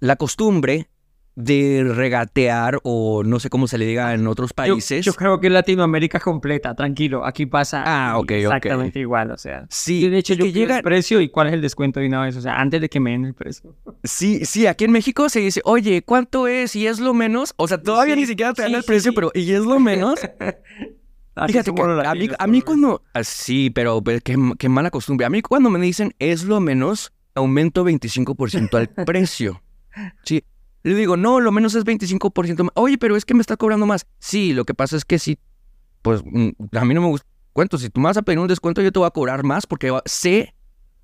la 0.00 0.16
costumbre 0.16 0.88
de 1.34 1.82
regatear 1.94 2.78
o 2.82 3.24
no 3.24 3.40
sé 3.40 3.48
cómo 3.48 3.66
se 3.66 3.78
le 3.78 3.86
diga 3.86 4.12
en 4.12 4.26
otros 4.26 4.52
países. 4.52 5.02
Yo, 5.06 5.14
creo 5.14 5.40
que 5.40 5.48
Latinoamérica 5.48 6.20
completa, 6.20 6.74
tranquilo. 6.74 7.24
Aquí 7.24 7.46
pasa 7.46 7.82
Ah, 7.86 8.18
ok, 8.18 8.24
ok. 8.24 8.30
exactamente 8.32 8.98
igual, 9.00 9.30
o 9.30 9.38
sea. 9.38 9.64
sí, 9.70 10.08
de 10.10 10.18
hecho, 10.18 10.34
yo 10.34 10.44
que 10.44 10.52
llega- 10.52 10.76
el 10.76 10.82
precio 10.82 11.22
y 11.22 11.30
cuál 11.30 11.46
es 11.46 11.54
el 11.54 11.62
descuento 11.62 12.00
de 12.00 12.06
una 12.08 12.20
vez, 12.22 12.36
o 12.36 12.42
sea, 12.42 12.60
antes 12.60 12.82
de 12.82 12.90
que 12.90 13.00
me 13.00 13.12
den 13.12 13.24
el 13.24 13.32
precio. 13.34 13.74
Sí, 14.04 14.44
sí, 14.44 14.66
aquí 14.66 14.84
en 14.84 14.92
México 14.92 15.30
se 15.30 15.40
dice, 15.40 15.62
oye, 15.64 16.02
¿cuánto 16.02 16.46
es? 16.48 16.76
¿Y 16.76 16.86
es 16.86 17.00
lo 17.00 17.14
menos? 17.14 17.54
O 17.56 17.66
sea, 17.66 17.80
todavía 17.82 18.14
Sí, 18.14 18.20
ni 18.20 18.26
siquiera 18.26 18.52
te 18.52 18.60
dan 18.60 18.72
sí, 18.72 18.76
el 18.76 18.84
precio, 18.84 19.12
sí. 19.12 19.14
pero 19.14 19.30
¿y 19.34 19.50
es 19.52 19.60
lo 19.64 19.80
menos? 19.80 20.20
Así 21.34 21.52
Fíjate, 21.52 21.74
que 21.74 21.82
a 21.82 22.46
mí, 22.46 22.58
a 22.58 22.62
cuando... 22.62 23.02
ah, 23.14 23.24
Sí, 23.24 23.70
pero, 23.70 24.02
pero 24.02 24.20
qué, 24.22 24.36
qué 24.58 24.68
mala 24.68 24.90
costumbre. 24.90 25.26
A 25.26 25.30
mí 25.30 25.40
cuando 25.40 25.70
me 25.70 25.78
dicen, 25.80 26.14
es 26.18 26.44
lo 26.44 26.60
menos, 26.60 27.12
aumento 27.34 27.84
25% 27.84 28.74
al 28.74 28.88
precio. 29.06 29.62
Sí. 30.24 30.44
Le 30.82 30.94
digo, 30.94 31.16
no, 31.16 31.40
lo 31.40 31.52
menos 31.52 31.74
es 31.74 31.84
25% 31.84 32.64
más. 32.64 32.72
Oye, 32.74 32.98
pero 32.98 33.16
es 33.16 33.24
que 33.24 33.34
me 33.34 33.40
está 33.40 33.56
cobrando 33.56 33.86
más. 33.86 34.06
Sí, 34.18 34.52
lo 34.52 34.64
que 34.64 34.74
pasa 34.74 34.96
es 34.96 35.04
que 35.04 35.18
sí, 35.18 35.38
pues 36.02 36.22
mm, 36.24 36.50
a 36.76 36.84
mí 36.84 36.94
no 36.94 37.00
me 37.00 37.06
gusta 37.06 37.26
el 37.26 37.44
descuento. 37.46 37.78
Si 37.78 37.88
tú 37.88 38.00
me 38.00 38.06
vas 38.06 38.16
a 38.16 38.22
pedir 38.22 38.38
un 38.38 38.48
descuento, 38.48 38.82
yo 38.82 38.92
te 38.92 38.98
voy 38.98 39.06
a 39.06 39.10
cobrar 39.10 39.44
más 39.44 39.66
porque 39.66 39.96
sé 40.04 40.54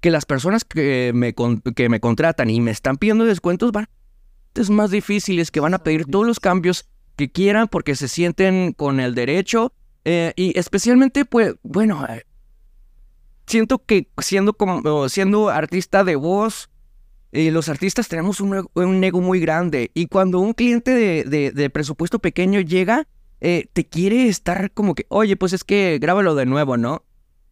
que 0.01 0.11
las 0.11 0.27
personas 0.27 0.65
que 0.65 1.13
me, 1.15 1.35
que 1.75 1.89
me 1.89 2.01
contratan 2.01 2.51
y 2.51 2.61
me 2.61 2.71
están 2.71 2.97
pidiendo 2.97 3.25
descuentos 3.25 3.73
van 3.73 3.89
es 4.55 4.71
más 4.71 4.91
difíciles 4.91 5.51
que 5.51 5.61
van 5.61 5.75
a 5.75 5.79
pedir 5.79 6.05
todos 6.07 6.27
los 6.27 6.41
cambios 6.41 6.89
que 7.17 7.31
quieran 7.31 7.69
porque 7.69 7.95
se 7.95 8.09
sienten 8.09 8.73
con 8.73 9.01
el 9.01 9.15
derecho 9.15 9.73
eh, 10.05 10.33
y 10.37 10.59
especialmente 10.59 11.25
pues 11.25 11.55
bueno 11.63 12.07
eh, 12.09 12.25
siento 13.47 13.79
que 13.85 14.09
siendo 14.19 14.53
como 14.55 15.09
siendo 15.09 15.49
artista 15.49 16.05
de 16.05 16.17
voz 16.17 16.71
eh, 17.33 17.51
los 17.51 17.69
artistas 17.69 18.09
tenemos 18.09 18.41
un, 18.41 18.67
un 18.75 19.05
ego 19.05 19.21
muy 19.21 19.41
grande 19.41 19.91
y 19.95 20.07
cuando 20.07 20.39
un 20.41 20.55
cliente 20.55 20.93
de, 21.25 21.51
de- 21.53 21.71
presupuesto 21.71 22.19
pequeño 22.19 22.61
llega 22.61 23.07
te 23.41 23.87
quiere 23.89 24.29
estar 24.29 24.73
como 24.73 24.95
que 24.95 25.07
oye 25.11 25.37
pues 25.37 25.53
es 25.53 25.63
que 25.63 25.99
grábalo 26.01 26.35
de 26.35 26.47
nuevo 26.47 26.77
no 26.77 27.05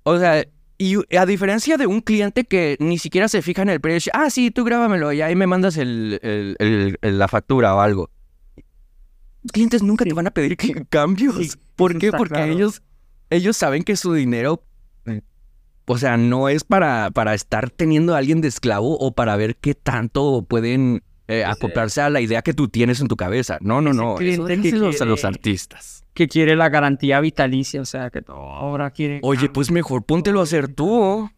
o 0.02 0.18
sea 0.18 0.44
y 0.78 0.96
a 1.16 1.24
diferencia 1.24 1.76
de 1.78 1.86
un 1.86 2.00
cliente 2.02 2.44
que 2.44 2.76
ni 2.80 2.98
siquiera 2.98 3.28
se 3.28 3.40
fija 3.40 3.62
en 3.62 3.70
el 3.70 3.80
precio, 3.80 4.12
ah, 4.14 4.28
sí, 4.28 4.50
tú 4.50 4.62
grábamelo 4.62 5.10
y 5.10 5.22
ahí 5.22 5.34
me 5.34 5.46
mandas 5.46 5.78
el- 5.78 6.18
el- 6.22 6.98
la 7.18 7.28
factura 7.28 7.74
o 7.74 7.80
algo. 7.80 8.10
Clientes 9.52 9.82
nunca 9.82 10.04
te 10.04 10.14
van 10.14 10.26
a 10.26 10.30
pedir 10.30 10.56
cambios. 10.88 11.36
Sí, 11.36 11.50
¿Por 11.74 11.98
qué? 11.98 12.10
Porque 12.12 12.34
claro. 12.34 12.52
ellos, 12.52 12.82
ellos 13.30 13.56
saben 13.56 13.82
que 13.82 13.96
su 13.96 14.12
dinero, 14.12 14.62
eh, 15.06 15.22
o 15.86 15.98
sea, 15.98 16.16
no 16.16 16.48
es 16.48 16.64
para, 16.64 17.10
para 17.10 17.34
estar 17.34 17.70
teniendo 17.70 18.14
a 18.14 18.18
alguien 18.18 18.40
de 18.40 18.48
esclavo 18.48 18.98
o 18.98 19.12
para 19.12 19.36
ver 19.36 19.56
qué 19.56 19.74
tanto 19.74 20.44
pueden 20.48 21.02
eh, 21.28 21.44
acoplarse 21.44 22.00
a 22.00 22.08
la 22.08 22.20
idea 22.20 22.42
que 22.42 22.54
tú 22.54 22.68
tienes 22.68 23.00
en 23.00 23.08
tu 23.08 23.16
cabeza. 23.16 23.58
No, 23.60 23.80
no, 23.80 23.92
no. 23.92 24.18
Eso 24.20 24.46
que 24.46 24.96
a 25.00 25.04
los 25.04 25.24
artistas. 25.24 26.04
Que 26.14 26.28
quiere 26.28 26.54
la 26.56 26.68
garantía 26.68 27.20
vitalicia, 27.20 27.80
o 27.80 27.84
sea, 27.84 28.10
que 28.10 28.22
ahora 28.28 28.90
quiere... 28.90 29.20
Oye, 29.22 29.48
pues 29.48 29.70
mejor 29.70 30.04
póntelo 30.04 30.40
a 30.40 30.44
hacer 30.44 30.68
tú. 30.68 31.28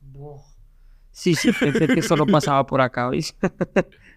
Sí, 1.10 1.34
sí, 1.34 1.50
pensé 1.58 1.88
que 1.88 2.02
solo 2.02 2.26
pasaba 2.26 2.64
por 2.66 2.80
acá, 2.80 3.08
¿oís? 3.08 3.34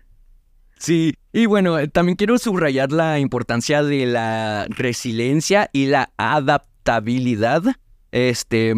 Sí, 0.82 1.14
y 1.32 1.46
bueno, 1.46 1.78
eh, 1.78 1.88
también 1.88 2.16
quiero 2.16 2.40
subrayar 2.40 2.92
la 2.92 3.20
importancia 3.20 3.84
de 3.84 4.08
la 4.08 4.66
resiliencia 4.68 5.70
y 5.74 5.86
la 5.86 6.12
adaptabilidad 6.18 7.62
este, 8.12 8.74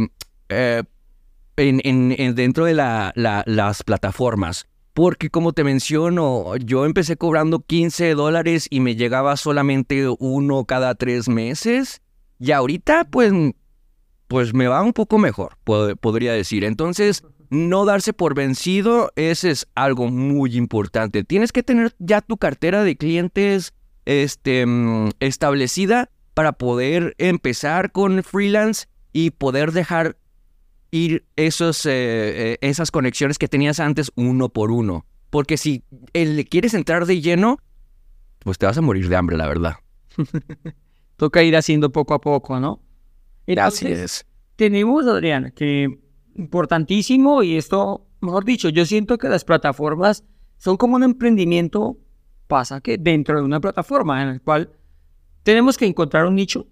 eh, 0.50 0.84
en, 1.56 1.80
en- 1.86 2.14
en- 2.18 2.36
dentro 2.36 2.66
de 2.66 2.74
la- 2.74 3.14
la- 3.16 3.44
las 3.46 3.84
plataformas. 3.84 4.68
Porque 4.94 5.30
como 5.30 5.54
te 5.54 5.64
menciono, 5.64 6.58
yo 6.58 6.86
empecé 6.86 7.16
cobrando 7.16 7.62
15 7.62 8.14
dólares 8.16 8.68
y 8.70 8.82
me 8.82 8.98
llegaba 8.98 9.38
solamente 9.38 10.06
uno 10.20 10.66
cada 10.66 10.96
tres 10.96 11.30
meses. 11.30 12.02
Y 12.38 12.52
ahorita, 12.52 13.06
pues, 13.06 13.32
pues 14.28 14.54
me 14.54 14.68
va 14.68 14.82
un 14.84 14.92
poco 14.94 15.18
mejor, 15.20 15.58
pod- 15.66 15.98
podría 15.98 16.34
decir. 16.34 16.66
Entonces, 16.66 17.24
no 17.54 17.86
darse 17.86 18.14
por 18.14 18.36
vencido, 18.36 19.12
ese 19.16 19.52
es 19.52 19.68
algo 19.76 20.10
muy 20.10 20.58
importante. 20.58 21.24
Tienes 21.24 21.52
que 21.52 21.64
tener 21.64 21.96
ya 22.00 22.22
tu 22.22 22.38
cartera 22.38 22.84
de 22.84 22.98
clientes 22.98 23.74
este, 24.06 24.66
mm, 24.66 25.12
establecida 25.20 26.10
para 26.34 26.54
poder 26.54 27.16
empezar 27.20 27.92
con 27.92 28.24
freelance 28.24 28.88
y 29.14 29.32
poder 29.32 29.72
dejar 29.72 30.18
ir 30.92 31.26
esos, 31.36 31.86
eh, 31.86 31.92
eh, 32.54 32.58
esas 32.62 32.92
conexiones 32.92 33.38
que 33.38 33.48
tenías 33.48 33.80
antes 33.80 34.12
uno 34.16 34.50
por 34.50 34.72
uno. 34.72 35.06
Porque 35.30 35.58
si 35.58 35.84
le 36.14 36.46
quieres 36.46 36.74
entrar 36.74 37.06
de 37.06 37.22
lleno, 37.22 37.58
pues 38.40 38.58
te 38.58 38.66
vas 38.66 38.78
a 38.78 38.82
morir 38.82 39.10
de 39.10 39.16
hambre, 39.16 39.38
la 39.38 39.48
verdad. 39.48 39.76
Toca 41.18 41.44
ir 41.44 41.56
haciendo 41.56 41.92
poco 41.92 42.14
a 42.14 42.22
poco, 42.22 42.60
¿no? 42.60 42.82
Mira, 43.48 43.68
Así 43.68 43.86
entonces, 43.86 44.22
es. 44.22 44.26
Tenemos, 44.56 45.06
Adrián, 45.08 45.52
que 45.56 46.03
importantísimo 46.36 47.44
y 47.44 47.58
esto, 47.58 48.06
mejor 48.22 48.46
dicho, 48.46 48.70
yo 48.70 48.86
siento 48.86 49.18
que 49.18 49.30
las 49.30 49.44
plataformas 49.46 50.24
son 50.58 50.78
como 50.78 50.96
un 50.96 51.04
emprendimiento, 51.04 51.98
pasa 52.48 52.82
que 52.82 52.98
dentro 52.98 53.38
de 53.38 53.44
una 53.44 53.60
plataforma 53.60 54.22
en 54.22 54.30
el 54.30 54.42
cual 54.42 54.72
tenemos 55.44 55.78
que 55.78 55.86
encontrar 55.86 56.26
un 56.26 56.36
nicho, 56.36 56.68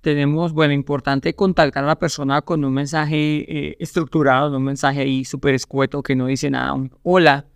tenemos, 0.00 0.52
bueno, 0.52 0.72
importante 0.72 1.34
contactar 1.34 1.84
a 1.84 1.88
la 1.88 1.98
persona 1.98 2.42
con 2.42 2.64
un 2.64 2.72
mensaje 2.72 3.16
eh, 3.48 3.76
estructurado, 3.80 4.56
un 4.56 4.64
mensaje 4.64 5.00
ahí 5.00 5.24
súper 5.24 5.54
escueto 5.54 6.02
que 6.02 6.14
no 6.14 6.26
dice 6.26 6.50
nada, 6.50 6.72
un 6.72 6.90
hola, 7.02 7.46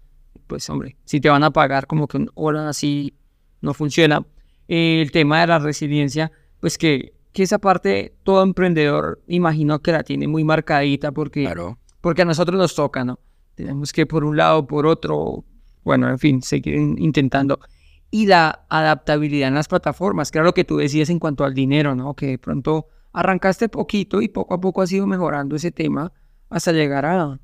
pues 0.46 0.68
hombre, 0.68 0.96
si 1.04 1.20
te 1.20 1.28
van 1.28 1.44
a 1.44 1.50
pagar 1.50 1.86
como 1.86 2.08
que 2.08 2.16
un 2.16 2.30
hola 2.34 2.68
así 2.68 3.14
no 3.60 3.74
funciona. 3.74 4.26
Eh, 4.68 5.00
el 5.02 5.10
tema 5.10 5.40
de 5.40 5.46
la 5.46 5.58
resiliencia, 5.58 6.32
pues 6.60 6.78
que, 6.78 7.14
que 7.32 7.42
esa 7.44 7.58
parte 7.58 8.14
todo 8.22 8.42
emprendedor 8.42 9.22
imagino 9.26 9.80
que 9.80 9.92
la 9.92 10.02
tiene 10.02 10.28
muy 10.28 10.44
marcadita 10.44 11.12
porque, 11.12 11.44
Claro. 11.44 11.78
porque 12.00 12.22
a 12.22 12.24
nosotros 12.24 12.58
nos 12.58 12.74
toca, 12.74 13.04
¿no? 13.04 13.18
Tenemos 13.54 13.92
que 13.92 14.06
por 14.06 14.24
un 14.24 14.36
lado, 14.36 14.66
por 14.66 14.86
otro, 14.86 15.44
bueno, 15.84 16.08
en 16.08 16.18
fin, 16.18 16.42
seguir 16.42 16.74
in- 16.74 16.98
intentando. 16.98 17.58
Y 18.10 18.26
la 18.26 18.66
adaptabilidad 18.68 19.48
en 19.48 19.54
las 19.54 19.68
plataformas, 19.68 20.30
que 20.30 20.38
era 20.38 20.44
lo 20.44 20.52
que 20.54 20.64
tú 20.64 20.76
decías 20.76 21.08
en 21.10 21.18
cuanto 21.18 21.44
al 21.44 21.54
dinero, 21.54 21.94
¿no? 21.94 22.14
Que 22.14 22.26
de 22.26 22.38
pronto 22.38 22.88
arrancaste 23.12 23.68
poquito 23.68 24.20
y 24.22 24.28
poco 24.28 24.54
a 24.54 24.60
poco 24.60 24.82
has 24.82 24.92
ido 24.92 25.06
mejorando 25.06 25.56
ese 25.56 25.70
tema 25.70 26.12
hasta 26.50 26.72
llegar 26.72 27.04
a, 27.06 27.38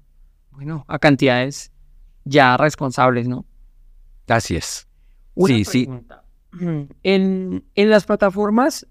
bueno, 0.50 0.84
a 0.88 0.98
cantidades 0.98 1.72
ya 2.24 2.56
responsables, 2.58 3.26
¿no? 3.28 3.46
Así 4.26 4.56
es. 4.56 4.86
Una 5.34 5.54
Sí, 5.54 5.64
sí. 5.64 5.84
pregunta. 5.86 6.24
En, 7.02 7.64
en 7.74 7.90
las 7.90 8.04
plataformas, 8.06 8.86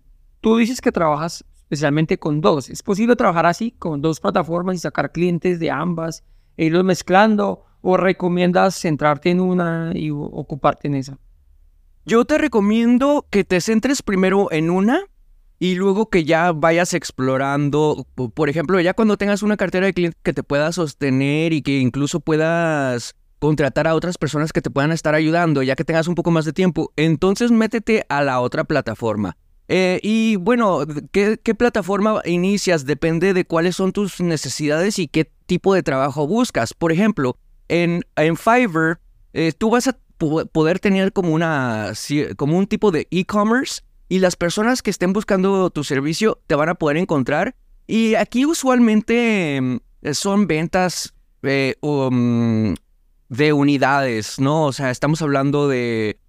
tú 0.48 0.56
dices 0.56 0.80
que 0.80 0.94
trabajas 0.94 1.44
especialmente 1.64 2.18
con 2.18 2.40
dos. 2.40 2.70
¿Es 2.70 2.82
posible 2.82 3.18
trabajar 3.18 3.46
así, 3.46 3.72
con 3.72 4.02
dos 4.02 4.22
plataformas 4.22 4.78
y 4.78 4.80
sacar 4.80 5.12
clientes 5.12 5.60
de 5.60 5.72
ambas 5.72 6.24
e 6.56 6.68
irlos 6.68 6.86
mezclando? 6.86 7.66
¿O 7.82 7.98
recomiendas 7.98 8.80
centrarte 8.80 9.30
en 9.30 9.42
una 9.42 9.92
y 9.94 10.10
ocuparte 10.10 10.88
en 10.88 10.96
esa? 10.96 11.18
Yo 12.06 12.24
te 12.24 12.38
recomiendo 12.38 13.28
que 13.30 13.44
te 13.44 13.60
centres 13.60 14.02
primero 14.02 14.50
en 14.50 14.70
una 14.70 15.02
y 15.60 15.76
luego 15.76 16.10
que 16.10 16.24
ya 16.24 16.54
vayas 16.54 16.94
explorando, 16.94 18.08
por 18.34 18.48
ejemplo, 18.48 18.80
ya 18.80 18.94
cuando 18.94 19.18
tengas 19.18 19.44
una 19.44 19.58
cartera 19.58 19.88
de 19.88 19.94
clientes 19.94 20.22
que 20.24 20.32
te 20.32 20.44
pueda 20.44 20.72
sostener 20.72 21.52
y 21.52 21.62
que 21.62 21.80
incluso 21.80 22.22
puedas 22.22 23.18
contratar 23.40 23.86
a 23.86 23.96
otras 23.96 24.18
personas 24.18 24.54
que 24.54 24.62
te 24.62 24.70
puedan 24.70 24.94
estar 24.94 25.14
ayudando, 25.14 25.62
ya 25.62 25.76
que 25.76 25.84
tengas 25.84 26.08
un 26.08 26.16
poco 26.16 26.32
más 26.32 26.46
de 26.46 26.54
tiempo, 26.54 26.94
entonces 26.96 27.52
métete 27.52 28.06
a 28.08 28.24
la 28.24 28.40
otra 28.40 28.64
plataforma. 28.64 29.36
Eh, 29.70 30.00
y 30.02 30.38
bueno, 30.38 30.86
¿qué, 31.12 31.38
plataforma 31.58 32.22
inicias? 32.26 32.86
Depende 32.86 33.34
de 33.34 33.46
cuáles 33.46 33.76
son 33.76 33.92
tus 33.92 34.22
necesidades 34.22 34.98
y 34.98 35.08
qué 35.08 35.30
tipo 35.46 35.74
de 35.74 35.84
trabajo 35.84 36.28
buscas. 36.28 36.74
Por 36.74 36.92
ejemplo, 36.92 37.38
en, 37.68 38.04
en 38.16 38.38
Fiverr, 38.38 39.00
eh, 39.34 39.52
tú 39.58 39.70
vas 39.70 39.88
a 39.88 39.98
poder 40.18 40.80
tener 40.80 41.14
como, 41.14 41.34
una, 41.34 41.92
como 42.38 42.58
un 42.58 42.66
tipo 42.66 42.92
de 42.92 43.08
e-commerce 43.12 43.82
y 44.10 44.20
las 44.20 44.36
personas 44.36 44.82
que 44.82 44.90
estén 44.90 45.14
buscando 45.14 45.70
tu 45.70 45.84
servicio 45.84 46.40
te 46.48 46.56
van 46.56 46.70
a 46.70 46.76
poder 46.76 46.98
encontrar. 46.98 47.56
Y 47.88 48.16
aquí 48.16 48.46
usualmente 48.46 49.60
mm, 49.62 49.78
son 50.14 50.48
ventas 50.48 51.14
eh, 51.44 51.76
um, 51.82 52.74
de 53.30 53.54
unidades, 53.54 54.40
¿no? 54.40 54.66
O 54.66 54.74
sea, 54.74 54.92
estamos 54.92 55.22
hablando 55.22 55.68
de 55.68 56.20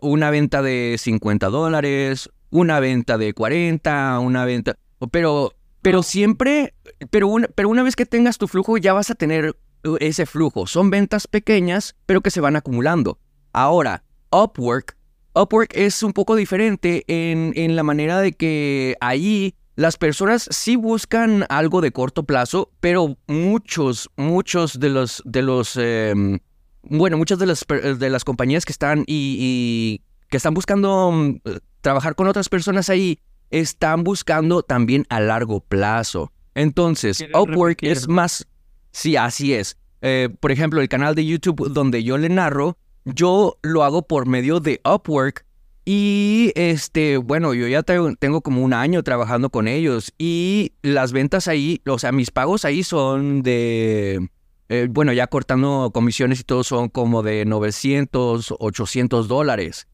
una 0.00 0.30
venta 0.30 0.60
de 0.60 0.96
50 0.98 1.50
dólares, 1.50 2.28
una 2.50 2.80
venta 2.80 3.18
de 3.18 3.34
40, 3.34 4.18
una 4.20 4.44
venta... 4.44 4.76
Pero, 5.10 5.54
pero 5.82 6.02
siempre, 6.02 6.74
pero 7.10 7.28
una, 7.28 7.48
pero 7.54 7.68
una 7.68 7.82
vez 7.82 7.94
que 7.94 8.06
tengas 8.06 8.38
tu 8.38 8.48
flujo 8.48 8.78
ya 8.78 8.92
vas 8.92 9.10
a 9.10 9.14
tener 9.14 9.56
uh, 9.84 9.96
ese 10.00 10.26
flujo. 10.26 10.66
Son 10.66 10.90
ventas 10.90 11.26
pequeñas, 11.26 11.94
pero 12.06 12.20
que 12.20 12.30
se 12.30 12.40
van 12.40 12.56
acumulando. 12.56 13.18
Ahora, 13.52 14.02
Upwork, 14.30 14.96
Upwork 15.34 15.70
es 15.74 16.02
un 16.02 16.12
poco 16.12 16.34
diferente 16.34 17.04
en, 17.06 17.52
en 17.54 17.76
la 17.76 17.82
manera 17.84 18.20
de 18.20 18.32
que 18.32 18.96
ahí 19.00 19.54
las 19.78 19.96
personas 19.96 20.48
sí 20.50 20.74
buscan 20.74 21.46
algo 21.48 21.80
de 21.80 21.92
corto 21.92 22.24
plazo, 22.24 22.72
pero 22.80 23.16
muchos, 23.28 24.10
muchos 24.16 24.80
de 24.80 24.88
los, 24.88 25.22
de 25.24 25.42
los, 25.42 25.76
em, 25.76 26.40
bueno, 26.82 27.16
muchas 27.16 27.38
de 27.38 27.46
las, 27.46 27.64
de 27.64 28.10
las 28.10 28.24
compañías 28.24 28.64
que 28.64 28.72
están 28.72 29.04
y, 29.06 30.02
que 30.30 30.36
están 30.36 30.52
buscando 30.52 31.12
mm, 31.12 31.40
trabajar 31.88 32.14
con 32.16 32.26
otras 32.26 32.50
personas 32.50 32.90
ahí, 32.90 33.18
están 33.48 34.04
buscando 34.04 34.62
también 34.62 35.06
a 35.08 35.20
largo 35.20 35.60
plazo. 35.60 36.30
Entonces, 36.54 37.24
Upwork 37.32 37.82
es 37.82 38.08
más, 38.08 38.46
sí, 38.90 39.16
así 39.16 39.54
es. 39.54 39.78
Eh, 40.02 40.28
por 40.38 40.52
ejemplo, 40.52 40.82
el 40.82 40.90
canal 40.90 41.14
de 41.14 41.24
YouTube 41.24 41.72
donde 41.72 42.04
yo 42.04 42.18
le 42.18 42.28
narro, 42.28 42.76
yo 43.06 43.56
lo 43.62 43.84
hago 43.84 44.02
por 44.06 44.26
medio 44.26 44.60
de 44.60 44.82
Upwork 44.84 45.46
y 45.86 46.52
este, 46.56 47.16
bueno, 47.16 47.54
yo 47.54 47.66
ya 47.68 47.82
tengo, 47.82 48.42
como 48.42 48.62
un 48.62 48.74
año 48.74 49.02
trabajando 49.02 49.48
con 49.48 49.66
ellos 49.66 50.12
y 50.18 50.72
las 50.82 51.12
ventas 51.12 51.48
ahí, 51.48 51.80
o 51.86 51.98
sea, 51.98 52.12
mis 52.12 52.30
pagos 52.30 52.66
ahí 52.66 52.82
son 52.82 53.40
de, 53.42 54.28
eh, 54.68 54.88
bueno, 54.90 55.14
ya 55.14 55.26
cortando 55.26 55.90
comisiones 55.94 56.40
y 56.40 56.44
todo 56.44 56.64
son 56.64 56.90
como 56.90 57.22
de 57.22 57.46
900, 57.46 58.56
800 58.58 59.26
dólares. 59.26 59.88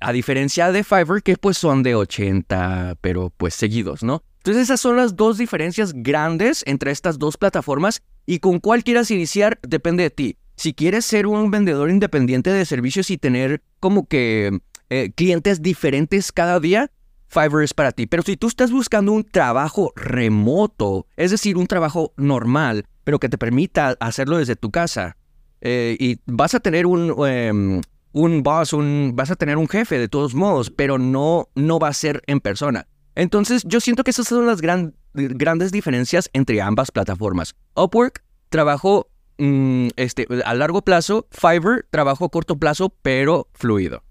A 0.00 0.12
diferencia 0.12 0.72
de 0.72 0.84
Fiverr, 0.84 1.22
que 1.22 1.36
pues 1.36 1.58
son 1.58 1.82
de 1.82 1.94
80, 1.94 2.96
pero 3.00 3.32
pues 3.36 3.54
seguidos, 3.54 4.02
¿no? 4.02 4.22
Entonces 4.38 4.64
esas 4.64 4.80
son 4.80 4.96
las 4.96 5.16
dos 5.16 5.38
diferencias 5.38 5.92
grandes 5.92 6.62
entre 6.66 6.92
estas 6.92 7.18
dos 7.18 7.36
plataformas 7.36 8.02
y 8.26 8.38
con 8.38 8.60
cuál 8.60 8.84
quieras 8.84 9.10
iniciar 9.10 9.58
depende 9.62 10.04
de 10.04 10.10
ti. 10.10 10.36
Si 10.56 10.72
quieres 10.72 11.04
ser 11.04 11.26
un 11.26 11.50
vendedor 11.50 11.90
independiente 11.90 12.50
de 12.50 12.64
servicios 12.64 13.10
y 13.10 13.18
tener 13.18 13.62
como 13.80 14.06
que 14.06 14.60
eh, 14.88 15.10
clientes 15.14 15.62
diferentes 15.62 16.30
cada 16.32 16.60
día, 16.60 16.90
Fiverr 17.28 17.64
es 17.64 17.74
para 17.74 17.92
ti. 17.92 18.06
Pero 18.06 18.22
si 18.22 18.36
tú 18.36 18.46
estás 18.46 18.70
buscando 18.70 19.12
un 19.12 19.24
trabajo 19.24 19.92
remoto, 19.96 21.06
es 21.16 21.32
decir, 21.32 21.56
un 21.56 21.66
trabajo 21.66 22.12
normal, 22.16 22.86
pero 23.04 23.18
que 23.18 23.28
te 23.28 23.38
permita 23.38 23.96
hacerlo 24.00 24.38
desde 24.38 24.56
tu 24.56 24.70
casa, 24.70 25.16
eh, 25.60 25.96
y 25.98 26.20
vas 26.26 26.54
a 26.54 26.60
tener 26.60 26.86
un, 26.86 27.14
em, 27.26 27.80
un 28.16 28.42
boss, 28.42 28.72
un, 28.72 29.12
vas 29.14 29.30
a 29.30 29.36
tener 29.36 29.58
un 29.58 29.68
jefe 29.68 29.98
de 29.98 30.08
todos 30.08 30.34
modos, 30.34 30.70
pero 30.70 30.96
no, 30.96 31.50
no 31.54 31.78
va 31.78 31.88
a 31.88 31.92
ser 31.92 32.22
en 32.26 32.40
persona. 32.40 32.88
Entonces, 33.14 33.62
yo 33.66 33.78
siento 33.78 34.04
que 34.04 34.10
esas 34.10 34.26
son 34.26 34.46
las 34.46 34.62
grandes 34.62 35.70
diferencias 35.70 36.30
entre 36.32 36.62
ambas 36.62 36.90
plataformas. 36.90 37.54
Upwork, 37.74 38.24
trabajo 38.48 39.08
mm, 39.36 39.88
este, 39.96 40.26
a 40.46 40.54
largo 40.54 40.80
plazo, 40.80 41.26
Fiverr, 41.30 41.86
trabajo 41.90 42.24
a 42.24 42.30
corto 42.30 42.56
plazo, 42.56 42.88
pero 43.02 43.48
fluido. 43.52 44.02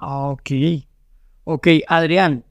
Ok. 0.00 0.50
Ok, 1.44 1.68
Adrián. 1.86 2.44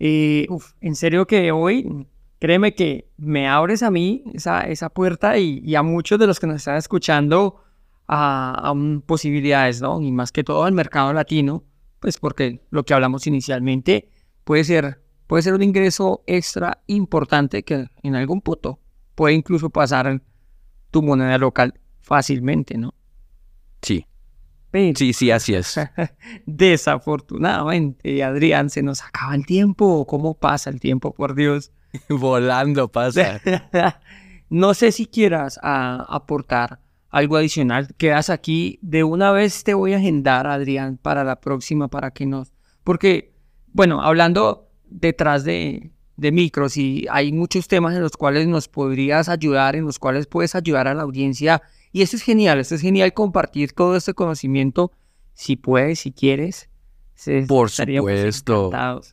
Eh, 0.00 0.48
en 0.80 0.96
serio 0.96 1.28
que 1.28 1.52
hoy, 1.52 2.08
créeme 2.40 2.74
que 2.74 3.08
me 3.16 3.46
abres 3.46 3.84
a 3.84 3.92
mí 3.92 4.24
esa, 4.34 4.62
esa 4.62 4.88
puerta 4.88 5.38
y, 5.38 5.76
a 5.76 5.84
muchos 5.84 6.18
de 6.18 6.26
los 6.26 6.40
que 6.40 6.48
nos 6.48 6.56
están 6.56 6.78
escuchando 6.78 7.62
a, 8.08 8.74
posibilidades, 9.06 9.80
¿no? 9.80 10.00
Y 10.00 10.12
más 10.12 10.32
que 10.32 10.44
todo 10.44 10.64
al 10.64 10.72
mercado 10.72 11.12
latino, 11.12 11.64
pues 12.00 12.18
porque 12.18 12.60
lo 12.70 12.84
que 12.84 12.94
hablamos 12.94 13.26
inicialmente 13.26 14.10
puede 14.44 14.64
ser, 14.64 15.02
puede 15.26 15.42
ser 15.42 15.54
un 15.54 15.62
ingreso 15.62 16.22
extra 16.26 16.82
importante 16.86 17.62
que 17.62 17.86
en 18.02 18.14
algún 18.16 18.40
punto 18.40 18.80
puede 19.14 19.34
incluso 19.34 19.70
pasar 19.70 20.22
tu 20.90 21.02
moneda 21.02 21.38
local 21.38 21.74
fácilmente, 22.00 22.76
¿no? 22.76 22.94
Sí. 23.80 24.06
Sí, 24.94 25.12
sí, 25.12 25.30
así 25.30 25.54
es. 25.54 25.78
Desafortunadamente, 26.46 28.22
Adrián, 28.22 28.70
se 28.70 28.82
nos 28.82 29.02
acaba 29.02 29.34
el 29.34 29.44
tiempo. 29.44 30.06
¿Cómo 30.06 30.34
pasa 30.34 30.70
el 30.70 30.80
tiempo, 30.80 31.12
por 31.12 31.34
Dios? 31.34 31.72
Volando 32.08 32.88
pasa. 32.88 33.40
no 34.48 34.72
sé 34.72 34.92
si 34.92 35.06
quieras 35.06 35.60
aportar 35.62 36.80
algo 37.12 37.36
adicional. 37.36 37.94
Quedas 37.96 38.30
aquí. 38.30 38.80
De 38.82 39.04
una 39.04 39.30
vez 39.30 39.62
te 39.62 39.74
voy 39.74 39.92
a 39.92 39.98
agendar, 39.98 40.48
Adrián, 40.48 40.98
para 41.00 41.22
la 41.22 41.40
próxima, 41.40 41.86
para 41.86 42.10
que 42.10 42.26
nos... 42.26 42.52
Porque, 42.82 43.32
bueno, 43.68 44.02
hablando 44.02 44.68
detrás 44.86 45.44
de, 45.44 45.92
de 46.16 46.32
micros 46.32 46.76
y 46.76 47.06
hay 47.10 47.32
muchos 47.32 47.68
temas 47.68 47.94
en 47.94 48.02
los 48.02 48.16
cuales 48.16 48.48
nos 48.48 48.66
podrías 48.66 49.28
ayudar, 49.28 49.76
en 49.76 49.84
los 49.84 50.00
cuales 50.00 50.26
puedes 50.26 50.56
ayudar 50.56 50.88
a 50.88 50.94
la 50.94 51.02
audiencia 51.02 51.62
y 51.92 52.02
eso 52.02 52.16
es 52.16 52.22
genial, 52.22 52.58
eso 52.58 52.74
es 52.74 52.80
genial 52.80 53.12
compartir 53.12 53.72
todo 53.72 53.94
este 53.96 54.14
conocimiento, 54.14 54.90
si 55.34 55.56
puedes, 55.56 56.00
si 56.00 56.12
quieres. 56.12 56.70
Por 57.46 57.70
supuesto. 57.70 58.70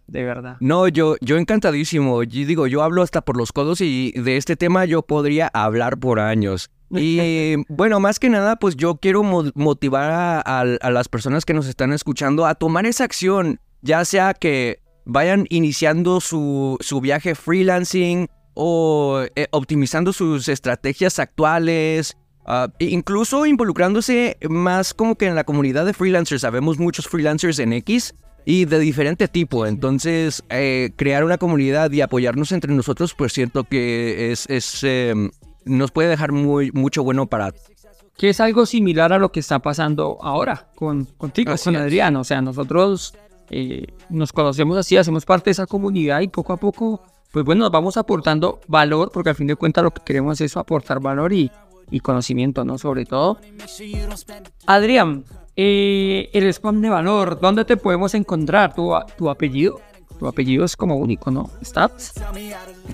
de 0.07 0.24
verdad. 0.24 0.57
No, 0.60 0.88
yo, 0.88 1.16
yo 1.22 1.38
encantadísimo. 1.38 2.24
Yo 2.24 2.45
digo, 2.45 2.68
yo 2.68 2.84
hablo 2.84 3.01
hasta 3.01 3.22
por 3.22 3.38
los 3.38 3.51
codos 3.51 3.82
y 3.82 4.12
de 4.12 4.38
este 4.38 4.55
tema 4.55 4.86
yo 4.86 5.01
podría 5.01 5.49
hablar 5.53 5.99
por 5.99 6.20
años. 6.20 6.70
Y 6.91 7.55
bueno, 7.70 7.99
más 7.99 8.20
que 8.20 8.30
nada, 8.30 8.57
pues 8.57 8.76
yo 8.76 8.97
quiero 8.97 9.24
motivar 9.24 10.43
a, 10.45 10.89
las 10.89 11.07
personas 11.07 11.45
que 11.45 11.53
nos 11.53 11.68
están 11.68 11.93
escuchando 11.93 12.45
a 12.45 12.55
tomar 12.55 12.86
esa 12.86 13.03
acción, 13.03 13.60
ya 13.82 14.05
sea 14.05 14.34
que 14.34 14.82
vayan 15.05 15.45
iniciando 15.49 16.22
su, 16.22 16.78
su 16.82 17.01
viaje 17.01 17.36
freelancing 17.36 18.28
o 18.53 19.24
eh, 19.36 19.47
optimizando 19.51 20.14
sus 20.14 20.49
estrategias 20.49 21.20
actuales 21.20 22.18
E 22.80 22.86
incluso 22.86 23.45
involucrándose 23.45 24.38
más 24.50 24.93
como 24.93 25.16
que 25.16 25.28
en 25.28 25.36
la 25.36 25.43
comunidad 25.43 25.86
de 25.86 25.93
freelancers. 25.93 26.41
Sabemos 26.41 26.80
muchos 26.80 27.08
freelancers 27.08 27.60
en 27.60 27.74
X 27.74 28.16
y 28.45 28.66
de 28.66 28.80
diferente 28.80 29.28
tipo. 29.28 29.68
Entonces, 29.68 30.43
eh, 30.50 30.91
crear 30.95 31.24
una 31.24 31.38
comunidad 31.38 31.91
y 31.91 32.02
apoyarnos 32.02 32.52
entre 32.52 32.74
nosotros, 32.74 33.14
pues 33.14 33.34
siento 33.34 33.66
que 33.66 34.32
es, 34.32 34.84
em, 34.84 35.30
nos 35.66 35.91
puede 35.91 36.10
dejar 36.10 36.32
muy, 36.32 36.72
mucho 36.72 37.04
bueno 37.04 37.28
para... 37.28 37.54
Que 38.18 38.30
es 38.30 38.39
algo 38.39 38.66
similar 38.66 39.14
a 39.14 39.20
lo 39.20 39.32
que 39.32 39.39
está 39.39 39.60
pasando 39.60 40.18
ahora 40.22 40.70
con, 40.76 41.06
contigo, 41.06 41.54
con 41.64 41.76
Adrián. 41.76 42.16
O 42.16 42.24
sea, 42.24 42.41
nosotros 42.41 43.14
eh, 43.50 43.86
nos 44.10 44.34
conocemos 44.34 44.78
así, 44.78 44.97
hacemos 44.97 45.26
parte 45.26 45.45
de 45.45 45.52
esa 45.52 45.68
comunidad 45.68 46.22
y 46.22 46.28
poco 46.28 46.52
a 46.52 46.58
poco, 46.58 47.02
pues 47.32 47.45
bueno, 47.45 47.62
nos 47.62 47.72
vamos 47.72 47.95
aportando 47.95 48.60
valor, 48.68 49.12
porque 49.14 49.30
al 49.30 49.36
fin 49.36 49.47
de 49.47 49.56
cuentas 49.56 49.84
lo 49.84 49.91
que 49.91 50.02
queremos 50.04 50.41
es 50.41 50.52
eso, 50.52 50.60
aportar 50.60 51.00
valor 51.00 51.32
y, 51.32 51.50
y 51.92 52.00
conocimiento, 52.00 52.66
¿no? 52.66 52.78
Sobre 52.78 53.06
todo. 53.06 53.40
Adrián, 54.66 55.26
eh, 55.56 56.30
el 56.34 56.48
spam 56.48 56.82
de 56.82 56.90
valor, 56.90 57.40
¿dónde 57.40 57.66
te 57.66 57.78
podemos 57.78 58.14
encontrar? 58.14 58.74
¿Tu, 58.74 58.92
tu 59.18 59.30
apellido? 59.30 59.82
Tu 60.20 60.28
apellido 60.28 60.66
es 60.66 60.76
como 60.76 60.98
único, 60.98 61.32
¿no? 61.32 61.50
Stubbs. 61.64 62.14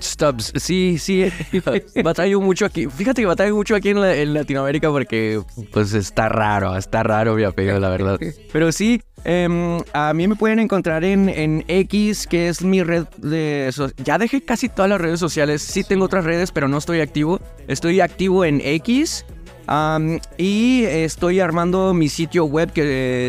Stubbs, 0.00 0.52
sí, 0.56 0.96
sí. 0.96 1.28
batallo 2.04 2.40
mucho 2.40 2.64
aquí. 2.64 2.86
Fíjate 2.86 3.22
que 3.22 3.26
batallo 3.26 3.56
mucho 3.56 3.74
aquí 3.74 3.88
en, 3.88 4.32
Latinoamérica 4.32 4.90
porque, 4.90 5.42
pues, 5.72 5.92
está 5.92 6.28
raro, 6.28 6.76
está 6.76 7.02
raro 7.02 7.34
mi 7.34 7.42
apellido, 7.42 7.80
la 7.80 7.88
verdad. 7.88 8.20
Pero 8.52 8.70
sí, 8.70 9.02
em, 9.24 9.78
a 9.92 10.14
mí 10.14 10.28
me 10.28 10.36
pueden 10.36 10.60
encontrar 10.60 11.02
en, 11.02 11.28
en 11.28 11.64
X, 11.66 12.28
que 12.28 12.48
es 12.48 12.62
mi 12.62 12.84
red 12.84 13.06
de... 13.16 13.74
Ya 14.04 14.18
dejé 14.18 14.44
casi 14.44 14.68
todas 14.68 14.88
las 14.88 15.00
redes 15.00 15.18
sociales. 15.18 15.62
Sí 15.62 15.82
tengo 15.82 16.04
otras 16.04 16.24
redes, 16.24 16.52
pero 16.52 16.68
no 16.68 16.78
estoy 16.78 17.00
activo. 17.00 17.40
Estoy 17.66 18.00
activo 18.00 18.44
en 18.44 18.60
X 18.62 19.24
Y 20.38 20.84
estoy 20.84 21.40
armando 21.40 21.92
mi 21.94 22.08
sitio 22.08 22.44
web 22.44 22.70
que 22.72 22.82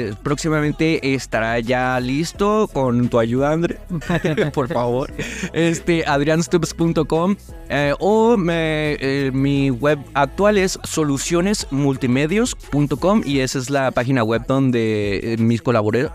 eh, 0.10 0.14
próximamente 0.24 1.14
estará 1.16 1.60
ya 1.60 2.00
listo 2.00 2.70
con 2.72 3.10
tu 3.10 3.18
ayuda, 3.20 3.52
André. 3.54 3.80
Por 4.54 4.68
favor. 4.68 5.12
Este, 5.54 6.06
adrianstubbs.com 6.06 7.36
eh, 7.70 7.94
o 8.00 8.38
me- 8.38 8.94
eh, 9.00 9.32
mi 9.34 9.70
web 9.72 10.00
actual 10.14 10.58
es 10.58 10.78
solucionesmultimedios.com 10.84 13.22
y 13.26 13.40
esa 13.40 13.60
es 13.60 13.70
la 13.70 13.92
página 13.92 14.24
web 14.24 14.44
donde 14.48 15.36
mis 15.40 15.62
colabora- 15.64 16.12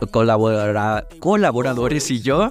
colaboradores 1.20 2.10
y 2.10 2.20
yo 2.20 2.50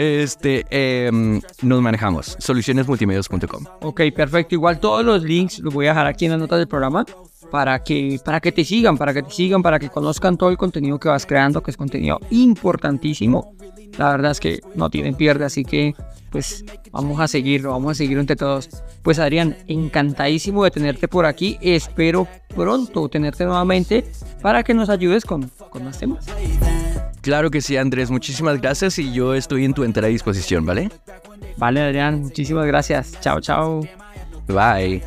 este, 0.00 0.64
em, 0.70 1.42
nos 1.62 1.82
manejamos. 1.82 2.36
Solucionesmultimedios.com. 2.38 3.64
Ok, 3.82 4.00
perfecto. 4.16 4.54
Igual 4.54 4.80
todos 4.80 5.04
los 5.04 5.22
links 5.22 5.58
los 5.58 5.74
voy 5.74 5.86
a 5.86 5.90
dejar 5.90 6.06
aquí 6.06 6.24
en 6.24 6.32
las 6.32 6.40
notas 6.40 6.58
del 6.58 6.68
programa 6.68 7.04
para 7.50 7.82
que, 7.82 8.18
para 8.24 8.40
que 8.40 8.50
te 8.50 8.64
sigan, 8.64 8.96
para 8.96 9.12
que 9.12 9.22
te 9.22 9.30
sigan, 9.30 9.62
para 9.62 9.78
que 9.78 9.90
conozcan 9.90 10.38
todo 10.38 10.48
el 10.48 10.56
contenido 10.56 10.98
que 10.98 11.08
vas 11.08 11.26
creando, 11.26 11.62
que 11.62 11.70
es 11.70 11.76
contenido 11.76 12.18
importantísimo. 12.30 13.54
La 13.98 14.10
verdad 14.10 14.30
es 14.30 14.40
que 14.40 14.60
no 14.74 14.88
tienen 14.88 15.14
pierde, 15.14 15.44
así 15.44 15.64
que 15.64 15.94
pues 16.30 16.64
vamos 16.92 17.20
a 17.20 17.28
seguirlo, 17.28 17.72
vamos 17.72 17.92
a 17.92 17.94
seguirlo 17.96 18.20
entre 18.20 18.36
todos. 18.36 18.70
Pues 19.02 19.18
Adrián, 19.18 19.56
encantadísimo 19.66 20.64
de 20.64 20.70
tenerte 20.70 21.08
por 21.08 21.26
aquí. 21.26 21.58
Espero 21.60 22.26
pronto 22.54 23.08
tenerte 23.08 23.44
nuevamente 23.44 24.10
para 24.40 24.62
que 24.62 24.72
nos 24.72 24.88
ayudes 24.88 25.24
con, 25.24 25.50
con 25.70 25.84
más 25.84 25.98
temas. 25.98 26.26
Claro 27.22 27.50
que 27.50 27.60
sí, 27.60 27.76
Andrés. 27.76 28.10
Muchísimas 28.10 28.60
gracias 28.60 28.98
y 28.98 29.12
yo 29.12 29.34
estoy 29.34 29.64
en 29.64 29.74
tu 29.74 29.84
entera 29.84 30.08
disposición, 30.08 30.64
¿vale? 30.64 30.90
Vale, 31.56 31.80
Adrián, 31.82 32.22
muchísimas 32.22 32.66
gracias. 32.66 33.12
Chao, 33.20 33.40
chao. 33.40 33.86
Bye. 34.46 35.02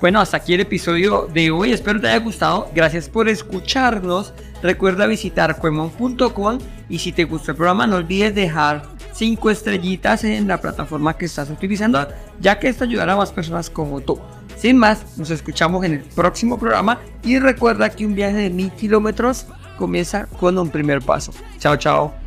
Bueno, 0.00 0.20
hasta 0.20 0.36
aquí 0.36 0.54
el 0.54 0.60
episodio 0.60 1.28
de 1.32 1.50
hoy. 1.50 1.72
Espero 1.72 2.00
te 2.00 2.08
haya 2.08 2.18
gustado. 2.18 2.68
Gracias 2.74 3.08
por 3.08 3.28
escucharnos. 3.28 4.32
Recuerda 4.62 5.06
visitar 5.06 5.58
cuemon.com 5.58 6.58
y 6.88 6.98
si 6.98 7.12
te 7.12 7.24
gustó 7.24 7.52
el 7.52 7.56
programa 7.56 7.86
no 7.86 7.96
olvides 7.96 8.34
dejar 8.34 8.82
5 9.12 9.50
estrellitas 9.50 10.24
en 10.24 10.48
la 10.48 10.60
plataforma 10.60 11.16
que 11.16 11.26
estás 11.26 11.50
utilizando, 11.50 12.06
ya 12.40 12.58
que 12.58 12.68
esto 12.68 12.84
ayudará 12.84 13.14
a 13.14 13.16
más 13.16 13.32
personas 13.32 13.70
como 13.70 14.00
tú. 14.00 14.20
Sin 14.56 14.78
más, 14.78 15.18
nos 15.18 15.30
escuchamos 15.30 15.84
en 15.84 15.94
el 15.94 16.00
próximo 16.00 16.58
programa 16.58 16.98
y 17.22 17.38
recuerda 17.38 17.90
que 17.90 18.06
un 18.06 18.14
viaje 18.14 18.36
de 18.36 18.50
mil 18.50 18.70
kilómetros 18.72 19.46
comienza 19.78 20.26
con 20.26 20.58
un 20.58 20.70
primer 20.70 21.02
paso. 21.02 21.32
Chao, 21.58 21.76
chao. 21.76 22.25